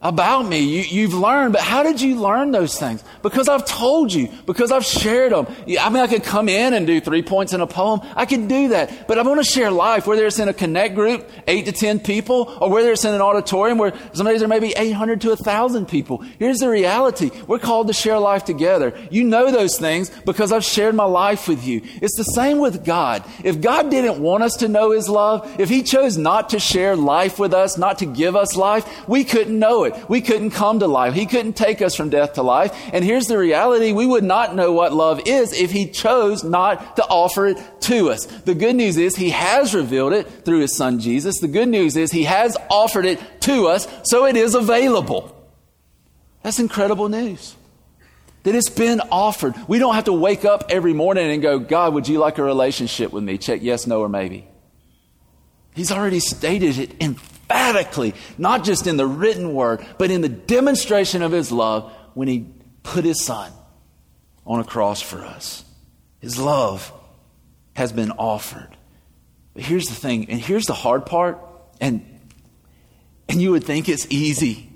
about 0.05 0.43
me. 0.43 0.83
You, 0.83 1.07
have 1.07 1.15
learned, 1.15 1.53
but 1.53 1.61
how 1.61 1.81
did 1.81 1.99
you 1.99 2.19
learn 2.19 2.51
those 2.51 2.79
things? 2.79 3.03
Because 3.23 3.49
I've 3.49 3.65
told 3.65 4.13
you, 4.13 4.29
because 4.45 4.71
I've 4.71 4.85
shared 4.85 5.31
them. 5.31 5.47
I 5.79 5.89
mean, 5.89 6.03
I 6.03 6.07
could 6.07 6.23
come 6.23 6.47
in 6.47 6.75
and 6.75 6.85
do 6.85 7.01
three 7.01 7.23
points 7.23 7.53
in 7.53 7.61
a 7.61 7.65
poem. 7.65 8.01
I 8.15 8.27
could 8.27 8.47
do 8.47 8.67
that. 8.69 9.07
But 9.07 9.17
I 9.17 9.23
want 9.23 9.43
to 9.43 9.51
share 9.51 9.71
life, 9.71 10.05
whether 10.05 10.23
it's 10.27 10.37
in 10.37 10.47
a 10.47 10.53
connect 10.53 10.93
group, 10.93 11.27
eight 11.47 11.65
to 11.65 11.71
ten 11.71 11.99
people, 11.99 12.55
or 12.61 12.69
whether 12.69 12.91
it's 12.91 13.03
in 13.03 13.15
an 13.15 13.21
auditorium 13.21 13.79
where 13.79 13.93
some 14.13 14.27
days 14.27 14.39
there 14.39 14.47
may 14.47 14.59
be 14.59 14.73
800 14.77 15.21
to 15.21 15.29
1,000 15.29 15.87
people. 15.87 16.19
Here's 16.37 16.59
the 16.59 16.69
reality. 16.69 17.31
We're 17.47 17.57
called 17.57 17.87
to 17.87 17.93
share 17.93 18.19
life 18.19 18.45
together. 18.45 18.93
You 19.09 19.23
know 19.23 19.51
those 19.51 19.79
things 19.79 20.11
because 20.23 20.51
I've 20.51 20.63
shared 20.63 20.93
my 20.93 21.05
life 21.05 21.47
with 21.47 21.65
you. 21.65 21.81
It's 22.01 22.15
the 22.15 22.23
same 22.23 22.59
with 22.59 22.85
God. 22.85 23.23
If 23.43 23.59
God 23.59 23.89
didn't 23.89 24.21
want 24.21 24.43
us 24.43 24.57
to 24.57 24.67
know 24.67 24.91
His 24.91 25.09
love, 25.09 25.59
if 25.59 25.69
He 25.69 25.81
chose 25.81 26.15
not 26.15 26.51
to 26.51 26.59
share 26.59 26.95
life 26.95 27.39
with 27.39 27.55
us, 27.55 27.75
not 27.75 27.97
to 27.99 28.05
give 28.05 28.35
us 28.35 28.55
life, 28.55 29.07
we 29.07 29.23
couldn't 29.23 29.57
know 29.57 29.85
it. 29.85 29.94
We 30.07 30.21
couldn't 30.21 30.51
come 30.51 30.79
to 30.79 30.87
life. 30.87 31.13
He 31.13 31.25
couldn't 31.25 31.53
take 31.53 31.81
us 31.81 31.95
from 31.95 32.09
death 32.09 32.33
to 32.33 32.43
life. 32.43 32.75
And 32.93 33.03
here's 33.03 33.27
the 33.27 33.37
reality. 33.37 33.91
We 33.91 34.05
would 34.05 34.23
not 34.23 34.55
know 34.55 34.71
what 34.71 34.93
love 34.93 35.21
is 35.25 35.53
if 35.53 35.71
He 35.71 35.87
chose 35.87 36.43
not 36.43 36.95
to 36.97 37.03
offer 37.05 37.47
it 37.47 37.57
to 37.81 38.09
us. 38.09 38.25
The 38.25 38.55
good 38.55 38.75
news 38.75 38.97
is 38.97 39.15
He 39.15 39.31
has 39.31 39.73
revealed 39.73 40.13
it 40.13 40.45
through 40.45 40.59
His 40.59 40.75
Son 40.75 40.99
Jesus. 40.99 41.39
The 41.39 41.47
good 41.47 41.69
news 41.69 41.95
is 41.95 42.11
He 42.11 42.23
has 42.23 42.57
offered 42.69 43.05
it 43.05 43.21
to 43.41 43.67
us, 43.67 43.87
so 44.03 44.25
it 44.25 44.35
is 44.35 44.55
available. 44.55 45.31
That's 46.43 46.59
incredible 46.59 47.09
news. 47.09 47.55
That 48.43 48.53
it's 48.53 48.69
been 48.69 49.01
offered. 49.11 49.55
We 49.67 49.79
don't 49.79 49.95
have 49.95 50.03
to 50.03 50.13
wake 50.13 50.45
up 50.45 50.65
every 50.69 50.93
morning 50.93 51.31
and 51.31 51.41
go, 51.41 51.57
God, 51.57 51.95
would 51.95 52.07
you 52.07 52.19
like 52.19 52.37
a 52.37 52.43
relationship 52.43 53.11
with 53.11 53.23
me? 53.23 53.39
Check 53.39 53.61
yes, 53.63 53.87
no, 53.87 54.01
or 54.01 54.09
maybe. 54.09 54.47
He's 55.73 55.91
already 55.91 56.19
stated 56.19 56.77
it 56.77 56.91
in 56.99 57.15
emphatically, 57.49 58.13
not 58.37 58.63
just 58.63 58.87
in 58.87 58.97
the 58.97 59.07
written 59.07 59.53
word, 59.53 59.85
but 59.97 60.11
in 60.11 60.21
the 60.21 60.29
demonstration 60.29 61.21
of 61.21 61.31
his 61.31 61.51
love 61.51 61.91
when 62.13 62.27
he 62.27 62.47
put 62.83 63.05
his 63.05 63.23
son 63.23 63.51
on 64.45 64.59
a 64.59 64.63
cross 64.63 65.01
for 65.01 65.23
us. 65.23 65.63
His 66.19 66.39
love 66.39 66.91
has 67.73 67.91
been 67.91 68.11
offered. 68.11 68.69
But 69.53 69.63
here's 69.63 69.87
the 69.87 69.95
thing, 69.95 70.29
and 70.29 70.39
here's 70.39 70.65
the 70.65 70.73
hard 70.73 71.05
part, 71.05 71.39
and 71.79 72.05
and 73.27 73.41
you 73.41 73.51
would 73.51 73.63
think 73.63 73.89
it's 73.89 74.05
easy. 74.09 74.69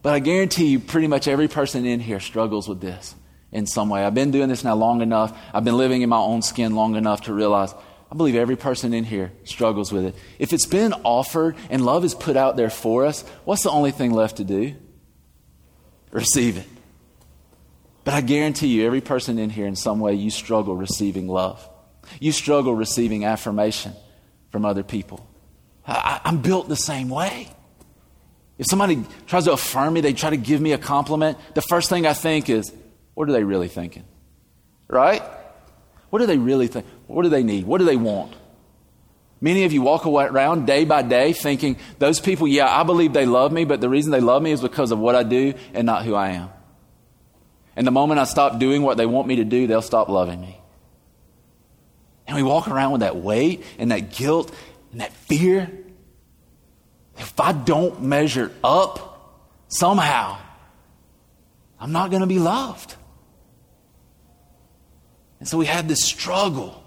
But 0.00 0.14
I 0.14 0.18
guarantee 0.18 0.66
you 0.66 0.80
pretty 0.80 1.06
much 1.06 1.28
every 1.28 1.48
person 1.48 1.84
in 1.84 2.00
here 2.00 2.20
struggles 2.20 2.68
with 2.68 2.80
this 2.80 3.14
in 3.52 3.66
some 3.66 3.90
way. 3.90 4.04
I've 4.04 4.14
been 4.14 4.30
doing 4.30 4.48
this 4.48 4.64
now 4.64 4.74
long 4.74 5.02
enough. 5.02 5.36
I've 5.52 5.64
been 5.64 5.76
living 5.76 6.02
in 6.02 6.08
my 6.08 6.18
own 6.18 6.42
skin 6.42 6.74
long 6.74 6.96
enough 6.96 7.22
to 7.22 7.34
realize 7.34 7.74
I 8.12 8.14
believe 8.14 8.34
every 8.34 8.56
person 8.56 8.92
in 8.92 9.04
here 9.04 9.32
struggles 9.44 9.90
with 9.90 10.04
it. 10.04 10.14
If 10.38 10.52
it's 10.52 10.66
been 10.66 10.92
offered 11.02 11.56
and 11.70 11.82
love 11.82 12.04
is 12.04 12.14
put 12.14 12.36
out 12.36 12.58
there 12.58 12.68
for 12.68 13.06
us, 13.06 13.24
what's 13.46 13.62
the 13.62 13.70
only 13.70 13.90
thing 13.90 14.12
left 14.12 14.36
to 14.36 14.44
do? 14.44 14.74
Receive 16.10 16.58
it. 16.58 16.66
But 18.04 18.12
I 18.12 18.20
guarantee 18.20 18.66
you, 18.66 18.84
every 18.84 19.00
person 19.00 19.38
in 19.38 19.48
here, 19.48 19.66
in 19.66 19.76
some 19.76 19.98
way, 19.98 20.12
you 20.12 20.30
struggle 20.30 20.76
receiving 20.76 21.26
love. 21.26 21.66
You 22.20 22.32
struggle 22.32 22.74
receiving 22.74 23.24
affirmation 23.24 23.94
from 24.50 24.66
other 24.66 24.82
people. 24.82 25.26
I, 25.86 26.20
am 26.26 26.42
built 26.42 26.68
the 26.68 26.76
same 26.76 27.08
way. 27.08 27.48
If 28.58 28.66
somebody 28.66 29.06
tries 29.26 29.44
to 29.44 29.52
affirm 29.52 29.94
me, 29.94 30.02
they 30.02 30.12
try 30.12 30.28
to 30.28 30.36
give 30.36 30.60
me 30.60 30.72
a 30.72 30.78
compliment, 30.78 31.38
the 31.54 31.62
first 31.62 31.88
thing 31.88 32.06
I 32.06 32.12
think 32.12 32.50
is, 32.50 32.74
what 33.14 33.26
are 33.30 33.32
they 33.32 33.44
really 33.44 33.68
thinking? 33.68 34.04
Right? 34.86 35.22
What 36.12 36.18
do 36.18 36.26
they 36.26 36.36
really 36.36 36.66
think? 36.66 36.84
What 37.12 37.22
do 37.24 37.28
they 37.28 37.42
need? 37.42 37.66
What 37.66 37.78
do 37.78 37.84
they 37.84 37.96
want? 37.96 38.34
Many 39.40 39.64
of 39.64 39.72
you 39.72 39.82
walk 39.82 40.06
around 40.06 40.66
day 40.66 40.84
by 40.84 41.02
day 41.02 41.32
thinking, 41.32 41.76
those 41.98 42.20
people, 42.20 42.46
yeah, 42.46 42.68
I 42.68 42.84
believe 42.84 43.12
they 43.12 43.26
love 43.26 43.52
me, 43.52 43.64
but 43.64 43.80
the 43.80 43.88
reason 43.88 44.12
they 44.12 44.20
love 44.20 44.42
me 44.42 44.52
is 44.52 44.60
because 44.60 44.92
of 44.92 44.98
what 44.98 45.16
I 45.16 45.24
do 45.24 45.54
and 45.74 45.84
not 45.84 46.04
who 46.04 46.14
I 46.14 46.30
am. 46.30 46.50
And 47.74 47.86
the 47.86 47.90
moment 47.90 48.20
I 48.20 48.24
stop 48.24 48.58
doing 48.58 48.82
what 48.82 48.96
they 48.96 49.06
want 49.06 49.26
me 49.26 49.36
to 49.36 49.44
do, 49.44 49.66
they'll 49.66 49.82
stop 49.82 50.08
loving 50.08 50.40
me. 50.40 50.60
And 52.26 52.36
we 52.36 52.42
walk 52.42 52.68
around 52.68 52.92
with 52.92 53.00
that 53.00 53.16
weight 53.16 53.64
and 53.78 53.90
that 53.90 54.12
guilt 54.12 54.54
and 54.92 55.00
that 55.00 55.12
fear. 55.12 55.70
If 57.18 57.38
I 57.40 57.52
don't 57.52 58.02
measure 58.02 58.52
up 58.62 59.42
somehow, 59.68 60.38
I'm 61.80 61.92
not 61.92 62.10
going 62.10 62.20
to 62.20 62.28
be 62.28 62.38
loved. 62.38 62.94
And 65.40 65.48
so 65.48 65.58
we 65.58 65.66
have 65.66 65.88
this 65.88 66.04
struggle 66.04 66.81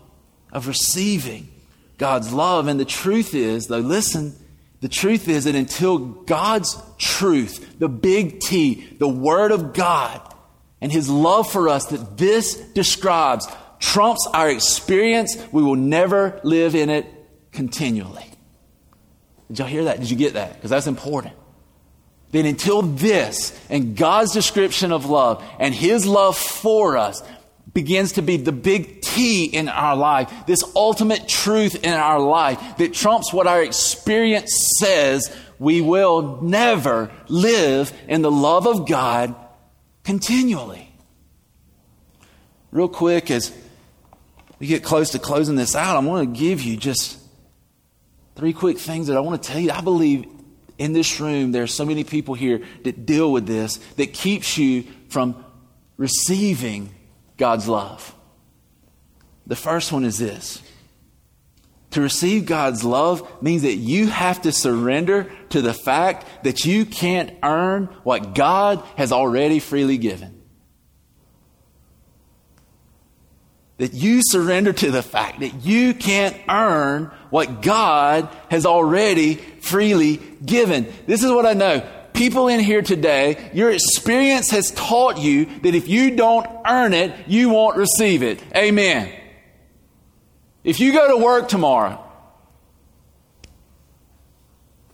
of 0.56 0.68
receiving 0.68 1.50
God's 1.98 2.34
love. 2.34 2.68
And 2.68 2.80
the 2.80 2.86
truth 2.86 3.36
is, 3.36 3.68
though, 3.68 3.78
listen, 3.80 4.34
the 4.80 4.88
truth 4.88 5.28
is 5.28 5.44
that 5.44 5.54
until 5.54 5.98
God's 5.98 6.82
truth, 6.98 7.78
the 7.78 7.90
big 7.90 8.40
T, 8.40 8.88
the 8.98 9.08
Word 9.08 9.52
of 9.52 9.74
God, 9.74 10.22
and 10.82 10.92
His 10.92 11.10
love 11.10 11.52
for 11.52 11.68
us 11.70 11.88
that 11.88 12.18
this 12.18 12.56
describes 12.56 13.48
trumps 13.80 14.28
our 14.34 14.50
experience, 14.50 15.38
we 15.52 15.62
will 15.62 15.76
never 15.76 16.40
live 16.44 16.74
in 16.74 16.90
it 16.90 17.06
continually. 17.52 18.26
Did 19.50 19.60
y'all 19.60 19.68
hear 19.68 19.84
that? 19.84 20.00
Did 20.00 20.10
you 20.10 20.18
get 20.18 20.34
that? 20.34 20.56
Because 20.56 20.70
that's 20.70 20.88
important. 20.88 21.34
Then 22.32 22.46
until 22.46 22.82
this 22.82 23.58
and 23.70 23.96
God's 23.96 24.34
description 24.34 24.92
of 24.92 25.06
love 25.06 25.44
and 25.60 25.76
His 25.76 26.06
love 26.06 26.38
for 26.38 26.98
us 26.98 27.22
begins 27.76 28.14
to 28.14 28.22
be 28.22 28.38
the 28.38 28.54
big 28.54 29.02
T 29.02 29.44
in 29.46 29.68
our 29.68 29.98
life, 29.98 30.32
this 30.48 30.64
ultimate 30.76 31.28
truth 31.28 31.76
in 31.84 31.94
our 31.94 32.22
life 32.22 32.78
that 32.78 32.94
trumps 32.94 33.34
what 33.34 33.48
our 33.48 33.62
experience 33.62 34.72
says, 34.80 35.36
we 35.60 35.82
will 35.82 36.42
never 36.42 37.12
live 37.28 37.92
in 38.08 38.22
the 38.22 38.32
love 38.32 38.66
of 38.66 38.88
God 38.88 39.36
continually. 40.06 40.90
Real 42.72 42.88
quick, 42.88 43.30
as 43.30 43.54
we 44.58 44.68
get 44.68 44.82
close 44.82 45.10
to 45.10 45.20
closing 45.20 45.58
this 45.58 45.76
out, 45.76 45.98
I 45.98 46.00
want 46.00 46.34
to 46.34 46.40
give 46.40 46.62
you 46.62 46.78
just 46.78 47.20
three 48.38 48.54
quick 48.54 48.78
things 48.80 49.08
that 49.08 49.18
I 49.18 49.20
want 49.20 49.44
to 49.44 49.50
tell 49.50 49.60
you. 49.60 49.72
I 49.72 49.82
believe 49.82 50.26
in 50.78 50.94
this 50.94 51.20
room, 51.20 51.52
there 51.52 51.64
are 51.64 51.68
so 51.68 51.84
many 51.84 52.06
people 52.06 52.36
here 52.36 52.62
that 52.86 53.06
deal 53.06 53.34
with 53.34 53.46
this 53.46 53.78
that 53.98 54.14
keeps 54.14 54.58
you 54.58 54.86
from 55.10 55.44
receiving 55.98 56.95
God's 57.38 57.68
love. 57.68 58.16
The 59.48 59.56
first 59.56 59.92
one 59.92 60.04
is 60.04 60.18
this 60.18 60.62
to 61.96 62.02
receive 62.02 62.46
God's 62.46 62.84
love 62.84 63.42
means 63.42 63.62
that 63.62 63.76
you 63.76 64.08
have 64.08 64.42
to 64.42 64.52
surrender 64.52 65.32
to 65.52 65.62
the 65.62 65.74
fact 65.74 66.44
that 66.44 66.66
you 66.66 66.86
can't 66.86 67.32
earn 67.42 67.86
what 68.04 68.36
God 68.36 68.84
has 68.98 69.14
already 69.14 69.60
freely 69.60 69.98
given. 69.98 70.44
That 73.78 73.94
you 73.94 74.24
surrender 74.26 74.74
to 74.74 74.92
the 74.92 75.02
fact 75.02 75.40
that 75.40 75.66
you 75.66 75.94
can't 75.94 76.36
earn 76.50 77.12
what 77.30 77.62
God 77.62 78.28
has 78.50 78.66
already 78.66 79.36
freely 79.36 80.18
given. 80.44 80.92
This 81.08 81.24
is 81.24 81.32
what 81.32 81.46
I 81.46 81.54
know. 81.54 81.90
People 82.16 82.48
in 82.48 82.62
here 82.62 82.82
today, 82.82 83.50
your 83.54 83.70
experience 83.70 84.50
has 84.52 84.72
taught 84.72 85.18
you 85.18 85.46
that 85.62 85.76
if 85.76 85.88
you 85.90 86.16
don't 86.16 86.48
earn 86.66 86.94
it, 86.94 87.14
you 87.28 87.50
won't 87.50 87.76
receive 87.78 88.24
it. 88.24 88.42
Amen. 88.56 89.12
If 90.64 90.80
you 90.80 90.94
go 90.94 91.18
to 91.18 91.24
work 91.24 91.50
tomorrow 91.50 92.02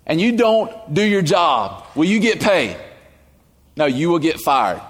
and 0.05 0.19
you 0.19 0.36
don't 0.36 0.93
do 0.93 1.03
your 1.03 1.21
job, 1.21 1.86
will 1.95 2.05
you 2.05 2.19
get 2.19 2.41
paid? 2.41 2.75
No, 3.77 3.86
you 3.86 4.10
will 4.10 4.19
get 4.19 4.39
fired. 4.41 4.81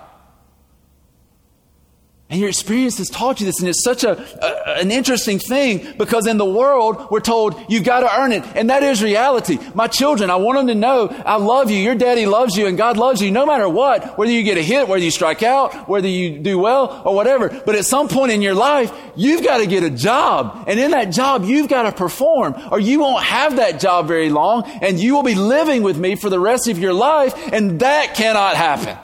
And 2.31 2.39
your 2.39 2.47
experience 2.47 2.97
has 2.99 3.09
taught 3.09 3.41
you 3.41 3.45
this, 3.45 3.59
and 3.59 3.67
it's 3.67 3.83
such 3.83 4.05
a, 4.05 4.17
a, 4.41 4.79
an 4.79 4.89
interesting 4.89 5.37
thing 5.37 5.95
because 5.97 6.27
in 6.27 6.37
the 6.37 6.45
world 6.45 7.07
we're 7.11 7.19
told 7.19 7.61
you've 7.67 7.83
got 7.83 7.99
to 7.99 8.19
earn 8.19 8.31
it, 8.31 8.45
and 8.55 8.69
that 8.69 8.83
is 8.83 9.03
reality. 9.03 9.59
My 9.73 9.87
children, 9.87 10.29
I 10.29 10.37
want 10.37 10.57
them 10.57 10.67
to 10.67 10.75
know 10.75 11.09
I 11.25 11.35
love 11.35 11.69
you, 11.69 11.77
your 11.77 11.93
daddy 11.93 12.25
loves 12.25 12.55
you, 12.55 12.67
and 12.67 12.77
God 12.77 12.95
loves 12.95 13.21
you 13.21 13.31
no 13.31 13.45
matter 13.45 13.67
what, 13.67 14.17
whether 14.17 14.31
you 14.31 14.43
get 14.43 14.57
a 14.57 14.61
hit, 14.61 14.87
whether 14.87 15.03
you 15.03 15.11
strike 15.11 15.43
out, 15.43 15.89
whether 15.89 16.07
you 16.07 16.39
do 16.39 16.57
well, 16.57 17.01
or 17.03 17.13
whatever. 17.13 17.49
But 17.49 17.75
at 17.75 17.83
some 17.83 18.07
point 18.07 18.31
in 18.31 18.41
your 18.41 18.55
life, 18.55 18.93
you've 19.17 19.43
got 19.43 19.57
to 19.57 19.67
get 19.67 19.83
a 19.83 19.89
job, 19.89 20.63
and 20.67 20.79
in 20.79 20.91
that 20.91 21.11
job 21.11 21.43
you've 21.43 21.67
got 21.67 21.83
to 21.83 21.91
perform, 21.91 22.55
or 22.71 22.79
you 22.79 23.01
won't 23.01 23.25
have 23.25 23.57
that 23.57 23.81
job 23.81 24.07
very 24.07 24.29
long, 24.29 24.63
and 24.81 25.01
you 25.01 25.15
will 25.15 25.23
be 25.23 25.35
living 25.35 25.83
with 25.83 25.97
me 25.97 26.15
for 26.15 26.29
the 26.29 26.39
rest 26.39 26.69
of 26.69 26.79
your 26.79 26.93
life, 26.93 27.33
and 27.51 27.81
that 27.81 28.15
cannot 28.15 28.55
happen. 28.55 28.97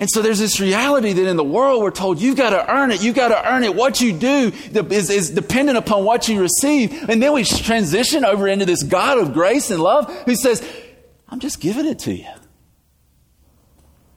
And 0.00 0.08
so 0.10 0.22
there's 0.22 0.38
this 0.38 0.60
reality 0.60 1.12
that 1.12 1.26
in 1.26 1.36
the 1.36 1.44
world 1.44 1.82
we're 1.82 1.90
told 1.90 2.20
you've 2.20 2.36
got 2.36 2.50
to 2.50 2.72
earn 2.72 2.90
it, 2.90 3.02
you've 3.02 3.16
got 3.16 3.28
to 3.28 3.52
earn 3.52 3.64
it. 3.64 3.74
What 3.74 4.00
you 4.00 4.12
do 4.12 4.52
is, 4.90 5.10
is 5.10 5.30
dependent 5.30 5.78
upon 5.78 6.04
what 6.04 6.28
you 6.28 6.40
receive. 6.40 7.08
And 7.08 7.22
then 7.22 7.32
we 7.32 7.44
transition 7.44 8.24
over 8.24 8.46
into 8.46 8.64
this 8.64 8.82
God 8.82 9.18
of 9.18 9.32
grace 9.32 9.70
and 9.70 9.82
love 9.82 10.12
who 10.22 10.36
says, 10.36 10.66
I'm 11.28 11.40
just 11.40 11.60
giving 11.60 11.86
it 11.86 11.98
to 12.00 12.14
you. 12.14 12.28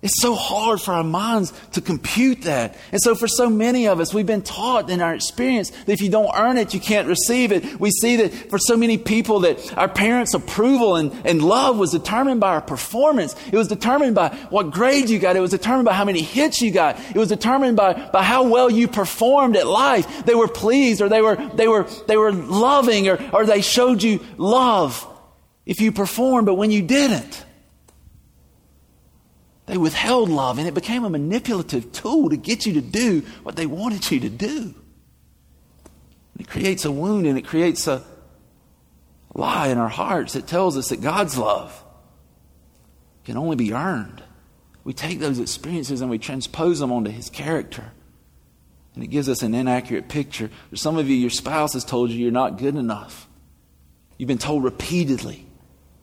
It's 0.02 0.20
so 0.20 0.34
hard 0.34 0.82
for 0.82 0.94
our 0.96 1.04
minds 1.04 1.54
to 1.74 1.82
compute 1.82 2.42
that. 2.42 2.76
And 2.92 3.00
so, 3.00 3.14
for 3.14 3.28
so 3.28 3.52
many 3.52 3.88
of 3.88 4.00
us, 4.00 4.16
we've 4.16 4.26
been 4.26 4.42
taught 4.42 4.90
in 4.90 5.00
our 5.00 5.14
experience 5.14 5.70
that 5.70 5.90
if 5.90 6.02
you 6.02 6.10
don't 6.10 6.32
earn 6.36 6.58
it, 6.58 6.74
you 6.74 6.80
can't 6.80 7.08
receive 7.08 7.52
it. 7.52 7.80
We 7.80 7.92
see 7.92 8.16
that 8.16 8.50
for 8.50 8.58
so 8.58 8.76
many 8.76 8.98
people 8.98 9.42
that 9.42 9.78
our 9.78 9.88
parents' 9.88 10.34
approval 10.34 10.96
and, 10.96 11.14
and 11.24 11.44
love 11.44 11.78
was 11.78 11.92
determined 11.92 12.40
by 12.40 12.50
our 12.50 12.62
performance. 12.62 13.36
It 13.52 13.56
was 13.56 13.68
determined 13.68 14.16
by 14.16 14.30
what 14.50 14.72
grade 14.72 15.08
you 15.08 15.20
got. 15.20 15.36
It 15.36 15.40
was 15.40 15.52
determined 15.52 15.86
by 15.86 15.94
how 15.94 16.06
many 16.06 16.22
hits 16.22 16.62
you 16.62 16.72
got. 16.72 17.00
It 17.12 17.18
was 17.18 17.30
determined 17.30 17.78
by, 17.78 17.94
by 17.94 18.24
how 18.24 18.48
well 18.48 18.72
you 18.72 18.88
performed 18.88 19.56
at 19.56 19.68
life. 19.68 20.26
They 20.26 20.36
were 20.36 20.48
pleased 20.48 21.02
or 21.02 21.10
they 21.10 21.22
were, 21.22 21.36
they 21.36 21.68
were, 21.68 21.84
they 22.08 22.18
were 22.18 22.32
loving 22.32 23.08
or, 23.08 23.20
or 23.32 23.46
they 23.46 23.62
showed 23.62 24.02
you 24.02 24.20
love 24.38 25.08
if 25.64 25.80
you 25.80 25.92
performed, 25.92 26.48
but 26.48 26.56
when 26.56 26.72
you 26.72 26.82
didn't. 26.82 27.46
They 29.72 29.78
withheld 29.78 30.28
love, 30.28 30.58
and 30.58 30.68
it 30.68 30.74
became 30.74 31.06
a 31.06 31.10
manipulative 31.10 31.94
tool 31.94 32.30
to 32.32 32.36
get 32.36 32.66
you 32.66 32.74
to 32.74 32.82
do 32.82 33.22
what 33.44 33.56
they 33.56 33.66
wanted 33.66 34.12
you 34.12 34.20
to 34.20 34.30
do. 34.30 34.76
It 36.38 36.50
creates 36.50 36.84
a 36.84 36.92
wound 36.92 37.26
and 37.26 37.38
it 37.38 37.46
creates 37.46 37.88
a 37.88 38.04
lie 39.34 39.70
in 39.70 39.78
our 39.78 39.88
hearts 39.88 40.34
that 40.34 40.46
tells 40.46 40.76
us 40.76 40.90
that 40.90 41.00
God's 41.00 41.38
love 41.38 41.86
can 43.24 43.38
only 43.38 43.56
be 43.56 43.72
earned. 43.72 44.22
We 44.84 44.92
take 44.92 45.22
those 45.22 45.40
experiences 45.40 46.02
and 46.02 46.10
we 46.10 46.18
transpose 46.18 46.80
them 46.80 46.92
onto 46.92 47.10
His 47.10 47.30
character. 47.30 47.94
And 48.94 49.06
it 49.06 49.08
gives 49.08 49.30
us 49.30 49.42
an 49.42 49.56
inaccurate 49.56 50.10
picture. 50.10 50.50
For 50.70 50.76
some 50.76 50.98
of 50.98 51.08
you, 51.08 51.16
your 51.16 51.30
spouse 51.30 51.76
has 51.76 51.86
told 51.86 52.10
you 52.10 52.20
you're 52.20 52.32
not 52.32 52.58
good 52.58 52.76
enough. 52.76 53.26
You've 54.18 54.28
been 54.28 54.38
told 54.38 54.66
repeatedly 54.66 55.46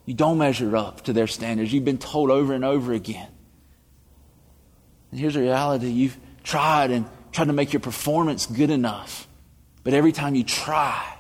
you 0.07 0.15
don't 0.15 0.39
measure 0.39 0.75
up 0.75 1.03
to 1.05 1.13
their 1.13 1.27
standards. 1.27 1.71
You've 1.71 1.85
been 1.85 1.99
told 1.99 2.31
over 2.31 2.55
and 2.55 2.65
over 2.65 2.95
again. 2.95 3.29
And 5.11 5.21
here's 5.21 5.35
the 5.35 5.41
reality 5.41 5.89
you've 5.89 6.19
tried 6.43 6.91
and 6.91 7.07
tried 7.33 7.47
to 7.47 7.53
make 7.53 7.73
your 7.73 7.81
performance 7.81 8.47
good 8.47 8.71
enough. 8.71 9.27
But 9.85 9.95
every 9.95 10.13
time 10.13 10.35
you 10.35 10.45
try, 10.45 11.17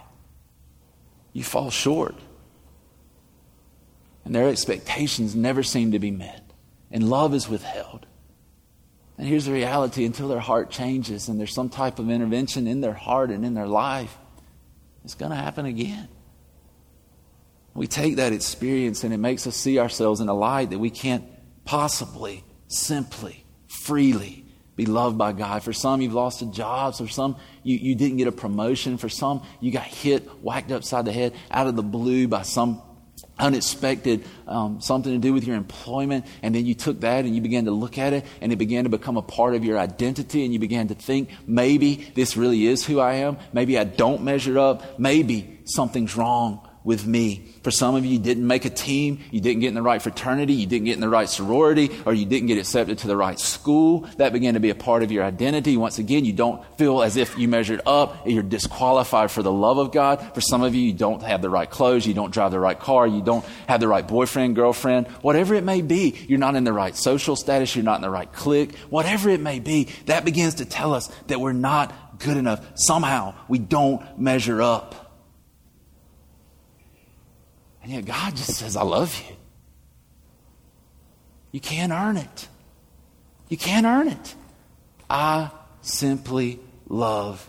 you 1.33 1.43
fall 1.43 1.71
short. 1.71 2.17
And 4.25 4.35
their 4.35 4.49
expectations 4.49 5.35
never 5.35 5.63
seem 5.63 5.93
to 5.93 5.99
be 5.99 6.11
met. 6.11 6.43
And 6.91 7.09
love 7.09 7.35
is 7.35 7.49
withheld. 7.49 8.07
And 9.17 9.27
here's 9.27 9.47
the 9.47 9.53
reality 9.53 10.05
until 10.05 10.29
their 10.29 10.39
heart 10.39 10.71
changes 10.71 11.29
and 11.29 11.41
there's 11.41 11.53
some 11.53 11.69
type 11.69 11.99
of 11.99 12.09
intervention 12.09 12.67
in 12.67 12.81
their 12.81 12.93
heart 12.93 13.31
and 13.31 13.45
in 13.45 13.55
their 13.55 13.67
life, 13.67 14.17
it's 15.05 15.15
going 15.15 15.31
to 15.31 15.37
happen 15.37 15.67
again. 15.67 16.09
We 17.75 17.87
take 17.87 18.17
that 18.17 18.33
experience 18.33 19.05
and 19.05 19.13
it 19.13 19.19
makes 19.19 19.47
us 19.47 19.57
see 19.57 19.79
ourselves 19.79 20.21
in 20.21 20.29
a 20.29 20.35
light 20.35 20.71
that 20.71 20.79
we 20.79 20.91
can't 20.91 21.25
possibly, 21.65 22.45
simply 22.69 23.45
freely 23.89 24.45
be 24.77 24.87
loved 24.87 25.19
by 25.19 25.33
God. 25.33 25.65
For 25.65 25.73
some, 25.73 26.01
you've 26.01 26.15
lost 26.15 26.41
a 26.43 26.47
job. 26.47 26.95
For 26.95 27.09
some, 27.09 27.37
you, 27.65 27.77
you 27.77 27.95
didn't 27.97 28.19
get 28.19 28.29
a 28.29 28.33
promotion. 28.33 28.97
For 28.97 29.09
some, 29.09 29.43
you 29.61 29.73
got 29.73 29.85
hit, 29.85 30.25
whacked 30.41 30.71
upside 30.71 31.05
the 31.05 31.13
head 31.13 31.35
out 31.51 31.67
of 31.67 31.75
the 31.75 31.83
blue 31.83 32.29
by 32.29 32.43
some 32.43 32.83
unexpected 33.41 34.25
um, 34.47 34.81
something 34.81 35.13
to 35.13 35.19
do 35.19 35.33
with 35.33 35.45
your 35.45 35.57
employment 35.57 36.27
and 36.43 36.55
then 36.55 36.67
you 36.67 36.75
took 36.75 37.01
that 37.01 37.25
and 37.25 37.35
you 37.37 37.41
began 37.41 37.67
to 37.67 37.71
look 37.71 37.97
at 37.97 38.13
it 38.13 38.25
and 38.41 38.53
it 38.53 38.57
began 38.57 38.83
to 38.83 38.91
become 38.91 39.17
a 39.17 39.23
part 39.23 39.55
of 39.55 39.65
your 39.65 39.79
identity 39.79 40.45
and 40.45 40.53
you 40.53 40.59
began 40.59 40.89
to 40.89 40.95
think 40.95 41.31
maybe 41.47 42.11
this 42.17 42.37
really 42.37 42.67
is 42.67 42.85
who 42.85 42.99
i 42.99 43.15
am 43.15 43.37
maybe 43.53 43.79
i 43.79 43.85
don't 43.85 44.25
measure 44.25 44.59
up 44.59 44.99
maybe 44.99 45.61
something's 45.65 46.17
wrong 46.17 46.69
with 46.89 47.07
me. 47.07 47.45
For 47.63 47.71
some 47.71 47.95
of 47.95 48.05
you, 48.05 48.13
you 48.13 48.19
didn't 48.19 48.47
make 48.47 48.65
a 48.65 48.71
team, 48.71 49.21
you 49.31 49.41
didn't 49.41 49.61
get 49.61 49.69
in 49.69 49.75
the 49.75 49.83
right 49.83 50.01
fraternity, 50.01 50.53
you 50.55 50.67
didn't 50.67 50.85
get 50.85 50.95
in 50.95 51.01
the 51.01 51.09
right 51.09 51.29
sorority, 51.29 51.91
or 52.07 52.15
you 52.15 52.25
didn't 52.25 52.47
get 52.47 52.59
accepted 52.59 52.99
to 52.99 53.07
the 53.07 53.17
right 53.17 53.39
school. 53.39 54.09
That 54.17 54.33
began 54.33 54.55
to 54.55 54.61
be 54.61 54.71
a 54.71 54.75
part 54.75 55.03
of 55.03 55.13
your 55.13 55.25
identity. 55.25 55.77
Once 55.77 55.99
again, 55.99 56.25
you 56.25 56.33
don't 56.33 56.65
feel 56.77 57.03
as 57.03 57.17
if 57.17 57.39
you 57.39 57.49
measured 57.49 57.81
up, 57.87 58.27
you're 58.27 58.43
disqualified 58.43 59.31
for 59.31 59.43
the 59.43 59.53
love 59.53 59.79
of 59.79 59.93
God. 59.93 60.35
For 60.35 60.41
some 60.41 60.63
of 60.63 60.75
you, 60.75 60.83
you 60.83 60.93
don't 60.93 61.23
have 61.23 61.43
the 61.43 61.51
right 61.51 61.69
clothes, 61.69 62.07
you 62.07 62.15
don't 62.15 62.33
drive 62.33 62.53
the 62.53 62.61
right 62.61 62.79
car, 62.79 63.07
you 63.07 63.23
don't 63.23 63.45
have 63.67 63.81
the 63.81 63.89
right 63.89 64.07
boyfriend, 64.07 64.57
girlfriend, 64.57 65.07
whatever 65.23 65.55
it 65.55 65.65
may 65.65 65.83
be. 65.83 66.17
You're 66.29 66.39
not 66.39 66.55
in 66.55 66.65
the 66.65 66.73
right 66.73 66.95
social 66.95 67.37
status, 67.37 67.75
you're 67.75 67.85
not 67.85 67.97
in 67.97 68.03
the 68.03 68.11
right 68.11 68.33
clique, 68.33 68.77
whatever 68.91 69.31
it 69.31 69.41
may 69.41 69.59
be. 69.59 69.89
That 70.07 70.25
begins 70.25 70.55
to 70.55 70.65
tell 70.65 70.95
us 70.95 71.09
that 71.27 71.41
we're 71.41 71.53
not 71.53 72.19
good 72.19 72.37
enough. 72.37 72.65
Somehow, 72.75 73.35
we 73.49 73.59
don't 73.59 74.19
measure 74.19 74.63
up. 74.63 75.08
And 77.89 77.95
yet 77.95 78.05
God 78.05 78.37
just 78.37 78.53
says, 78.53 78.77
I 78.77 78.83
love 78.83 79.19
you. 79.27 79.35
You 81.53 81.61
can't 81.61 81.91
earn 81.91 82.19
it. 82.19 82.49
You 83.49 83.57
can't 83.57 83.87
earn 83.87 84.09
it. 84.09 84.35
I 85.09 85.51
simply 85.81 86.61
love 86.87 87.49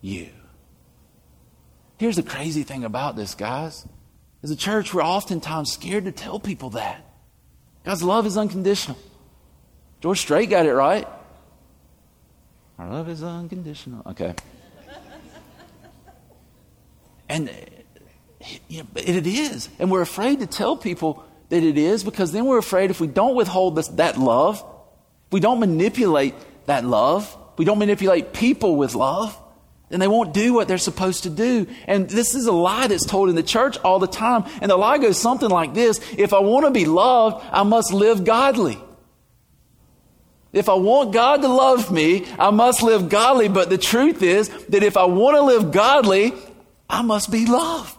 you. 0.00 0.28
Here's 1.96 2.14
the 2.14 2.22
crazy 2.22 2.62
thing 2.62 2.84
about 2.84 3.16
this, 3.16 3.34
guys. 3.34 3.84
As 4.44 4.52
a 4.52 4.56
church, 4.56 4.94
we're 4.94 5.02
oftentimes 5.02 5.72
scared 5.72 6.04
to 6.04 6.12
tell 6.12 6.38
people 6.38 6.70
that. 6.70 7.04
God's 7.84 8.04
love 8.04 8.26
is 8.26 8.36
unconditional. 8.36 8.96
George 10.00 10.20
Strait 10.20 10.50
got 10.50 10.66
it 10.66 10.72
right. 10.72 11.08
Our 12.78 12.88
love 12.88 13.08
is 13.08 13.24
unconditional. 13.24 14.04
Okay. 14.06 14.36
And 17.28 17.50
you 18.68 18.82
know, 18.82 18.88
it 18.96 19.26
is. 19.26 19.68
And 19.78 19.90
we're 19.90 20.02
afraid 20.02 20.40
to 20.40 20.46
tell 20.46 20.76
people 20.76 21.24
that 21.48 21.62
it 21.62 21.78
is 21.78 22.04
because 22.04 22.32
then 22.32 22.46
we're 22.46 22.58
afraid 22.58 22.90
if 22.90 23.00
we 23.00 23.06
don't 23.06 23.34
withhold 23.34 23.76
this, 23.76 23.88
that 23.88 24.18
love, 24.18 24.64
we 25.30 25.40
don't 25.40 25.60
manipulate 25.60 26.34
that 26.66 26.84
love, 26.84 27.36
we 27.56 27.64
don't 27.64 27.78
manipulate 27.78 28.32
people 28.32 28.76
with 28.76 28.94
love, 28.94 29.38
then 29.88 30.00
they 30.00 30.08
won't 30.08 30.34
do 30.34 30.52
what 30.52 30.68
they're 30.68 30.78
supposed 30.78 31.22
to 31.22 31.30
do. 31.30 31.66
And 31.86 32.08
this 32.10 32.34
is 32.34 32.46
a 32.46 32.52
lie 32.52 32.88
that's 32.88 33.06
told 33.06 33.30
in 33.30 33.36
the 33.36 33.42
church 33.42 33.78
all 33.78 33.98
the 33.98 34.06
time. 34.06 34.44
And 34.60 34.70
the 34.70 34.76
lie 34.76 34.98
goes 34.98 35.18
something 35.18 35.48
like 35.48 35.72
this 35.74 36.00
If 36.16 36.32
I 36.34 36.40
want 36.40 36.66
to 36.66 36.70
be 36.70 36.84
loved, 36.84 37.44
I 37.50 37.62
must 37.62 37.92
live 37.92 38.24
godly. 38.24 38.78
If 40.52 40.68
I 40.68 40.74
want 40.74 41.12
God 41.12 41.42
to 41.42 41.48
love 41.48 41.90
me, 41.90 42.26
I 42.38 42.50
must 42.50 42.82
live 42.82 43.08
godly. 43.08 43.48
But 43.48 43.70
the 43.70 43.78
truth 43.78 44.22
is 44.22 44.48
that 44.66 44.82
if 44.82 44.96
I 44.96 45.04
want 45.04 45.36
to 45.36 45.42
live 45.42 45.72
godly, 45.72 46.32
I 46.88 47.02
must 47.02 47.30
be 47.30 47.46
loved. 47.46 47.97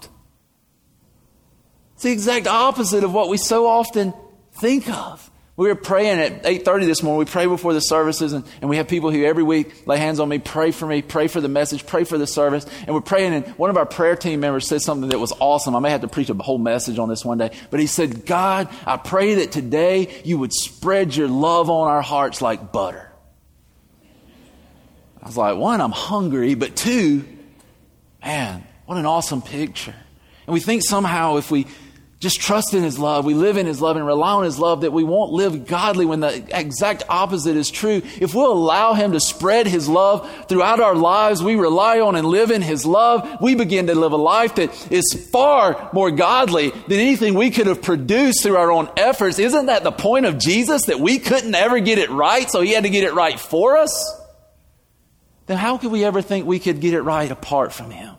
It's 1.99 2.05
the 2.05 2.13
exact 2.13 2.47
opposite 2.47 3.03
of 3.03 3.11
what 3.11 3.27
we 3.27 3.35
so 3.35 3.67
often 3.67 4.13
think 4.53 4.87
of. 4.87 5.29
We 5.57 5.67
were 5.67 5.75
praying 5.75 6.19
at 6.19 6.43
8.30 6.43 6.85
this 6.85 7.03
morning. 7.03 7.19
We 7.19 7.25
pray 7.25 7.45
before 7.45 7.73
the 7.73 7.81
services, 7.81 8.31
and, 8.31 8.45
and 8.61 8.69
we 8.69 8.77
have 8.77 8.87
people 8.87 9.11
who 9.11 9.25
every 9.25 9.43
week 9.43 9.85
lay 9.85 9.97
hands 9.97 10.21
on 10.21 10.29
me, 10.29 10.39
pray 10.39 10.71
for 10.71 10.87
me, 10.87 11.01
pray 11.01 11.27
for 11.27 11.41
the 11.41 11.49
message, 11.49 11.85
pray 11.85 12.05
for 12.05 12.17
the 12.17 12.25
service. 12.25 12.65
And 12.87 12.95
we're 12.95 13.01
praying, 13.01 13.33
and 13.33 13.45
one 13.57 13.69
of 13.69 13.75
our 13.75 13.85
prayer 13.85 14.15
team 14.15 14.39
members 14.39 14.65
said 14.65 14.81
something 14.81 15.09
that 15.09 15.19
was 15.19 15.33
awesome. 15.41 15.75
I 15.75 15.79
may 15.79 15.89
have 15.89 15.99
to 15.99 16.07
preach 16.07 16.29
a 16.29 16.33
whole 16.35 16.57
message 16.57 16.99
on 16.99 17.09
this 17.09 17.25
one 17.25 17.37
day. 17.37 17.51
But 17.69 17.81
he 17.81 17.85
said, 17.85 18.25
God, 18.25 18.69
I 18.85 18.95
pray 18.95 19.33
that 19.33 19.51
today 19.51 20.21
you 20.23 20.37
would 20.37 20.53
spread 20.53 21.13
your 21.17 21.27
love 21.27 21.69
on 21.69 21.89
our 21.89 22.01
hearts 22.01 22.41
like 22.41 22.71
butter. 22.71 23.11
I 25.21 25.25
was 25.25 25.35
like, 25.35 25.57
one, 25.57 25.81
I'm 25.81 25.91
hungry, 25.91 26.55
but 26.55 26.77
two, 26.77 27.25
man, 28.23 28.65
what 28.85 28.97
an 28.97 29.05
awesome 29.05 29.41
picture. 29.41 29.95
And 30.47 30.53
we 30.53 30.61
think 30.61 30.81
somehow 30.81 31.35
if 31.35 31.51
we 31.51 31.67
just 32.19 32.41
trust 32.41 32.73
in 32.73 32.83
His 32.83 32.99
love, 32.99 33.23
we 33.23 33.33
live 33.33 33.55
in 33.55 33.65
His 33.65 33.81
love 33.81 33.95
and 33.95 34.05
rely 34.05 34.33
on 34.33 34.43
His 34.43 34.59
love, 34.59 34.81
that 34.81 34.91
we 34.91 35.05
won't 35.05 35.31
live 35.31 35.65
godly 35.65 36.05
when 36.05 36.19
the 36.19 36.43
exact 36.51 37.03
opposite 37.07 37.55
is 37.55 37.71
true. 37.71 38.01
If 38.19 38.35
we'll 38.35 38.51
allow 38.51 38.93
Him 38.93 39.13
to 39.13 39.21
spread 39.21 39.67
His 39.67 39.87
love 39.87 40.29
throughout 40.49 40.81
our 40.81 40.95
lives, 40.95 41.41
we 41.41 41.55
rely 41.55 42.01
on 42.01 42.17
and 42.17 42.27
live 42.27 42.51
in 42.51 42.61
His 42.61 42.85
love, 42.85 43.37
we 43.39 43.55
begin 43.55 43.87
to 43.87 43.95
live 43.95 44.11
a 44.11 44.17
life 44.17 44.55
that 44.55 44.91
is 44.91 45.29
far 45.31 45.89
more 45.93 46.11
godly 46.11 46.71
than 46.71 46.99
anything 46.99 47.35
we 47.35 47.51
could 47.51 47.67
have 47.67 47.81
produced 47.81 48.43
through 48.43 48.57
our 48.57 48.71
own 48.71 48.89
efforts. 48.97 49.39
Isn't 49.39 49.67
that 49.67 49.83
the 49.83 49.91
point 49.91 50.25
of 50.25 50.37
Jesus, 50.37 50.85
that 50.87 50.99
we 50.99 51.19
couldn't 51.19 51.55
ever 51.55 51.79
get 51.79 51.99
it 51.99 52.09
right, 52.09 52.51
so 52.51 52.59
He 52.59 52.73
had 52.73 52.83
to 52.83 52.89
get 52.89 53.05
it 53.05 53.13
right 53.13 53.39
for 53.39 53.77
us? 53.77 54.17
Then 55.45 55.57
how 55.57 55.77
could 55.77 55.91
we 55.91 56.03
ever 56.03 56.21
think 56.21 56.45
we 56.45 56.59
could 56.59 56.81
get 56.81 56.93
it 56.93 57.01
right 57.01 57.31
apart 57.31 57.71
from 57.71 57.91
Him? 57.91 58.15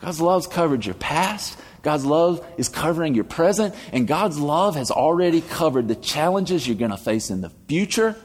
God's 0.00 0.20
love's 0.20 0.46
covered 0.46 0.84
your 0.84 0.94
past. 0.94 1.58
God's 1.82 2.04
love 2.04 2.46
is 2.58 2.68
covering 2.68 3.14
your 3.14 3.24
present, 3.24 3.74
and 3.92 4.06
God's 4.06 4.38
love 4.38 4.76
has 4.76 4.90
already 4.90 5.40
covered 5.40 5.88
the 5.88 5.94
challenges 5.94 6.66
you're 6.66 6.76
going 6.76 6.90
to 6.90 6.96
face 6.96 7.30
in 7.30 7.40
the 7.40 7.50
future 7.68 8.16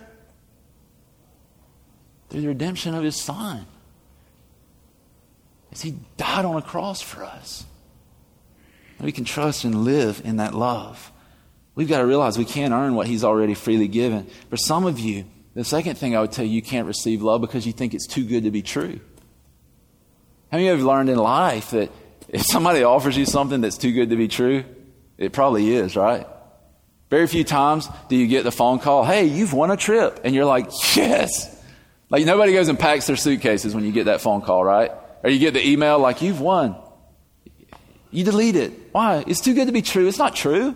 through 2.30 2.42
the 2.42 2.48
redemption 2.48 2.94
of 2.94 3.04
His 3.04 3.16
Son. 3.16 3.66
As 5.72 5.82
He 5.82 5.96
died 6.18 6.46
on 6.46 6.58
a 6.58 6.62
cross 6.62 7.02
for 7.02 7.24
us. 7.24 7.66
We 9.00 9.12
can 9.12 9.26
trust 9.26 9.66
and 9.66 9.84
live 9.84 10.22
in 10.24 10.38
that 10.38 10.54
love. 10.54 11.12
We've 11.76 11.88
got 11.90 12.00
to 12.00 12.06
realize 12.06 12.38
we 12.38 12.46
can't 12.46 12.74
earn 12.74 12.96
what 12.96 13.08
He's 13.08 13.24
already 13.24 13.54
freely 13.54 13.88
given. 13.88 14.28
For 14.50 14.58
some 14.58 14.86
of 14.86 15.00
you, 15.00 15.26
the 15.54 15.64
second 15.64 15.98
thing 15.98 16.16
I 16.16 16.22
would 16.22 16.32
tell 16.32 16.46
you, 16.46 16.52
you 16.52 16.62
can't 16.62 16.88
receive 16.88 17.22
love 17.22 17.42
because 17.42 17.66
you 17.66 17.74
think 17.74 17.94
it's 17.94 18.08
too 18.08 18.26
good 18.26 18.44
to 18.44 18.52
be 18.52 18.62
true. 18.62 19.00
How 20.52 20.58
many 20.58 20.68
of 20.68 20.80
you 20.80 20.86
have 20.86 20.96
learned 20.96 21.10
in 21.10 21.18
life 21.18 21.72
that 21.72 21.92
if 22.30 22.44
somebody 22.44 22.84
offers 22.84 23.18
you 23.18 23.26
something 23.26 23.62
that's 23.62 23.78
too 23.78 23.92
good 23.92 24.10
to 24.10 24.16
be 24.16 24.28
true, 24.28 24.64
it 25.18 25.34
probably 25.34 25.74
is, 25.74 25.96
right? 25.96 26.28
Very 27.10 27.28
few 27.28 27.44
times 27.44 27.88
do 28.10 28.16
you 28.16 28.28
get 28.28 28.44
the 28.44 28.52
phone 28.52 28.80
call, 28.80 29.06
hey, 29.06 29.26
you've 29.26 29.54
won 29.54 29.72
a 29.72 29.78
trip. 29.78 30.22
And 30.24 30.34
you're 30.34 30.46
like, 30.46 30.70
yes. 30.96 31.52
Like 32.10 32.26
nobody 32.26 32.54
goes 32.54 32.68
and 32.68 32.78
packs 32.80 33.08
their 33.08 33.16
suitcases 33.16 33.74
when 33.76 33.84
you 33.84 33.92
get 33.92 34.06
that 34.06 34.22
phone 34.22 34.42
call, 34.42 34.64
right? 34.64 34.92
Or 35.24 35.30
you 35.30 35.40
get 35.40 35.54
the 35.54 35.68
email 35.68 36.00
like, 36.00 36.22
you've 36.22 36.42
won. 36.42 36.76
You 38.12 38.24
delete 38.24 38.56
it. 38.56 38.72
Why? 38.92 39.24
It's 39.28 39.42
too 39.42 39.54
good 39.54 39.68
to 39.68 39.72
be 39.72 39.82
true. 39.82 40.08
It's 40.08 40.18
not 40.18 40.36
true. 40.36 40.76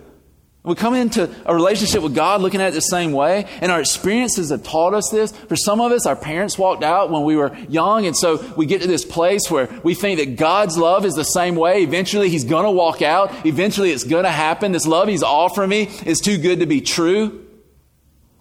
We 0.70 0.76
come 0.76 0.94
into 0.94 1.28
a 1.48 1.54
relationship 1.56 2.04
with 2.04 2.14
God 2.14 2.42
looking 2.42 2.62
at 2.62 2.68
it 2.68 2.76
the 2.76 2.82
same 2.82 3.12
way, 3.12 3.48
and 3.60 3.72
our 3.72 3.80
experiences 3.80 4.52
have 4.52 4.62
taught 4.62 4.94
us 4.94 5.10
this. 5.10 5.32
For 5.32 5.56
some 5.56 5.82
of 5.82 5.92
us, 5.92 6.06
our 6.06 6.16
parents 6.16 6.60
walked 6.60 6.84
out 6.84 7.10
when 7.10 7.24
we 7.24 7.36
were 7.36 7.58
young, 7.70 8.06
and 8.06 8.16
so 8.16 8.38
we 8.56 8.68
get 8.68 8.84
to 8.84 8.88
this 8.88 9.04
place 9.04 9.50
where 9.50 9.68
we 9.84 9.96
think 9.96 10.20
that 10.20 10.36
God's 10.36 10.78
love 10.78 11.06
is 11.06 11.16
the 11.16 11.24
same 11.24 11.56
way. 11.56 11.82
Eventually, 11.82 12.30
He's 12.30 12.44
going 12.44 12.66
to 12.66 12.72
walk 12.72 13.02
out. 13.02 13.48
Eventually, 13.48 13.90
it's 13.90 14.04
going 14.04 14.26
to 14.26 14.32
happen. 14.32 14.72
This 14.72 14.86
love 14.86 15.08
He's 15.08 15.24
offering 15.24 15.72
me 15.72 15.90
is 16.06 16.20
too 16.20 16.38
good 16.38 16.60
to 16.60 16.68
be 16.68 16.82
true. 16.82 17.48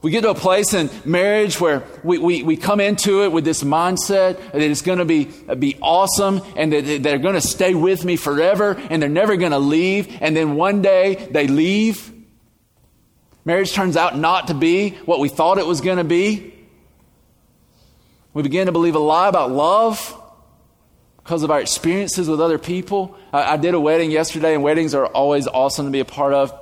We 0.02 0.10
get 0.10 0.20
to 0.20 0.30
a 0.30 0.34
place 0.34 0.74
in 0.74 0.90
marriage 1.06 1.58
where 1.58 1.82
we, 2.04 2.18
we, 2.18 2.42
we 2.42 2.58
come 2.58 2.78
into 2.78 3.24
it 3.24 3.32
with 3.32 3.46
this 3.46 3.62
mindset 3.62 4.52
that 4.52 4.60
it's 4.60 4.82
going 4.82 4.98
to 4.98 5.06
be, 5.06 5.24
be 5.58 5.78
awesome 5.80 6.42
and 6.56 6.74
that 6.74 7.02
they're 7.02 7.16
going 7.16 7.36
to 7.36 7.40
stay 7.40 7.74
with 7.74 8.04
me 8.04 8.16
forever 8.16 8.76
and 8.90 9.00
they're 9.00 9.08
never 9.08 9.36
going 9.36 9.52
to 9.52 9.58
leave. 9.58 10.14
And 10.20 10.36
then 10.36 10.56
one 10.56 10.82
day 10.82 11.14
they 11.30 11.48
leave. 11.48 12.12
Marriage 13.48 13.72
turns 13.72 13.96
out 13.96 14.14
not 14.14 14.48
to 14.48 14.54
be 14.54 14.90
what 15.06 15.20
we 15.20 15.30
thought 15.30 15.56
it 15.56 15.64
was 15.64 15.80
going 15.80 15.96
to 15.96 16.04
be. 16.04 16.52
We 18.34 18.42
begin 18.42 18.66
to 18.66 18.72
believe 18.72 18.94
a 18.94 18.98
lie 18.98 19.26
about 19.26 19.50
love 19.50 20.14
because 21.16 21.42
of 21.42 21.50
our 21.50 21.58
experiences 21.58 22.28
with 22.28 22.42
other 22.42 22.58
people. 22.58 23.16
I, 23.32 23.54
I 23.54 23.56
did 23.56 23.72
a 23.72 23.80
wedding 23.80 24.10
yesterday, 24.10 24.52
and 24.52 24.62
weddings 24.62 24.94
are 24.94 25.06
always 25.06 25.46
awesome 25.46 25.86
to 25.86 25.90
be 25.90 26.00
a 26.00 26.04
part 26.04 26.34
of. 26.34 26.52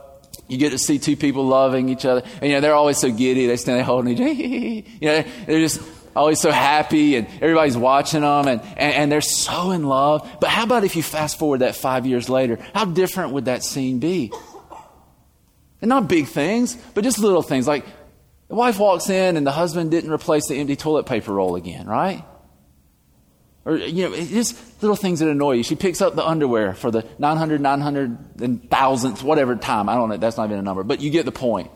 You 0.46 0.58
get 0.58 0.70
to 0.70 0.78
see 0.78 1.00
two 1.00 1.16
people 1.16 1.44
loving 1.44 1.88
each 1.88 2.04
other. 2.04 2.22
And, 2.40 2.44
you 2.44 2.50
know, 2.50 2.60
they're 2.60 2.76
always 2.76 2.98
so 2.98 3.10
giddy. 3.10 3.48
They 3.48 3.56
stand 3.56 3.78
there 3.78 3.84
holding 3.84 4.12
each 4.12 4.20
other. 4.20 4.32
you 5.00 5.08
know, 5.08 5.24
they're 5.46 5.58
just 5.58 5.82
always 6.14 6.40
so 6.40 6.52
happy 6.52 7.16
and 7.16 7.26
everybody's 7.42 7.76
watching 7.76 8.20
them 8.20 8.46
and, 8.46 8.60
and, 8.76 8.94
and, 8.94 9.12
they're 9.12 9.20
so 9.20 9.72
in 9.72 9.82
love. 9.82 10.36
But 10.40 10.50
how 10.50 10.62
about 10.62 10.84
if 10.84 10.94
you 10.94 11.02
fast 11.02 11.36
forward 11.36 11.58
that 11.58 11.74
five 11.74 12.06
years 12.06 12.28
later? 12.28 12.60
How 12.74 12.84
different 12.84 13.32
would 13.32 13.46
that 13.46 13.64
scene 13.64 13.98
be? 13.98 14.30
And 15.82 15.88
not 15.88 16.08
big 16.08 16.26
things, 16.26 16.74
but 16.94 17.04
just 17.04 17.18
little 17.18 17.42
things. 17.42 17.66
Like 17.68 17.84
the 18.48 18.54
wife 18.54 18.78
walks 18.78 19.10
in 19.10 19.36
and 19.36 19.46
the 19.46 19.52
husband 19.52 19.90
didn't 19.90 20.10
replace 20.10 20.48
the 20.48 20.56
empty 20.56 20.76
toilet 20.76 21.06
paper 21.06 21.32
roll 21.32 21.56
again, 21.56 21.86
right? 21.86 22.24
Or, 23.64 23.76
you 23.76 24.08
know, 24.08 24.16
just 24.16 24.56
little 24.80 24.94
things 24.94 25.18
that 25.18 25.28
annoy 25.28 25.52
you. 25.54 25.62
She 25.64 25.74
picks 25.74 26.00
up 26.00 26.14
the 26.14 26.24
underwear 26.24 26.72
for 26.72 26.92
the 26.92 27.04
900, 27.18 27.60
900, 27.60 28.40
and 28.40 28.70
thousandth, 28.70 29.24
whatever 29.24 29.56
time. 29.56 29.88
I 29.88 29.96
don't 29.96 30.08
know. 30.08 30.16
That's 30.16 30.36
not 30.36 30.46
even 30.46 30.58
a 30.60 30.62
number, 30.62 30.84
but 30.84 31.00
you 31.00 31.10
get 31.10 31.24
the 31.24 31.32
point. 31.32 31.70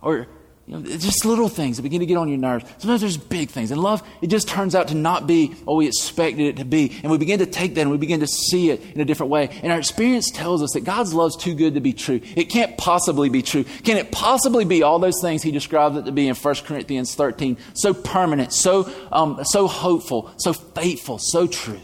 Or 0.00 0.26
you 0.66 0.78
know, 0.78 0.82
just 0.82 1.26
little 1.26 1.50
things 1.50 1.76
that 1.76 1.82
begin 1.82 2.00
to 2.00 2.06
get 2.06 2.16
on 2.16 2.28
your 2.28 2.38
nerves. 2.38 2.64
Sometimes 2.78 3.02
there's 3.02 3.18
big 3.18 3.50
things. 3.50 3.70
And 3.70 3.80
love, 3.80 4.02
it 4.22 4.28
just 4.28 4.48
turns 4.48 4.74
out 4.74 4.88
to 4.88 4.94
not 4.94 5.26
be 5.26 5.48
what 5.48 5.74
we 5.74 5.86
expected 5.86 6.46
it 6.46 6.56
to 6.56 6.64
be. 6.64 6.98
And 7.02 7.12
we 7.12 7.18
begin 7.18 7.40
to 7.40 7.46
take 7.46 7.74
that 7.74 7.82
and 7.82 7.90
we 7.90 7.98
begin 7.98 8.20
to 8.20 8.26
see 8.26 8.70
it 8.70 8.82
in 8.94 9.00
a 9.00 9.04
different 9.04 9.30
way. 9.30 9.50
And 9.62 9.70
our 9.70 9.78
experience 9.78 10.30
tells 10.30 10.62
us 10.62 10.72
that 10.72 10.84
God's 10.84 11.12
love's 11.12 11.36
too 11.36 11.54
good 11.54 11.74
to 11.74 11.80
be 11.80 11.92
true. 11.92 12.20
It 12.34 12.44
can't 12.44 12.78
possibly 12.78 13.28
be 13.28 13.42
true. 13.42 13.64
Can 13.64 13.98
it 13.98 14.10
possibly 14.10 14.64
be 14.64 14.82
all 14.82 14.98
those 14.98 15.20
things 15.20 15.42
he 15.42 15.50
described 15.50 15.96
it 15.98 16.06
to 16.06 16.12
be 16.12 16.28
in 16.28 16.34
1 16.34 16.54
Corinthians 16.64 17.14
13? 17.14 17.58
So 17.74 17.92
permanent, 17.92 18.54
so, 18.54 18.90
um, 19.12 19.40
so 19.44 19.68
hopeful, 19.68 20.32
so 20.38 20.54
faithful, 20.54 21.18
so 21.18 21.46
true. 21.46 21.80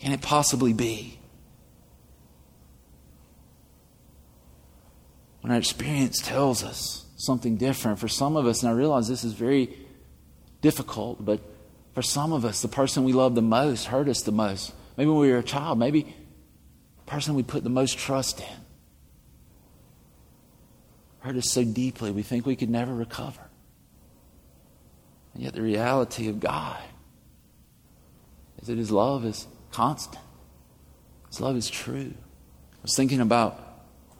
Can 0.00 0.12
it 0.12 0.20
possibly 0.20 0.74
be? 0.74 1.18
When 5.40 5.50
our 5.50 5.58
experience 5.58 6.20
tells 6.20 6.62
us 6.62 7.03
something 7.24 7.56
different. 7.56 7.98
For 7.98 8.08
some 8.08 8.36
of 8.36 8.46
us, 8.46 8.62
and 8.62 8.70
I 8.70 8.74
realize 8.74 9.08
this 9.08 9.24
is 9.24 9.32
very 9.32 9.76
difficult, 10.60 11.24
but 11.24 11.40
for 11.94 12.02
some 12.02 12.32
of 12.32 12.44
us, 12.44 12.62
the 12.62 12.68
person 12.68 13.04
we 13.04 13.12
love 13.12 13.34
the 13.34 13.42
most 13.42 13.86
hurt 13.86 14.08
us 14.08 14.22
the 14.22 14.32
most. 14.32 14.72
Maybe 14.96 15.10
when 15.10 15.20
we 15.20 15.30
were 15.30 15.38
a 15.38 15.42
child, 15.42 15.78
maybe 15.78 16.02
the 16.02 17.10
person 17.10 17.34
we 17.34 17.42
put 17.42 17.64
the 17.64 17.70
most 17.70 17.98
trust 17.98 18.40
in 18.40 18.64
hurt 21.24 21.36
us 21.36 21.50
so 21.50 21.64
deeply 21.64 22.10
we 22.10 22.22
think 22.22 22.44
we 22.44 22.54
could 22.54 22.68
never 22.68 22.94
recover. 22.94 23.40
And 25.32 25.42
yet, 25.42 25.54
the 25.54 25.62
reality 25.62 26.28
of 26.28 26.38
God 26.38 26.78
is 28.60 28.68
that 28.68 28.76
His 28.76 28.90
love 28.90 29.24
is 29.24 29.46
constant, 29.72 30.22
His 31.28 31.40
love 31.40 31.56
is 31.56 31.70
true. 31.70 32.12
I 32.14 32.82
was 32.82 32.94
thinking 32.94 33.20
about 33.20 33.58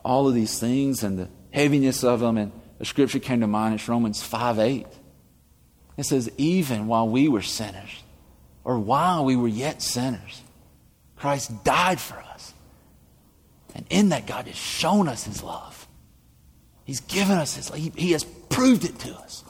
all 0.03 0.27
of 0.27 0.35
these 0.35 0.59
things 0.59 1.03
and 1.03 1.19
the 1.19 1.29
heaviness 1.51 2.03
of 2.05 2.21
them, 2.21 2.39
and 2.39 2.53
scripture 2.85 3.19
came 3.19 3.41
to 3.41 3.47
mind. 3.47 3.75
It's 3.75 3.89
Romans 3.89 4.23
5 4.23 4.59
8. 4.59 4.87
It 5.97 6.05
says, 6.05 6.31
Even 6.37 6.87
while 6.87 7.09
we 7.09 7.29
were 7.29 7.43
sinners, 7.43 8.03
or 8.65 8.79
while 8.79 9.25
we 9.25 9.37
were 9.37 9.49
yet 9.49 9.83
sinners, 9.83 10.43
Christ 11.17 11.65
died 11.65 12.01
for 12.01 12.17
us. 12.17 12.53
And 13.75 13.87
in 13.91 14.11
that, 14.11 14.27
God 14.27 14.47
has 14.47 14.57
shown 14.57 15.09
us 15.09 15.25
his 15.25 15.43
love. 15.43 15.87
He's 16.85 17.01
given 17.01 17.39
us 17.39 17.57
his 17.57 17.71
love. 17.71 17.79
He, 17.79 17.93
he 17.97 18.13
has 18.13 18.25
proved 18.25 18.85
it 18.85 18.99
to 19.01 19.15
us 19.15 19.45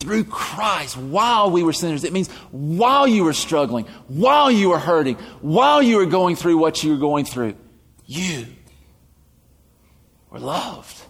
through 0.00 0.24
Christ 0.24 0.96
while 0.96 1.50
we 1.50 1.62
were 1.62 1.72
sinners. 1.72 2.04
It 2.04 2.12
means 2.12 2.28
while 2.50 3.06
you 3.06 3.24
were 3.24 3.32
struggling, 3.32 3.86
while 4.08 4.50
you 4.50 4.70
were 4.70 4.78
hurting, 4.78 5.16
while 5.40 5.82
you 5.82 5.96
were 5.96 6.06
going 6.06 6.36
through 6.36 6.58
what 6.58 6.82
you 6.82 6.92
were 6.92 6.98
going 6.98 7.24
through, 7.24 7.54
you 8.04 8.46
were 10.30 10.38
loved. 10.38 11.05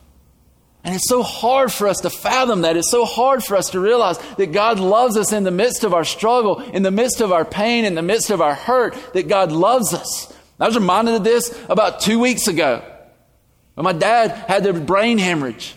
And 0.87 0.95
it's 0.95 1.09
so 1.09 1.25
hard 1.25 1.73
for 1.73 1.89
us 1.89 1.97
to 2.03 2.11
fathom 2.11 2.61
that. 2.61 2.77
It's 2.77 2.93
so 2.93 3.05
hard 3.05 3.43
for 3.43 3.57
us 3.57 3.71
to 3.71 3.81
realize 3.81 4.19
that 4.37 4.53
God 4.53 4.79
loves 4.79 5.17
us 5.17 5.33
in 5.33 5.43
the 5.43 5.51
midst 5.51 5.83
of 5.83 5.93
our 5.93 6.05
struggle, 6.05 6.61
in 6.61 6.85
the 6.85 6.93
midst 6.93 7.21
of 7.21 7.33
our 7.33 7.45
pain, 7.45 7.85
in 7.85 7.97
the 7.97 8.03
midst 8.03 8.31
of 8.31 8.41
our 8.41 8.55
hurt, 8.55 8.95
that 9.13 9.27
God 9.27 9.51
loves 9.51 9.93
us. 9.93 10.33
I 10.61 10.67
was 10.67 10.77
reminded 10.77 11.17
of 11.17 11.25
this 11.25 11.61
about 11.69 12.01
two 12.01 12.21
weeks 12.21 12.47
ago 12.47 12.85
when 13.75 13.83
my 13.83 13.95
dad 13.95 14.31
had 14.31 14.63
the 14.63 14.73
brain 14.75 15.19
hemorrhage. 15.19 15.75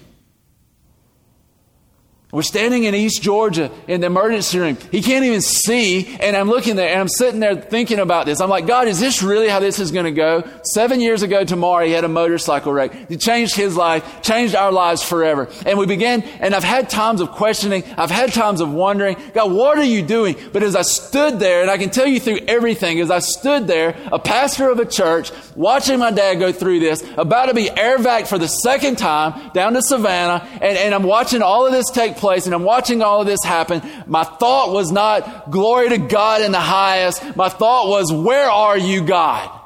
We're 2.32 2.44
standing 2.44 2.84
in 2.84 2.94
East 2.94 3.24
Georgia 3.24 3.72
in 3.88 4.02
the 4.02 4.08
emergency 4.08 4.60
room. 4.60 4.78
He 4.92 5.02
can't 5.02 5.26
even 5.26 5.42
see, 5.42 6.16
and 6.20 6.38
I'm 6.38 6.48
looking 6.48 6.76
there 6.76 6.90
and 6.90 7.00
I'm 7.00 7.08
sitting 7.08 7.40
there 7.40 7.56
thinking 7.56 7.98
about 7.98 8.28
this. 8.28 8.40
I'm 8.40 8.52
like, 8.52 8.68
God, 8.68 8.88
is 8.88 9.00
this 9.00 9.24
really 9.24 9.50
how 9.50 9.60
this 9.60 9.80
is 9.80 9.90
going 9.90 10.06
to 10.06 10.12
go? 10.12 10.48
Seven 10.64 11.02
years 11.02 11.24
ago 11.24 11.44
tomorrow, 11.44 11.88
he 11.88 11.92
had 11.92 12.04
a 12.04 12.08
motorcycle 12.08 12.72
wreck. 12.72 12.92
It 13.10 13.20
changed 13.20 13.56
his 13.56 13.76
life, 13.76 14.22
changed 14.22 14.54
our 14.54 14.72
lives 14.72 15.02
forever. 15.02 15.50
And 15.66 15.80
we 15.80 15.88
began, 15.88 16.22
and 16.22 16.54
I've 16.54 16.64
had 16.64 16.88
times 16.88 17.20
of 17.20 17.32
questioning. 17.32 17.84
I've 17.98 18.12
had 18.12 18.32
times 18.32 18.62
of 18.62 18.72
wondering, 18.72 19.18
God, 19.34 19.52
what 19.52 19.80
are 19.80 19.84
you 19.84 20.04
doing? 20.04 20.36
But 20.54 20.62
as 20.62 20.76
I 20.76 20.84
stood 20.84 21.40
there, 21.40 21.64
and 21.64 21.72
I 21.72 21.80
can 21.80 21.90
tell 21.90 22.06
you 22.06 22.20
through 22.20 22.42
everything, 22.48 23.00
as 23.00 23.10
I 23.10 23.20
stood 23.20 23.66
there, 23.66 23.98
a 24.12 24.20
pastor 24.20 24.70
of 24.70 24.78
a 24.78 24.86
church, 24.86 25.32
watching 25.56 25.98
my 25.98 26.12
dad 26.12 26.36
go 26.36 26.52
through 26.52 26.80
this, 26.80 27.04
about 27.18 27.48
to 27.48 27.56
be 27.56 27.72
air 27.72 27.98
vac 27.98 28.28
for 28.28 28.38
the 28.38 28.48
second 28.48 29.00
time 29.00 29.50
down 29.56 29.74
to 29.74 29.82
Savannah, 29.82 30.48
and, 30.62 30.78
and 30.78 30.94
I'm 30.94 31.02
watching 31.02 31.42
all 31.42 31.66
of 31.66 31.72
this 31.72 31.90
take 31.90 32.19
place 32.20 32.46
and 32.46 32.54
I'm 32.54 32.64
watching 32.64 33.02
all 33.02 33.22
of 33.22 33.28
this 33.28 33.44
happen, 33.44 33.82
my 34.06 34.24
thought 34.24 34.72
was 34.72 34.92
not 34.92 35.50
glory 35.50 35.90
to 35.90 35.98
God 35.98 36.42
in 36.42 36.52
the 36.52 36.60
highest. 36.60 37.36
My 37.36 37.50
thought 37.50 37.88
was, 37.88 38.12
where 38.12 38.50
are 38.50 38.78
you, 38.78 39.04
God? 39.04 39.58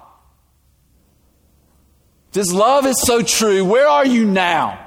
This 2.31 2.51
love 2.51 2.85
is 2.85 3.01
so 3.01 3.21
true. 3.21 3.63
Where 3.63 3.87
are 3.87 4.05
you 4.05 4.25
now? 4.25 4.79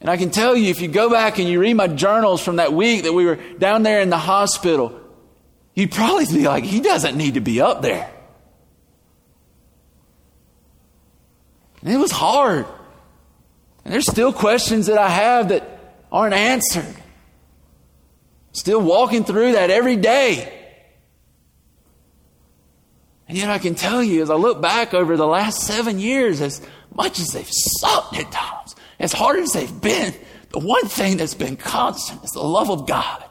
And 0.00 0.08
I 0.08 0.16
can 0.16 0.30
tell 0.30 0.56
you, 0.56 0.70
if 0.70 0.80
you 0.80 0.88
go 0.88 1.10
back 1.10 1.38
and 1.38 1.48
you 1.48 1.60
read 1.60 1.74
my 1.74 1.86
journals 1.86 2.42
from 2.42 2.56
that 2.56 2.72
week 2.72 3.02
that 3.02 3.12
we 3.12 3.26
were 3.26 3.36
down 3.36 3.82
there 3.82 4.00
in 4.00 4.08
the 4.08 4.18
hospital, 4.18 4.98
you'd 5.74 5.92
probably 5.92 6.24
be 6.26 6.48
like, 6.48 6.64
he 6.64 6.80
doesn't 6.80 7.16
need 7.16 7.34
to 7.34 7.40
be 7.40 7.60
up 7.60 7.82
there. 7.82 8.10
And 11.82 11.92
it 11.92 11.98
was 11.98 12.10
hard. 12.10 12.66
And 13.84 13.92
there's 13.92 14.06
still 14.06 14.32
questions 14.32 14.86
that 14.86 14.98
I 14.98 15.08
have 15.08 15.48
that 15.48 15.96
aren't 16.12 16.34
answered. 16.34 16.96
Still 18.52 18.80
walking 18.80 19.24
through 19.24 19.52
that 19.52 19.70
every 19.70 19.96
day. 19.96 20.56
And 23.28 23.38
yet 23.38 23.48
I 23.48 23.58
can 23.58 23.76
tell 23.76 24.02
you, 24.02 24.22
as 24.22 24.30
I 24.30 24.34
look 24.34 24.60
back 24.60 24.92
over 24.92 25.16
the 25.16 25.26
last 25.26 25.62
seven 25.62 26.00
years, 26.00 26.40
as 26.40 26.60
much 26.92 27.20
as 27.20 27.28
they've 27.28 27.48
sucked 27.48 28.16
at 28.16 28.32
times, 28.32 28.74
as 28.98 29.12
hard 29.12 29.38
as 29.38 29.52
they've 29.52 29.80
been, 29.80 30.12
the 30.50 30.58
one 30.58 30.86
thing 30.86 31.16
that's 31.16 31.34
been 31.34 31.56
constant 31.56 32.24
is 32.24 32.30
the 32.30 32.42
love 32.42 32.70
of 32.70 32.88
God. 32.88 33.24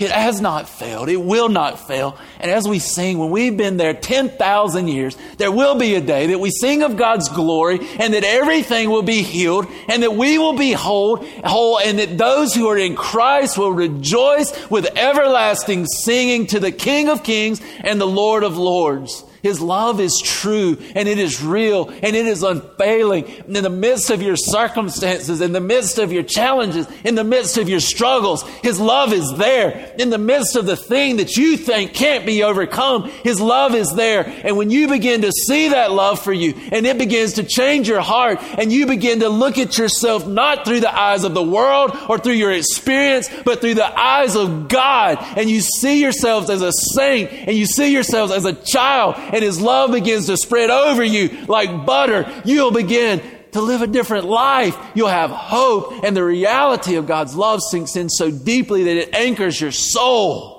It 0.00 0.10
has 0.10 0.40
not 0.40 0.66
failed. 0.66 1.10
It 1.10 1.22
will 1.22 1.50
not 1.50 1.86
fail. 1.86 2.16
And 2.40 2.50
as 2.50 2.66
we 2.66 2.78
sing, 2.78 3.18
when 3.18 3.28
we've 3.28 3.54
been 3.54 3.76
there 3.76 3.92
10,000 3.92 4.88
years, 4.88 5.14
there 5.36 5.52
will 5.52 5.74
be 5.74 5.94
a 5.94 6.00
day 6.00 6.28
that 6.28 6.40
we 6.40 6.50
sing 6.50 6.82
of 6.82 6.96
God's 6.96 7.28
glory 7.28 7.80
and 7.98 8.14
that 8.14 8.24
everything 8.24 8.88
will 8.88 9.02
be 9.02 9.22
healed 9.22 9.66
and 9.88 10.02
that 10.02 10.14
we 10.14 10.38
will 10.38 10.56
be 10.56 10.72
whole, 10.72 11.16
whole 11.44 11.78
and 11.78 11.98
that 11.98 12.16
those 12.16 12.54
who 12.54 12.66
are 12.68 12.78
in 12.78 12.96
Christ 12.96 13.58
will 13.58 13.72
rejoice 13.72 14.70
with 14.70 14.86
everlasting 14.96 15.84
singing 15.84 16.46
to 16.46 16.60
the 16.60 16.72
King 16.72 17.10
of 17.10 17.22
Kings 17.22 17.60
and 17.80 18.00
the 18.00 18.06
Lord 18.06 18.42
of 18.42 18.56
Lords. 18.56 19.22
His 19.42 19.60
love 19.60 20.00
is 20.00 20.20
true 20.22 20.76
and 20.94 21.08
it 21.08 21.18
is 21.18 21.42
real 21.42 21.88
and 21.88 22.14
it 22.16 22.26
is 22.26 22.42
unfailing. 22.42 23.24
And 23.46 23.56
in 23.56 23.62
the 23.62 23.70
midst 23.70 24.10
of 24.10 24.20
your 24.20 24.36
circumstances, 24.36 25.40
in 25.40 25.52
the 25.52 25.60
midst 25.60 25.98
of 25.98 26.12
your 26.12 26.22
challenges, 26.22 26.86
in 27.04 27.14
the 27.14 27.24
midst 27.24 27.56
of 27.56 27.68
your 27.68 27.80
struggles, 27.80 28.46
His 28.62 28.78
love 28.78 29.12
is 29.12 29.32
there. 29.36 29.94
In 29.98 30.10
the 30.10 30.18
midst 30.18 30.56
of 30.56 30.66
the 30.66 30.76
thing 30.76 31.16
that 31.16 31.36
you 31.36 31.56
think 31.56 31.94
can't 31.94 32.26
be 32.26 32.42
overcome, 32.42 33.10
His 33.24 33.40
love 33.40 33.74
is 33.74 33.92
there. 33.94 34.24
And 34.44 34.56
when 34.56 34.70
you 34.70 34.88
begin 34.88 35.22
to 35.22 35.32
see 35.32 35.68
that 35.68 35.90
love 35.90 36.20
for 36.20 36.32
you 36.32 36.54
and 36.70 36.86
it 36.86 36.98
begins 36.98 37.34
to 37.34 37.42
change 37.42 37.88
your 37.88 38.02
heart 38.02 38.38
and 38.58 38.70
you 38.70 38.86
begin 38.86 39.20
to 39.20 39.28
look 39.28 39.56
at 39.56 39.78
yourself 39.78 40.26
not 40.26 40.66
through 40.66 40.80
the 40.80 40.94
eyes 40.94 41.24
of 41.24 41.32
the 41.34 41.42
world 41.42 41.96
or 42.08 42.18
through 42.18 42.34
your 42.34 42.52
experience, 42.52 43.28
but 43.44 43.60
through 43.60 43.74
the 43.74 43.98
eyes 43.98 44.36
of 44.36 44.68
God 44.68 45.18
and 45.36 45.48
you 45.48 45.60
see 45.60 46.00
yourselves 46.00 46.50
as 46.50 46.60
a 46.60 46.72
saint 46.94 47.30
and 47.32 47.56
you 47.56 47.64
see 47.66 47.92
yourselves 47.92 48.32
as 48.32 48.44
a 48.44 48.52
child 48.52 49.16
and 49.32 49.42
His 49.42 49.60
love 49.60 49.92
begins 49.92 50.26
to 50.26 50.36
spread 50.36 50.70
over 50.70 51.02
you 51.02 51.28
like 51.46 51.86
butter, 51.86 52.30
you'll 52.44 52.70
begin 52.70 53.22
to 53.52 53.60
live 53.60 53.82
a 53.82 53.86
different 53.86 54.26
life. 54.26 54.76
You'll 54.94 55.08
have 55.08 55.30
hope, 55.30 56.04
and 56.04 56.16
the 56.16 56.24
reality 56.24 56.96
of 56.96 57.06
God's 57.06 57.34
love 57.34 57.60
sinks 57.62 57.96
in 57.96 58.08
so 58.08 58.30
deeply 58.30 58.84
that 58.84 58.96
it 58.96 59.14
anchors 59.14 59.60
your 59.60 59.72
soul. 59.72 60.58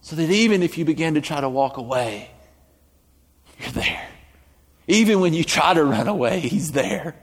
So 0.00 0.16
that 0.16 0.30
even 0.30 0.62
if 0.62 0.78
you 0.78 0.84
begin 0.84 1.14
to 1.14 1.20
try 1.20 1.40
to 1.40 1.48
walk 1.48 1.76
away, 1.76 2.28
you're 3.60 3.70
there. 3.70 4.08
Even 4.88 5.20
when 5.20 5.32
you 5.32 5.44
try 5.44 5.74
to 5.74 5.84
run 5.84 6.08
away, 6.08 6.40
He's 6.40 6.72
there. 6.72 7.14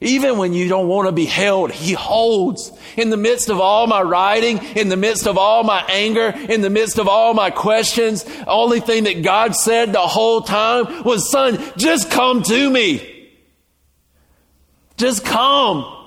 Even 0.00 0.38
when 0.38 0.52
you 0.52 0.68
don't 0.68 0.88
want 0.88 1.08
to 1.08 1.12
be 1.12 1.24
held, 1.24 1.72
He 1.72 1.92
holds. 1.92 2.72
In 2.96 3.10
the 3.10 3.16
midst 3.16 3.48
of 3.48 3.60
all 3.60 3.86
my 3.86 4.02
writing, 4.02 4.58
in 4.76 4.88
the 4.88 4.96
midst 4.96 5.26
of 5.26 5.36
all 5.36 5.64
my 5.64 5.84
anger, 5.88 6.28
in 6.48 6.60
the 6.60 6.70
midst 6.70 6.98
of 6.98 7.08
all 7.08 7.34
my 7.34 7.50
questions, 7.50 8.24
only 8.46 8.80
thing 8.80 9.04
that 9.04 9.22
God 9.22 9.56
said 9.56 9.92
the 9.92 9.98
whole 9.98 10.40
time 10.40 11.02
was, 11.02 11.30
son, 11.30 11.58
just 11.76 12.10
come 12.10 12.42
to 12.44 12.70
me. 12.70 13.30
Just 14.96 15.24
come 15.24 15.97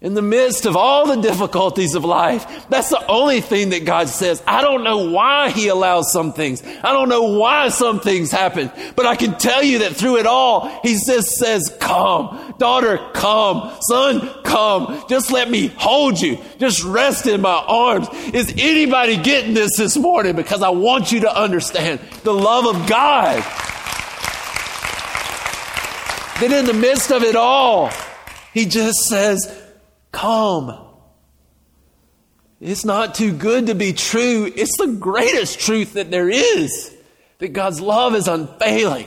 in 0.00 0.14
the 0.14 0.22
midst 0.22 0.64
of 0.64 0.76
all 0.76 1.06
the 1.06 1.20
difficulties 1.20 1.96
of 1.96 2.04
life. 2.04 2.66
That's 2.68 2.90
the 2.90 3.04
only 3.08 3.40
thing 3.40 3.70
that 3.70 3.84
God 3.84 4.08
says. 4.08 4.40
I 4.46 4.62
don't 4.62 4.84
know 4.84 5.10
why 5.10 5.50
He 5.50 5.68
allows 5.68 6.12
some 6.12 6.32
things. 6.32 6.62
I 6.62 6.92
don't 6.92 7.08
know 7.08 7.36
why 7.36 7.70
some 7.70 7.98
things 7.98 8.30
happen, 8.30 8.70
but 8.94 9.06
I 9.06 9.16
can 9.16 9.36
tell 9.38 9.62
you 9.62 9.80
that 9.80 9.96
through 9.96 10.18
it 10.18 10.26
all, 10.26 10.68
He 10.82 10.96
just 11.04 11.30
says, 11.30 11.76
come, 11.80 12.54
daughter, 12.58 12.98
come, 13.12 13.76
son, 13.88 14.42
come. 14.44 15.02
Just 15.08 15.32
let 15.32 15.50
me 15.50 15.66
hold 15.76 16.20
you. 16.20 16.38
Just 16.58 16.84
rest 16.84 17.26
in 17.26 17.40
my 17.40 17.64
arms. 17.66 18.08
Is 18.32 18.54
anybody 18.56 19.16
getting 19.16 19.54
this 19.54 19.76
this 19.76 19.96
morning? 19.96 20.36
Because 20.36 20.62
I 20.62 20.70
want 20.70 21.10
you 21.10 21.20
to 21.20 21.36
understand 21.36 21.98
the 22.22 22.32
love 22.32 22.66
of 22.66 22.88
God. 22.88 23.42
Then 26.40 26.52
in 26.52 26.66
the 26.66 26.72
midst 26.72 27.10
of 27.10 27.24
it 27.24 27.34
all, 27.34 27.90
He 28.54 28.64
just 28.64 29.00
says, 29.00 29.64
Come. 30.18 30.76
It's 32.60 32.84
not 32.84 33.14
too 33.14 33.32
good 33.32 33.68
to 33.68 33.76
be 33.76 33.92
true. 33.92 34.52
It's 34.52 34.76
the 34.76 34.88
greatest 34.88 35.60
truth 35.60 35.92
that 35.92 36.10
there 36.10 36.28
is 36.28 36.92
that 37.38 37.52
God's 37.52 37.80
love 37.80 38.16
is 38.16 38.26
unfailing. 38.26 39.06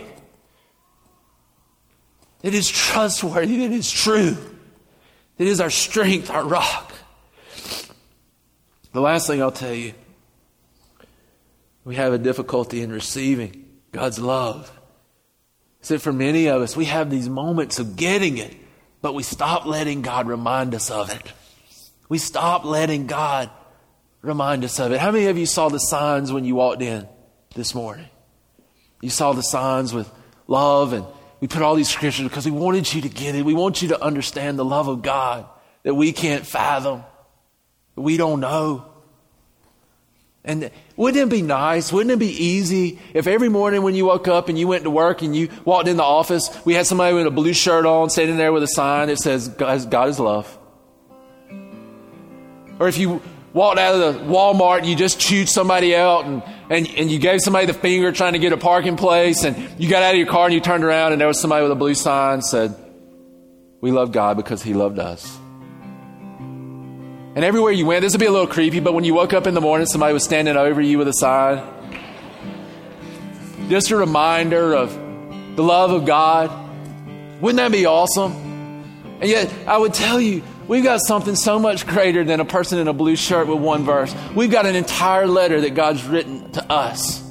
It 2.41 2.53
is 2.53 2.70
trustworthy. 2.70 3.66
It 3.66 3.74
is 3.74 3.91
true. 3.91 4.38
It 5.38 5.47
is 5.47 5.59
our 5.59 5.70
strength, 5.70 6.30
our 6.30 6.45
rock. 6.45 6.93
The 8.93 9.01
last 9.01 9.28
thing 9.28 9.41
I'll 9.41 9.51
tell 9.51 9.74
you 9.74 9.93
we 11.84 11.95
have 11.95 12.14
a 12.14 12.18
difficulty 12.18 12.82
in 12.84 12.89
receiving 12.89 13.66
God's 13.91 14.20
love. 14.20 14.72
Is 15.82 15.89
that 15.89 15.99
for 15.99 16.14
many 16.14 16.47
of 16.47 16.62
us, 16.62 16.78
we 16.78 16.86
have 16.86 17.09
these 17.09 17.28
moments 17.28 17.80
of 17.80 17.97
getting 17.97 18.38
it, 18.38 18.55
but 19.02 19.14
we 19.14 19.24
stop 19.24 19.66
letting 19.66 20.02
God 20.02 20.28
remind 20.28 20.76
us 20.76 20.91
of 20.91 21.10
it. 21.10 21.34
We 22.10 22.18
stop 22.18 22.66
letting 22.66 23.08
God 23.08 23.49
remind 24.22 24.64
us 24.64 24.80
of 24.80 24.91
it. 24.91 24.99
How 24.99 25.12
many 25.12 25.28
of 25.28 25.38
you 25.38 25.45
saw 25.45 25.70
the 25.70 25.80
signs 25.80 26.32
when 26.32 26.45
you 26.45 26.56
walked 26.56 26.82
in 26.82 27.08
this 27.56 27.74
morning? 27.74 28.08
You 29.02 29.10
saw 29.10 29.34
the 29.34 29.41
signs 29.41 29.93
with 29.93 30.12
love, 30.47 30.93
and 30.93 31.06
we 31.39 31.47
put 31.47 31.62
all 31.62 31.76
these 31.76 31.89
scriptures 31.89 32.28
because 32.28 32.45
we 32.45 32.52
wanted 32.52 32.93
you 32.93 33.02
to 33.02 33.10
get 33.10 33.36
it. 33.36 33.43
We 33.43 33.54
want 33.54 33.82
you 33.82 33.89
to 33.89 34.04
understand 34.04 34.60
the 34.60 34.66
love 34.66 34.88
of 34.88 35.02
God 35.02 35.45
that 35.84 35.95
we 35.95 36.12
can't 36.12 36.45
fathom, 36.45 37.04
that 37.95 38.02
we 38.02 38.18
don't 38.18 38.39
know. 38.39 38.91
And 40.44 40.72
wouldn't 40.96 41.22
it 41.22 41.30
be 41.30 41.44
nice? 41.44 41.94
Wouldn't 41.94 42.12
it 42.12 42.20
be 42.20 42.32
easy 42.46 43.00
if 43.14 43.28
every 43.28 43.50
morning 43.50 43.84
when 43.84 43.94
you 43.94 44.06
woke 44.06 44.28
up 44.28 44.50
and 44.50 44.58
you 44.58 44.68
went 44.68 44.84
to 44.86 44.89
work 44.89 45.22
and 45.22 45.36
you 45.36 45.50
walked 45.66 45.88
in 45.88 45.98
the 45.98 46.04
office, 46.04 46.50
we 46.66 46.74
had 46.74 46.88
somebody 46.88 47.14
with 47.14 47.28
a 47.28 47.32
blue 47.32 47.54
shirt 47.54 47.86
on 47.86 48.10
standing 48.10 48.38
there 48.38 48.52
with 48.52 48.64
a 48.64 48.68
sign 48.68 49.10
that 49.10 49.20
says, 49.20 49.50
God 49.50 50.10
is 50.10 50.20
love? 50.20 50.58
Or 52.80 52.88
if 52.88 52.98
you 52.98 53.22
walked 53.54 53.78
out 53.78 53.94
of 53.94 54.16
the 54.16 54.20
Walmart 54.22 54.80
and 54.80 54.88
you 54.88 54.96
just 54.96 55.20
chewed 55.20 55.48
somebody 55.48 55.96
out 55.96 56.26
and, 56.26 56.42
and, 56.72 56.88
and 56.98 57.12
you 57.12 57.20
gave 57.20 57.42
somebody 57.42 57.68
the 57.68 57.74
finger 57.74 58.12
trying 58.12 58.34
to 58.34 58.39
get 58.39 58.54
a 58.54 58.58
parking 58.58 58.98
place 58.98 59.44
and 59.44 59.80
you 59.80 59.89
got 59.89 60.02
out 60.02 60.14
of 60.14 60.18
your 60.18 60.28
car 60.28 60.46
and 60.46 60.54
you 60.56 60.60
turned 60.60 60.84
around 60.84 61.12
and 61.12 61.22
there 61.22 61.28
was 61.28 61.39
somebody 61.39 61.62
with 61.62 61.72
a 61.72 61.76
blue 61.76 61.94
sign 61.94 62.42
said, 62.42 62.76
We 63.80 63.92
love 63.92 64.12
God 64.12 64.38
because 64.38 64.64
He 64.64 64.74
loved 64.74 64.98
us. 64.98 65.41
And 67.34 67.46
everywhere 67.46 67.72
you 67.72 67.86
went, 67.86 68.02
this 68.02 68.12
would 68.12 68.20
be 68.20 68.26
a 68.26 68.32
little 68.32 68.48
creepy, 68.48 68.82
but 68.82 68.94
when 68.94 69.06
you 69.06 69.14
woke 69.14 69.32
up 69.32 69.48
in 69.48 69.54
the 69.54 69.62
morning, 69.62 69.88
somebody 69.88 70.14
was 70.14 70.24
standing 70.24 70.58
over 70.58 70.82
you 70.82 70.98
with 70.98 71.08
a 71.08 71.14
sign. 71.14 71.66
Just 73.70 73.90
a 73.92 73.96
reminder 73.96 74.74
of 74.74 74.94
the 75.56 75.64
love 75.64 75.92
of 75.92 76.06
God. 76.06 76.52
Wouldn't 77.40 77.58
that 77.58 77.72
be 77.72 77.86
awesome? 77.86 78.34
And 79.22 79.30
yet, 79.30 79.54
I 79.66 79.78
would 79.78 79.94
tell 79.94 80.20
you, 80.20 80.44
we've 80.68 80.84
got 80.84 81.00
something 81.00 81.36
so 81.36 81.58
much 81.58 81.88
greater 81.88 82.26
than 82.26 82.42
a 82.42 82.46
person 82.46 82.80
in 82.80 82.90
a 82.90 82.94
blue 82.94 83.16
shirt 83.16 83.48
with 83.48 83.60
one 83.60 83.86
verse. 83.86 84.14
We've 84.36 84.52
got 84.52 84.66
an 84.66 84.76
entire 84.76 85.26
letter 85.26 85.62
that 85.62 85.74
God's 85.74 86.04
written 86.04 86.52
to 86.52 86.70
us 86.70 87.22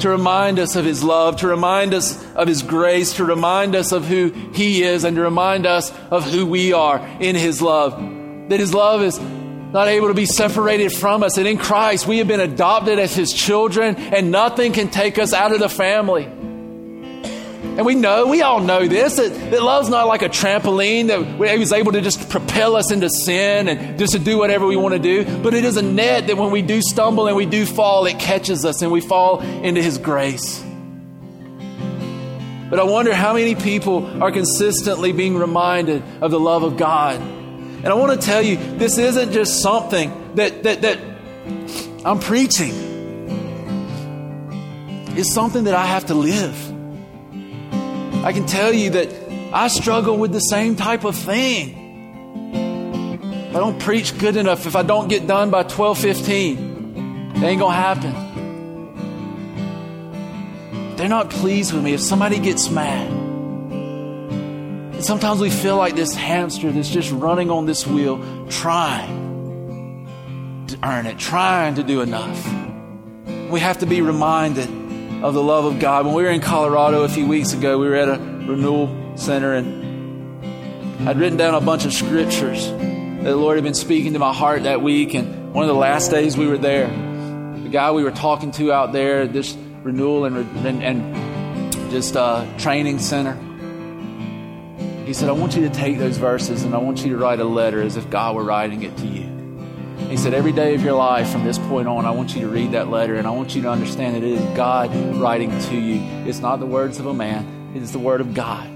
to 0.00 0.08
remind 0.08 0.58
us 0.58 0.74
of 0.74 0.86
His 0.86 1.02
love, 1.02 1.36
to 1.38 1.48
remind 1.48 1.92
us 1.92 2.24
of 2.34 2.48
His 2.48 2.62
grace, 2.62 3.14
to 3.14 3.24
remind 3.24 3.74
us 3.74 3.92
of 3.92 4.06
who 4.06 4.30
He 4.54 4.82
is, 4.82 5.04
and 5.04 5.16
to 5.16 5.22
remind 5.22 5.66
us 5.66 5.92
of 6.10 6.24
who 6.24 6.46
we 6.46 6.72
are 6.72 6.98
in 7.20 7.36
His 7.36 7.60
love. 7.60 8.24
That 8.48 8.60
His 8.60 8.72
love 8.72 9.02
is 9.02 9.18
not 9.18 9.88
able 9.88 10.08
to 10.08 10.14
be 10.14 10.26
separated 10.26 10.92
from 10.92 11.22
us. 11.22 11.36
And 11.36 11.46
in 11.46 11.58
Christ, 11.58 12.06
we 12.06 12.18
have 12.18 12.28
been 12.28 12.40
adopted 12.40 12.98
as 12.98 13.14
His 13.14 13.32
children, 13.32 13.96
and 13.96 14.30
nothing 14.30 14.72
can 14.72 14.88
take 14.88 15.18
us 15.18 15.32
out 15.32 15.52
of 15.52 15.58
the 15.58 15.68
family. 15.68 16.24
And 16.24 17.84
we 17.84 17.94
know, 17.94 18.26
we 18.26 18.40
all 18.40 18.60
know 18.60 18.86
this, 18.86 19.16
that, 19.16 19.50
that 19.50 19.62
love's 19.62 19.90
not 19.90 20.06
like 20.06 20.22
a 20.22 20.30
trampoline 20.30 21.08
that 21.08 21.50
He 21.52 21.58
was 21.58 21.72
able 21.72 21.92
to 21.92 22.00
just 22.00 22.30
propel 22.30 22.74
us 22.74 22.90
into 22.90 23.10
sin 23.10 23.68
and 23.68 23.98
just 23.98 24.14
to 24.14 24.18
do 24.18 24.38
whatever 24.38 24.66
we 24.66 24.76
want 24.76 24.94
to 24.94 24.98
do. 24.98 25.42
But 25.42 25.52
it 25.52 25.62
is 25.64 25.76
a 25.76 25.82
net 25.82 26.28
that 26.28 26.38
when 26.38 26.52
we 26.52 26.62
do 26.62 26.80
stumble 26.80 27.26
and 27.26 27.36
we 27.36 27.44
do 27.44 27.66
fall, 27.66 28.06
it 28.06 28.18
catches 28.18 28.64
us 28.64 28.80
and 28.80 28.90
we 28.90 29.02
fall 29.02 29.40
into 29.40 29.82
His 29.82 29.98
grace. 29.98 30.64
But 32.70 32.80
I 32.80 32.84
wonder 32.84 33.12
how 33.12 33.34
many 33.34 33.54
people 33.54 34.22
are 34.22 34.32
consistently 34.32 35.12
being 35.12 35.36
reminded 35.36 36.02
of 36.22 36.30
the 36.30 36.40
love 36.40 36.62
of 36.62 36.78
God. 36.78 37.20
And 37.86 37.92
I 37.92 37.94
want 37.94 38.20
to 38.20 38.26
tell 38.26 38.42
you, 38.42 38.56
this 38.78 38.98
isn't 38.98 39.30
just 39.30 39.62
something 39.62 40.34
that, 40.34 40.64
that, 40.64 40.82
that 40.82 40.98
I'm 42.04 42.18
preaching. 42.18 42.72
It's 45.16 45.32
something 45.32 45.62
that 45.64 45.74
I 45.74 45.86
have 45.86 46.06
to 46.06 46.14
live. 46.14 46.60
I 48.24 48.32
can 48.32 48.44
tell 48.44 48.72
you 48.72 48.90
that 48.90 49.08
I 49.52 49.68
struggle 49.68 50.18
with 50.18 50.32
the 50.32 50.40
same 50.40 50.74
type 50.74 51.04
of 51.04 51.14
thing. 51.14 51.76
I 53.54 53.58
don't 53.60 53.80
preach 53.80 54.18
good 54.18 54.36
enough, 54.36 54.66
if 54.66 54.74
I 54.74 54.82
don't 54.82 55.06
get 55.06 55.28
done 55.28 55.50
by 55.50 55.62
12:15, 55.62 57.36
it 57.36 57.42
ain't 57.44 57.60
going 57.60 57.60
to 57.60 57.68
happen. 57.70 58.14
They're 60.96 61.08
not 61.08 61.30
pleased 61.30 61.72
with 61.72 61.84
me 61.84 61.94
if 61.94 62.00
somebody 62.00 62.40
gets 62.40 62.68
mad. 62.68 63.25
Sometimes 65.06 65.40
we 65.40 65.50
feel 65.50 65.76
like 65.76 65.94
this 65.94 66.16
hamster 66.16 66.72
that's 66.72 66.90
just 66.90 67.12
running 67.12 67.48
on 67.48 67.64
this 67.64 67.86
wheel, 67.86 68.18
trying 68.48 70.04
to 70.66 70.76
earn 70.82 71.06
it, 71.06 71.16
trying 71.16 71.76
to 71.76 71.84
do 71.84 72.00
enough. 72.00 72.44
We 73.48 73.60
have 73.60 73.78
to 73.78 73.86
be 73.86 74.00
reminded 74.00 74.68
of 75.22 75.32
the 75.32 75.42
love 75.44 75.64
of 75.64 75.78
God. 75.78 76.06
When 76.06 76.14
we 76.16 76.24
were 76.24 76.30
in 76.30 76.40
Colorado 76.40 77.04
a 77.04 77.08
few 77.08 77.24
weeks 77.24 77.52
ago, 77.52 77.78
we 77.78 77.86
were 77.86 77.94
at 77.94 78.08
a 78.08 78.14
renewal 78.20 79.16
center 79.16 79.54
and 79.54 81.08
I'd 81.08 81.18
written 81.18 81.38
down 81.38 81.54
a 81.54 81.60
bunch 81.60 81.84
of 81.84 81.92
scriptures 81.92 82.66
that 82.66 83.22
the 83.22 83.36
Lord 83.36 83.58
had 83.58 83.62
been 83.62 83.74
speaking 83.74 84.14
to 84.14 84.18
my 84.18 84.32
heart 84.32 84.64
that 84.64 84.82
week. 84.82 85.14
And 85.14 85.54
one 85.54 85.62
of 85.62 85.68
the 85.68 85.74
last 85.74 86.10
days 86.10 86.36
we 86.36 86.48
were 86.48 86.58
there, 86.58 86.88
the 86.88 87.68
guy 87.70 87.92
we 87.92 88.02
were 88.02 88.10
talking 88.10 88.50
to 88.50 88.72
out 88.72 88.90
there, 88.90 89.28
this 89.28 89.56
renewal 89.84 90.24
and, 90.24 90.36
and, 90.66 90.82
and 90.82 91.90
just 91.92 92.16
uh, 92.16 92.44
training 92.58 92.98
center, 92.98 93.38
he 95.06 95.14
said, 95.14 95.28
I 95.28 95.32
want 95.32 95.54
you 95.54 95.62
to 95.62 95.70
take 95.70 95.98
those 95.98 96.18
verses 96.18 96.64
and 96.64 96.74
I 96.74 96.78
want 96.78 97.04
you 97.04 97.10
to 97.10 97.16
write 97.16 97.38
a 97.38 97.44
letter 97.44 97.80
as 97.80 97.96
if 97.96 98.10
God 98.10 98.34
were 98.34 98.42
writing 98.42 98.82
it 98.82 98.96
to 98.96 99.06
you. 99.06 99.36
He 100.08 100.16
said, 100.16 100.34
Every 100.34 100.50
day 100.50 100.74
of 100.74 100.82
your 100.82 100.94
life 100.94 101.30
from 101.30 101.44
this 101.44 101.58
point 101.58 101.86
on, 101.86 102.04
I 102.04 102.10
want 102.10 102.34
you 102.34 102.40
to 102.40 102.48
read 102.48 102.72
that 102.72 102.88
letter 102.88 103.14
and 103.14 103.24
I 103.24 103.30
want 103.30 103.54
you 103.54 103.62
to 103.62 103.70
understand 103.70 104.16
that 104.16 104.24
it 104.24 104.32
is 104.32 104.56
God 104.56 104.92
writing 105.14 105.56
to 105.56 105.76
you. 105.76 106.00
It's 106.28 106.40
not 106.40 106.58
the 106.58 106.66
words 106.66 106.98
of 106.98 107.06
a 107.06 107.14
man, 107.14 107.72
it 107.76 107.82
is 107.82 107.92
the 107.92 108.00
word 108.00 108.20
of 108.20 108.34
God. 108.34 108.66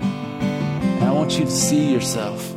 And 0.00 1.04
I 1.04 1.12
want 1.12 1.38
you 1.38 1.44
to 1.44 1.50
see 1.50 1.92
yourself 1.92 2.56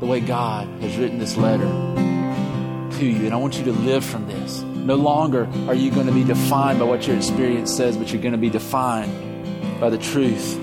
the 0.00 0.06
way 0.06 0.20
God 0.20 0.66
has 0.80 0.96
written 0.96 1.18
this 1.18 1.36
letter 1.36 1.66
to 1.66 3.04
you. 3.06 3.26
And 3.26 3.34
I 3.34 3.36
want 3.36 3.58
you 3.58 3.64
to 3.64 3.72
live 3.72 4.02
from 4.02 4.26
this. 4.26 4.62
No 4.62 4.94
longer 4.94 5.46
are 5.66 5.74
you 5.74 5.90
going 5.90 6.06
to 6.06 6.12
be 6.14 6.24
defined 6.24 6.78
by 6.78 6.86
what 6.86 7.06
your 7.06 7.16
experience 7.16 7.76
says, 7.76 7.98
but 7.98 8.10
you're 8.14 8.22
going 8.22 8.32
to 8.32 8.38
be 8.38 8.48
defined 8.48 9.78
by 9.78 9.90
the 9.90 9.98
truth 9.98 10.58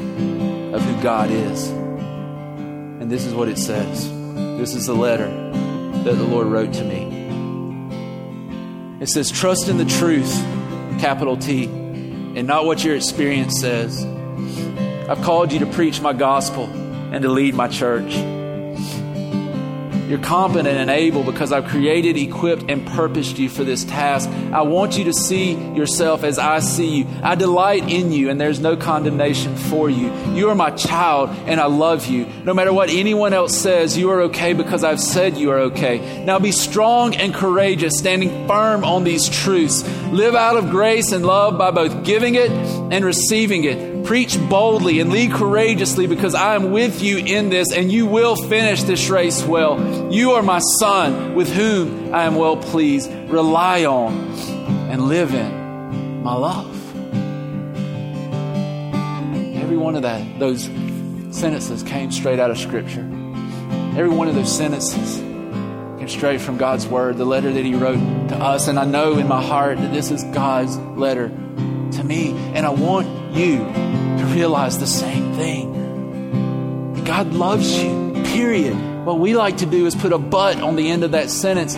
of 0.74 0.82
who 0.82 1.02
God 1.02 1.30
is. 1.30 1.70
And 1.70 3.12
this 3.12 3.26
is 3.26 3.34
what 3.34 3.48
it 3.48 3.58
says. 3.58 4.10
This 4.58 4.74
is 4.76 4.88
the 4.88 4.96
letter 4.96 5.28
that 5.28 6.16
the 6.16 6.24
Lord 6.24 6.48
wrote 6.48 6.74
to 6.74 6.84
me. 6.84 7.12
It 9.02 9.10
says, 9.10 9.30
Trust 9.32 9.68
in 9.68 9.78
the 9.78 9.86
truth, 9.86 10.34
capital 11.00 11.38
T, 11.38 11.66
and 11.66 12.48
not 12.48 12.66
what 12.66 12.84
your 12.84 12.96
experience 12.96 13.60
says. 13.60 14.06
I've 15.08 15.22
called 15.22 15.52
you 15.54 15.60
to 15.60 15.68
preach 15.68 16.02
my 16.02 16.14
gospel 16.14 16.66
and 16.66 17.22
to 17.22 17.30
lead 17.30 17.54
my 17.54 17.68
church. 17.68 18.16
You're 20.08 20.20
competent 20.20 20.78
and 20.78 20.90
able 20.92 21.24
because 21.24 21.52
I've 21.52 21.66
created, 21.66 22.16
equipped, 22.16 22.70
and 22.70 22.86
purposed 22.86 23.40
you 23.40 23.50
for 23.50 23.64
this 23.64 23.84
task. 23.84 24.30
I 24.52 24.62
want 24.62 24.98
you 24.98 25.06
to 25.06 25.14
see 25.14 25.54
yourself 25.74 26.24
as 26.24 26.38
I 26.38 26.60
see 26.60 27.00
you. 27.00 27.08
I 27.24 27.34
delight 27.34 27.90
in 27.90 28.12
you, 28.12 28.30
and 28.30 28.40
there's 28.40 28.60
no 28.60 28.78
condemnation 28.78 29.56
for 29.56 29.90
you. 29.90 30.14
You 30.34 30.50
are 30.50 30.56
my 30.56 30.70
child, 30.72 31.30
and 31.48 31.60
I 31.60 31.66
love 31.66 32.06
you. 32.06 32.28
No 32.44 32.54
matter 32.54 32.72
what 32.72 32.92
anyone 32.92 33.34
else 33.34 33.58
says, 33.58 33.98
you 33.98 34.12
are 34.12 34.22
okay 34.24 34.54
because 34.54 34.84
I've 34.84 35.02
said 35.02 35.38
you 35.38 35.50
are 35.52 35.60
okay. 35.72 36.24
Now 36.24 36.38
be 36.38 36.52
strong 36.52 37.16
and 37.16 37.34
courageous, 37.34 37.98
standing 37.98 38.48
firm 38.48 38.84
on 38.84 39.06
these 39.06 39.28
truths. 39.28 39.84
Live 40.10 40.36
out 40.36 40.56
of 40.56 40.70
grace 40.70 41.12
and 41.14 41.26
love 41.26 41.58
by 41.58 41.72
both 41.72 42.04
giving 42.04 42.36
it 42.36 42.52
and 42.52 43.04
receiving 43.04 43.64
it. 43.64 43.95
Preach 44.06 44.40
boldly 44.50 45.00
and 45.00 45.10
lead 45.10 45.32
courageously 45.32 46.06
because 46.06 46.36
I 46.36 46.56
am 46.56 46.72
with 46.72 47.02
you 47.02 47.18
in 47.18 47.50
this 47.50 47.72
and 47.74 47.92
you 47.92 48.06
will 48.06 48.36
finish 48.36 48.84
this 48.84 49.10
race 49.10 49.44
well. 49.44 50.14
You 50.14 50.34
are 50.34 50.44
my 50.44 50.60
son 50.80 51.34
with 51.34 51.52
whom 51.52 52.14
I 52.14 52.24
am 52.24 52.36
well 52.36 52.56
pleased. 52.56 53.12
Rely 53.12 53.86
on 53.86 54.14
and 54.92 55.08
live 55.08 55.34
in 55.34 56.22
my 56.24 56.36
love. 56.36 56.72
Every 59.58 59.78
one 59.78 59.96
of 59.96 60.04
that, 60.04 60.40
those 60.40 60.66
sentences 61.36 61.84
came 61.84 62.12
straight 62.12 62.40
out 62.40 62.52
of 62.52 62.58
Scripture. 62.58 63.02
Every 63.98 64.10
one 64.10 64.28
of 64.28 64.36
those 64.36 64.56
sentences 64.56 65.18
came 65.98 66.08
straight 66.08 66.42
from 66.42 66.58
God's 66.58 66.86
Word, 66.86 67.18
the 67.18 67.26
letter 67.26 67.52
that 67.52 67.66
He 67.66 67.74
wrote 67.74 68.30
to 68.30 68.36
us. 68.36 68.68
And 68.68 68.78
I 68.78 68.86
know 68.86 69.18
in 69.18 69.28
my 69.28 69.42
heart 69.42 69.78
that 69.80 69.92
this 69.92 70.12
is 70.12 70.24
God's 70.26 70.78
letter 70.78 71.30
to 71.30 72.04
me. 72.04 72.32
And 72.54 72.66
I 72.66 72.70
want 72.70 73.25
you 73.36 73.58
to 73.58 74.26
realize 74.34 74.80
the 74.80 74.88
same 74.88 75.34
thing. 75.34 77.04
God 77.04 77.34
loves 77.34 77.82
you, 77.82 78.14
period. 78.34 78.76
What 79.06 79.20
we 79.20 79.36
like 79.36 79.58
to 79.58 79.66
do 79.66 79.86
is 79.86 79.94
put 79.94 80.12
a 80.12 80.18
but 80.18 80.60
on 80.62 80.76
the 80.76 80.90
end 80.90 81.04
of 81.04 81.12
that 81.12 81.30
sentence. 81.30 81.76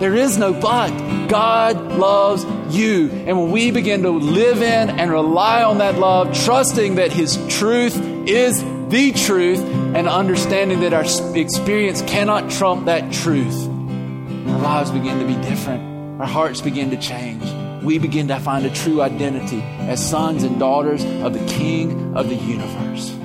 There 0.00 0.14
is 0.14 0.38
no 0.38 0.52
but. 0.52 1.28
God 1.28 1.76
loves 1.98 2.44
you. 2.74 3.10
And 3.10 3.38
when 3.38 3.50
we 3.50 3.70
begin 3.70 4.02
to 4.04 4.10
live 4.10 4.62
in 4.62 4.88
and 4.88 5.10
rely 5.10 5.62
on 5.62 5.78
that 5.78 5.98
love, 5.98 6.32
trusting 6.44 6.94
that 6.94 7.12
His 7.12 7.36
truth 7.48 7.96
is 8.26 8.62
the 8.88 9.12
truth, 9.12 9.60
and 9.60 10.08
understanding 10.08 10.80
that 10.80 10.92
our 10.92 11.04
experience 11.36 12.02
cannot 12.02 12.50
trump 12.50 12.86
that 12.86 13.12
truth, 13.12 13.68
our 13.68 14.58
lives 14.58 14.90
begin 14.90 15.20
to 15.20 15.26
be 15.26 15.34
different. 15.48 16.20
Our 16.20 16.26
hearts 16.26 16.60
begin 16.60 16.90
to 16.90 16.96
change 16.96 17.44
we 17.82 17.98
begin 17.98 18.28
to 18.28 18.38
find 18.40 18.66
a 18.66 18.70
true 18.70 19.00
identity 19.00 19.62
as 19.62 20.06
sons 20.06 20.42
and 20.42 20.58
daughters 20.58 21.04
of 21.04 21.32
the 21.32 21.44
King 21.46 22.16
of 22.16 22.28
the 22.28 22.34
universe. 22.34 23.16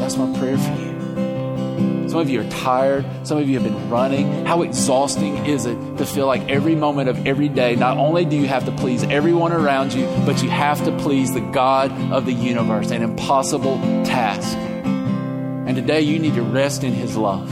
That's 0.00 0.16
my 0.16 0.36
prayer 0.38 0.58
for 0.58 0.70
you. 0.80 2.08
Some 2.08 2.20
of 2.20 2.30
you 2.30 2.40
are 2.42 2.50
tired. 2.50 3.04
Some 3.26 3.38
of 3.38 3.48
you 3.48 3.58
have 3.58 3.64
been 3.64 3.90
running. 3.90 4.44
How 4.46 4.62
exhausting 4.62 5.46
is 5.46 5.66
it 5.66 5.74
to 5.98 6.06
feel 6.06 6.26
like 6.26 6.48
every 6.48 6.76
moment 6.76 7.08
of 7.08 7.26
every 7.26 7.48
day, 7.48 7.74
not 7.74 7.98
only 7.98 8.24
do 8.24 8.36
you 8.36 8.46
have 8.46 8.64
to 8.66 8.72
please 8.72 9.02
everyone 9.04 9.52
around 9.52 9.92
you, 9.92 10.06
but 10.24 10.42
you 10.42 10.48
have 10.48 10.84
to 10.84 10.96
please 10.98 11.32
the 11.32 11.40
God 11.40 11.90
of 12.12 12.24
the 12.24 12.32
universe, 12.32 12.90
an 12.90 13.02
impossible 13.02 13.78
task. 14.04 14.56
And 14.56 15.74
today 15.74 16.02
you 16.02 16.18
need 16.18 16.34
to 16.34 16.42
rest 16.42 16.84
in 16.84 16.92
His 16.92 17.16
love. 17.16 17.50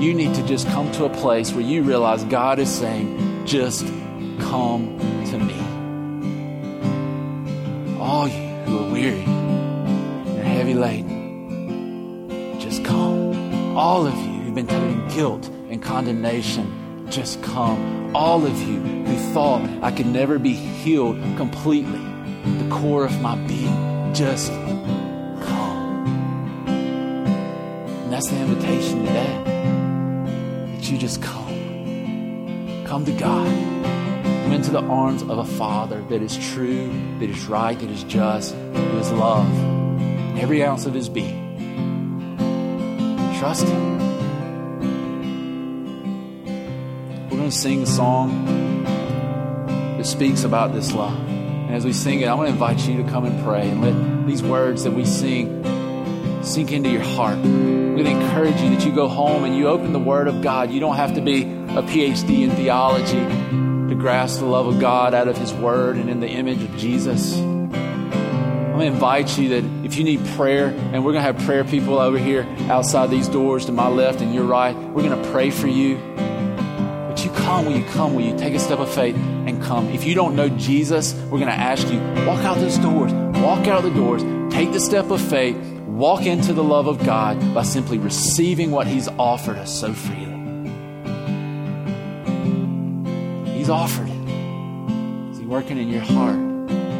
You 0.00 0.14
need 0.14 0.34
to 0.34 0.46
just 0.46 0.68
come 0.68 0.92
to 0.92 1.04
a 1.04 1.10
place 1.10 1.52
where 1.52 1.64
you 1.64 1.82
realize 1.82 2.22
God 2.24 2.58
is 2.58 2.70
saying, 2.70 3.44
just 3.44 3.84
come 4.40 4.98
to 5.26 5.38
me. 5.38 5.60
All 7.98 8.26
you 8.26 8.48
who 8.64 8.78
are 8.78 8.90
weary 8.90 9.22
and 9.22 10.46
heavy 10.46 10.74
laden, 10.74 12.58
just 12.58 12.84
come. 12.84 13.76
All 13.76 14.06
of 14.06 14.14
you 14.14 14.40
who've 14.42 14.54
been 14.54 14.66
taking 14.66 15.08
guilt 15.08 15.48
and 15.70 15.82
condemnation, 15.82 17.06
just 17.10 17.42
come. 17.42 18.14
All 18.16 18.44
of 18.44 18.60
you 18.62 18.80
who 18.80 19.16
thought 19.32 19.62
I 19.82 19.90
could 19.92 20.06
never 20.06 20.38
be 20.38 20.54
healed 20.54 21.16
completely, 21.36 22.00
the 22.44 22.68
core 22.70 23.04
of 23.04 23.20
my 23.20 23.36
being, 23.46 24.12
just 24.14 24.50
come. 24.50 26.06
And 26.66 28.12
that's 28.12 28.28
the 28.28 28.36
invitation 28.36 29.04
today. 29.06 29.42
That 30.74 30.90
you 30.90 30.98
just 30.98 31.22
come. 31.22 32.84
Come 32.86 33.04
to 33.04 33.12
God 33.12 33.99
Come 34.50 34.56
into 34.56 34.72
the 34.72 34.82
arms 34.82 35.22
of 35.22 35.38
a 35.38 35.44
Father 35.44 36.02
that 36.08 36.22
is 36.22 36.36
true, 36.52 36.88
that 37.20 37.30
is 37.30 37.46
right, 37.46 37.78
that 37.78 37.88
is 37.88 38.02
just, 38.02 38.52
who 38.52 38.98
is 38.98 39.12
love 39.12 39.48
every 40.36 40.64
ounce 40.64 40.86
of 40.86 40.92
his 40.92 41.08
being. 41.08 41.56
Trust 43.38 43.68
him. 43.68 43.98
We're 47.30 47.36
going 47.36 47.48
to 47.48 47.56
sing 47.56 47.84
a 47.84 47.86
song 47.86 48.82
that 49.96 50.04
speaks 50.04 50.42
about 50.42 50.72
this 50.72 50.92
love. 50.92 51.16
And 51.28 51.72
as 51.72 51.84
we 51.84 51.92
sing 51.92 52.20
it, 52.22 52.26
I 52.26 52.34
want 52.34 52.48
to 52.48 52.52
invite 52.52 52.80
you 52.88 53.00
to 53.04 53.08
come 53.08 53.26
and 53.26 53.40
pray 53.44 53.70
and 53.70 53.80
let 53.80 54.26
these 54.26 54.42
words 54.42 54.82
that 54.82 54.90
we 54.90 55.04
sing 55.04 55.62
sink 56.42 56.72
into 56.72 56.90
your 56.90 57.04
heart. 57.04 57.38
We're 57.38 58.02
going 58.02 58.04
to 58.04 58.10
encourage 58.10 58.60
you 58.60 58.70
that 58.70 58.84
you 58.84 58.90
go 58.90 59.06
home 59.06 59.44
and 59.44 59.56
you 59.56 59.68
open 59.68 59.92
the 59.92 60.00
Word 60.00 60.26
of 60.26 60.42
God. 60.42 60.72
You 60.72 60.80
don't 60.80 60.96
have 60.96 61.14
to 61.14 61.20
be 61.20 61.42
a 61.42 61.84
PhD 61.84 62.42
in 62.42 62.50
theology 62.50 63.68
grasp 64.00 64.40
the 64.40 64.46
love 64.46 64.66
of 64.66 64.80
God 64.80 65.14
out 65.14 65.28
of 65.28 65.36
His 65.36 65.52
Word 65.52 65.96
and 65.96 66.08
in 66.08 66.20
the 66.20 66.28
image 66.28 66.62
of 66.62 66.76
Jesus. 66.76 67.36
I'm 67.36 67.70
going 67.70 68.80
to 68.80 68.86
invite 68.86 69.38
you 69.38 69.50
that 69.50 69.84
if 69.84 69.96
you 69.96 70.04
need 70.04 70.24
prayer, 70.36 70.68
and 70.68 71.04
we're 71.04 71.12
going 71.12 71.22
to 71.22 71.32
have 71.32 71.38
prayer 71.44 71.64
people 71.64 71.98
over 71.98 72.18
here 72.18 72.44
outside 72.70 73.10
these 73.10 73.28
doors 73.28 73.66
to 73.66 73.72
my 73.72 73.88
left 73.88 74.22
and 74.22 74.34
your 74.34 74.44
right, 74.44 74.74
we're 74.74 75.02
going 75.02 75.22
to 75.22 75.30
pray 75.30 75.50
for 75.50 75.66
you. 75.66 75.96
But 76.16 77.22
you 77.22 77.30
come, 77.32 77.66
will 77.66 77.76
you 77.76 77.84
come? 77.90 78.14
Will 78.14 78.22
you 78.22 78.38
take 78.38 78.54
a 78.54 78.58
step 78.58 78.78
of 78.78 78.90
faith 78.90 79.16
and 79.16 79.62
come? 79.62 79.88
If 79.90 80.04
you 80.04 80.14
don't 80.14 80.34
know 80.34 80.48
Jesus, 80.48 81.12
we're 81.12 81.38
going 81.38 81.46
to 81.46 81.52
ask 81.52 81.86
you, 81.88 82.00
walk 82.26 82.42
out 82.44 82.56
those 82.56 82.78
doors, 82.78 83.12
walk 83.12 83.66
out 83.68 83.82
the 83.82 83.90
doors, 83.90 84.22
take 84.52 84.72
the 84.72 84.80
step 84.80 85.10
of 85.10 85.20
faith, 85.20 85.56
walk 85.86 86.22
into 86.22 86.54
the 86.54 86.64
love 86.64 86.86
of 86.86 87.04
God 87.04 87.52
by 87.52 87.64
simply 87.64 87.98
receiving 87.98 88.70
what 88.70 88.86
He's 88.86 89.08
offered 89.08 89.58
us 89.58 89.78
so 89.78 89.92
freely. 89.92 90.29
Offered 93.70 94.08
it. 94.08 95.30
Is 95.30 95.38
He 95.38 95.46
working 95.46 95.78
in 95.78 95.88
your 95.88 96.00
heart 96.00 96.34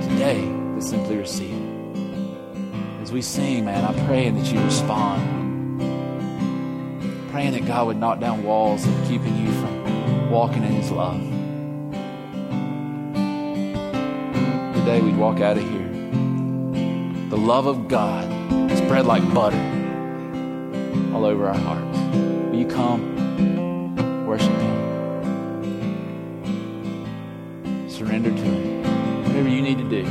today 0.09 0.41
to 0.41 0.81
simply 0.81 1.17
receive 1.17 1.53
it? 1.53 3.03
As 3.03 3.11
we 3.11 3.23
sing, 3.23 3.65
man, 3.65 3.85
I'm 3.85 4.07
praying 4.07 4.37
that 4.37 4.53
you 4.53 4.63
respond. 4.63 5.81
Praying 7.33 7.55
that 7.55 7.67
God 7.67 7.89
would 7.89 7.97
knock 7.97 8.21
down 8.21 8.45
walls 8.45 8.87
are 8.87 9.07
keeping 9.07 9.37
you 9.45 9.51
from 9.51 10.31
walking 10.31 10.63
in 10.63 10.71
His 10.71 10.93
love. 10.93 11.21
Today 14.77 15.01
we'd 15.01 15.17
walk 15.17 15.41
out 15.41 15.57
of 15.57 15.65
here. 15.65 15.89
The 17.31 17.37
love 17.37 17.67
of 17.67 17.89
God 17.89 18.25
spread 18.79 19.07
like 19.07 19.25
butter 19.35 19.59
all 21.13 21.25
over 21.25 21.49
our 21.49 21.59
hearts. 21.59 21.99
Will 22.49 22.61
you 22.61 22.69
come 22.69 24.25
worship 24.25 24.53
Him? 24.53 24.80
Surrender 28.21 28.43
to 28.43 28.49
Him. 28.51 29.25
Whatever 29.25 29.49
you 29.49 29.63
need 29.63 29.79
to 29.79 29.89
do, 29.89 30.03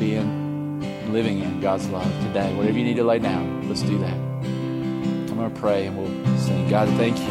be 0.00 0.16
in 0.16 1.12
living 1.12 1.38
in 1.38 1.60
God's 1.60 1.88
love 1.88 2.10
today. 2.24 2.52
Whatever 2.54 2.76
you 2.76 2.84
need 2.84 2.96
to 2.96 3.04
lay 3.04 3.20
down, 3.20 3.68
let's 3.68 3.82
do 3.82 3.98
that. 3.98 4.14
I'm 4.14 5.36
going 5.36 5.52
to 5.52 5.60
pray 5.60 5.86
and 5.86 5.96
we'll 5.96 6.38
sing. 6.38 6.68
God, 6.68 6.88
thank 6.96 7.16
you 7.20 7.28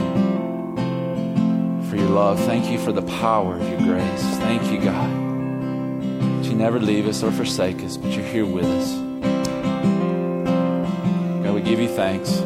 for 1.90 1.98
your 1.98 2.08
love. 2.10 2.40
Thank 2.40 2.72
you 2.72 2.80
for 2.80 2.94
the 2.94 3.02
power 3.02 3.56
of 3.56 3.70
your 3.70 3.80
grace. 3.80 4.22
Thank 4.38 4.72
you, 4.72 4.80
God. 4.80 5.10
That 5.10 6.46
you 6.46 6.56
never 6.56 6.80
leave 6.80 7.06
us 7.06 7.22
or 7.22 7.32
forsake 7.32 7.84
us, 7.84 7.98
but 7.98 8.12
you're 8.14 8.24
here 8.24 8.46
with 8.46 8.66
us. 8.66 8.94
God, 11.44 11.56
we 11.56 11.62
give 11.62 11.82
you 11.82 11.90
thanks. 11.90 12.40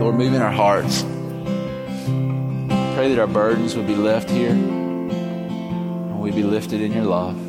Lord, 0.00 0.14
move 0.14 0.34
in 0.34 0.42
our 0.42 0.52
hearts. 0.52 1.04
Pray 3.04 3.14
that 3.14 3.20
our 3.20 3.26
burdens 3.26 3.76
would 3.76 3.86
be 3.86 3.94
left 3.94 4.30
here 4.30 4.48
and 4.48 6.20
we'd 6.20 6.34
be 6.34 6.42
lifted 6.42 6.80
in 6.80 6.90
your 6.90 7.04
love. 7.04 7.43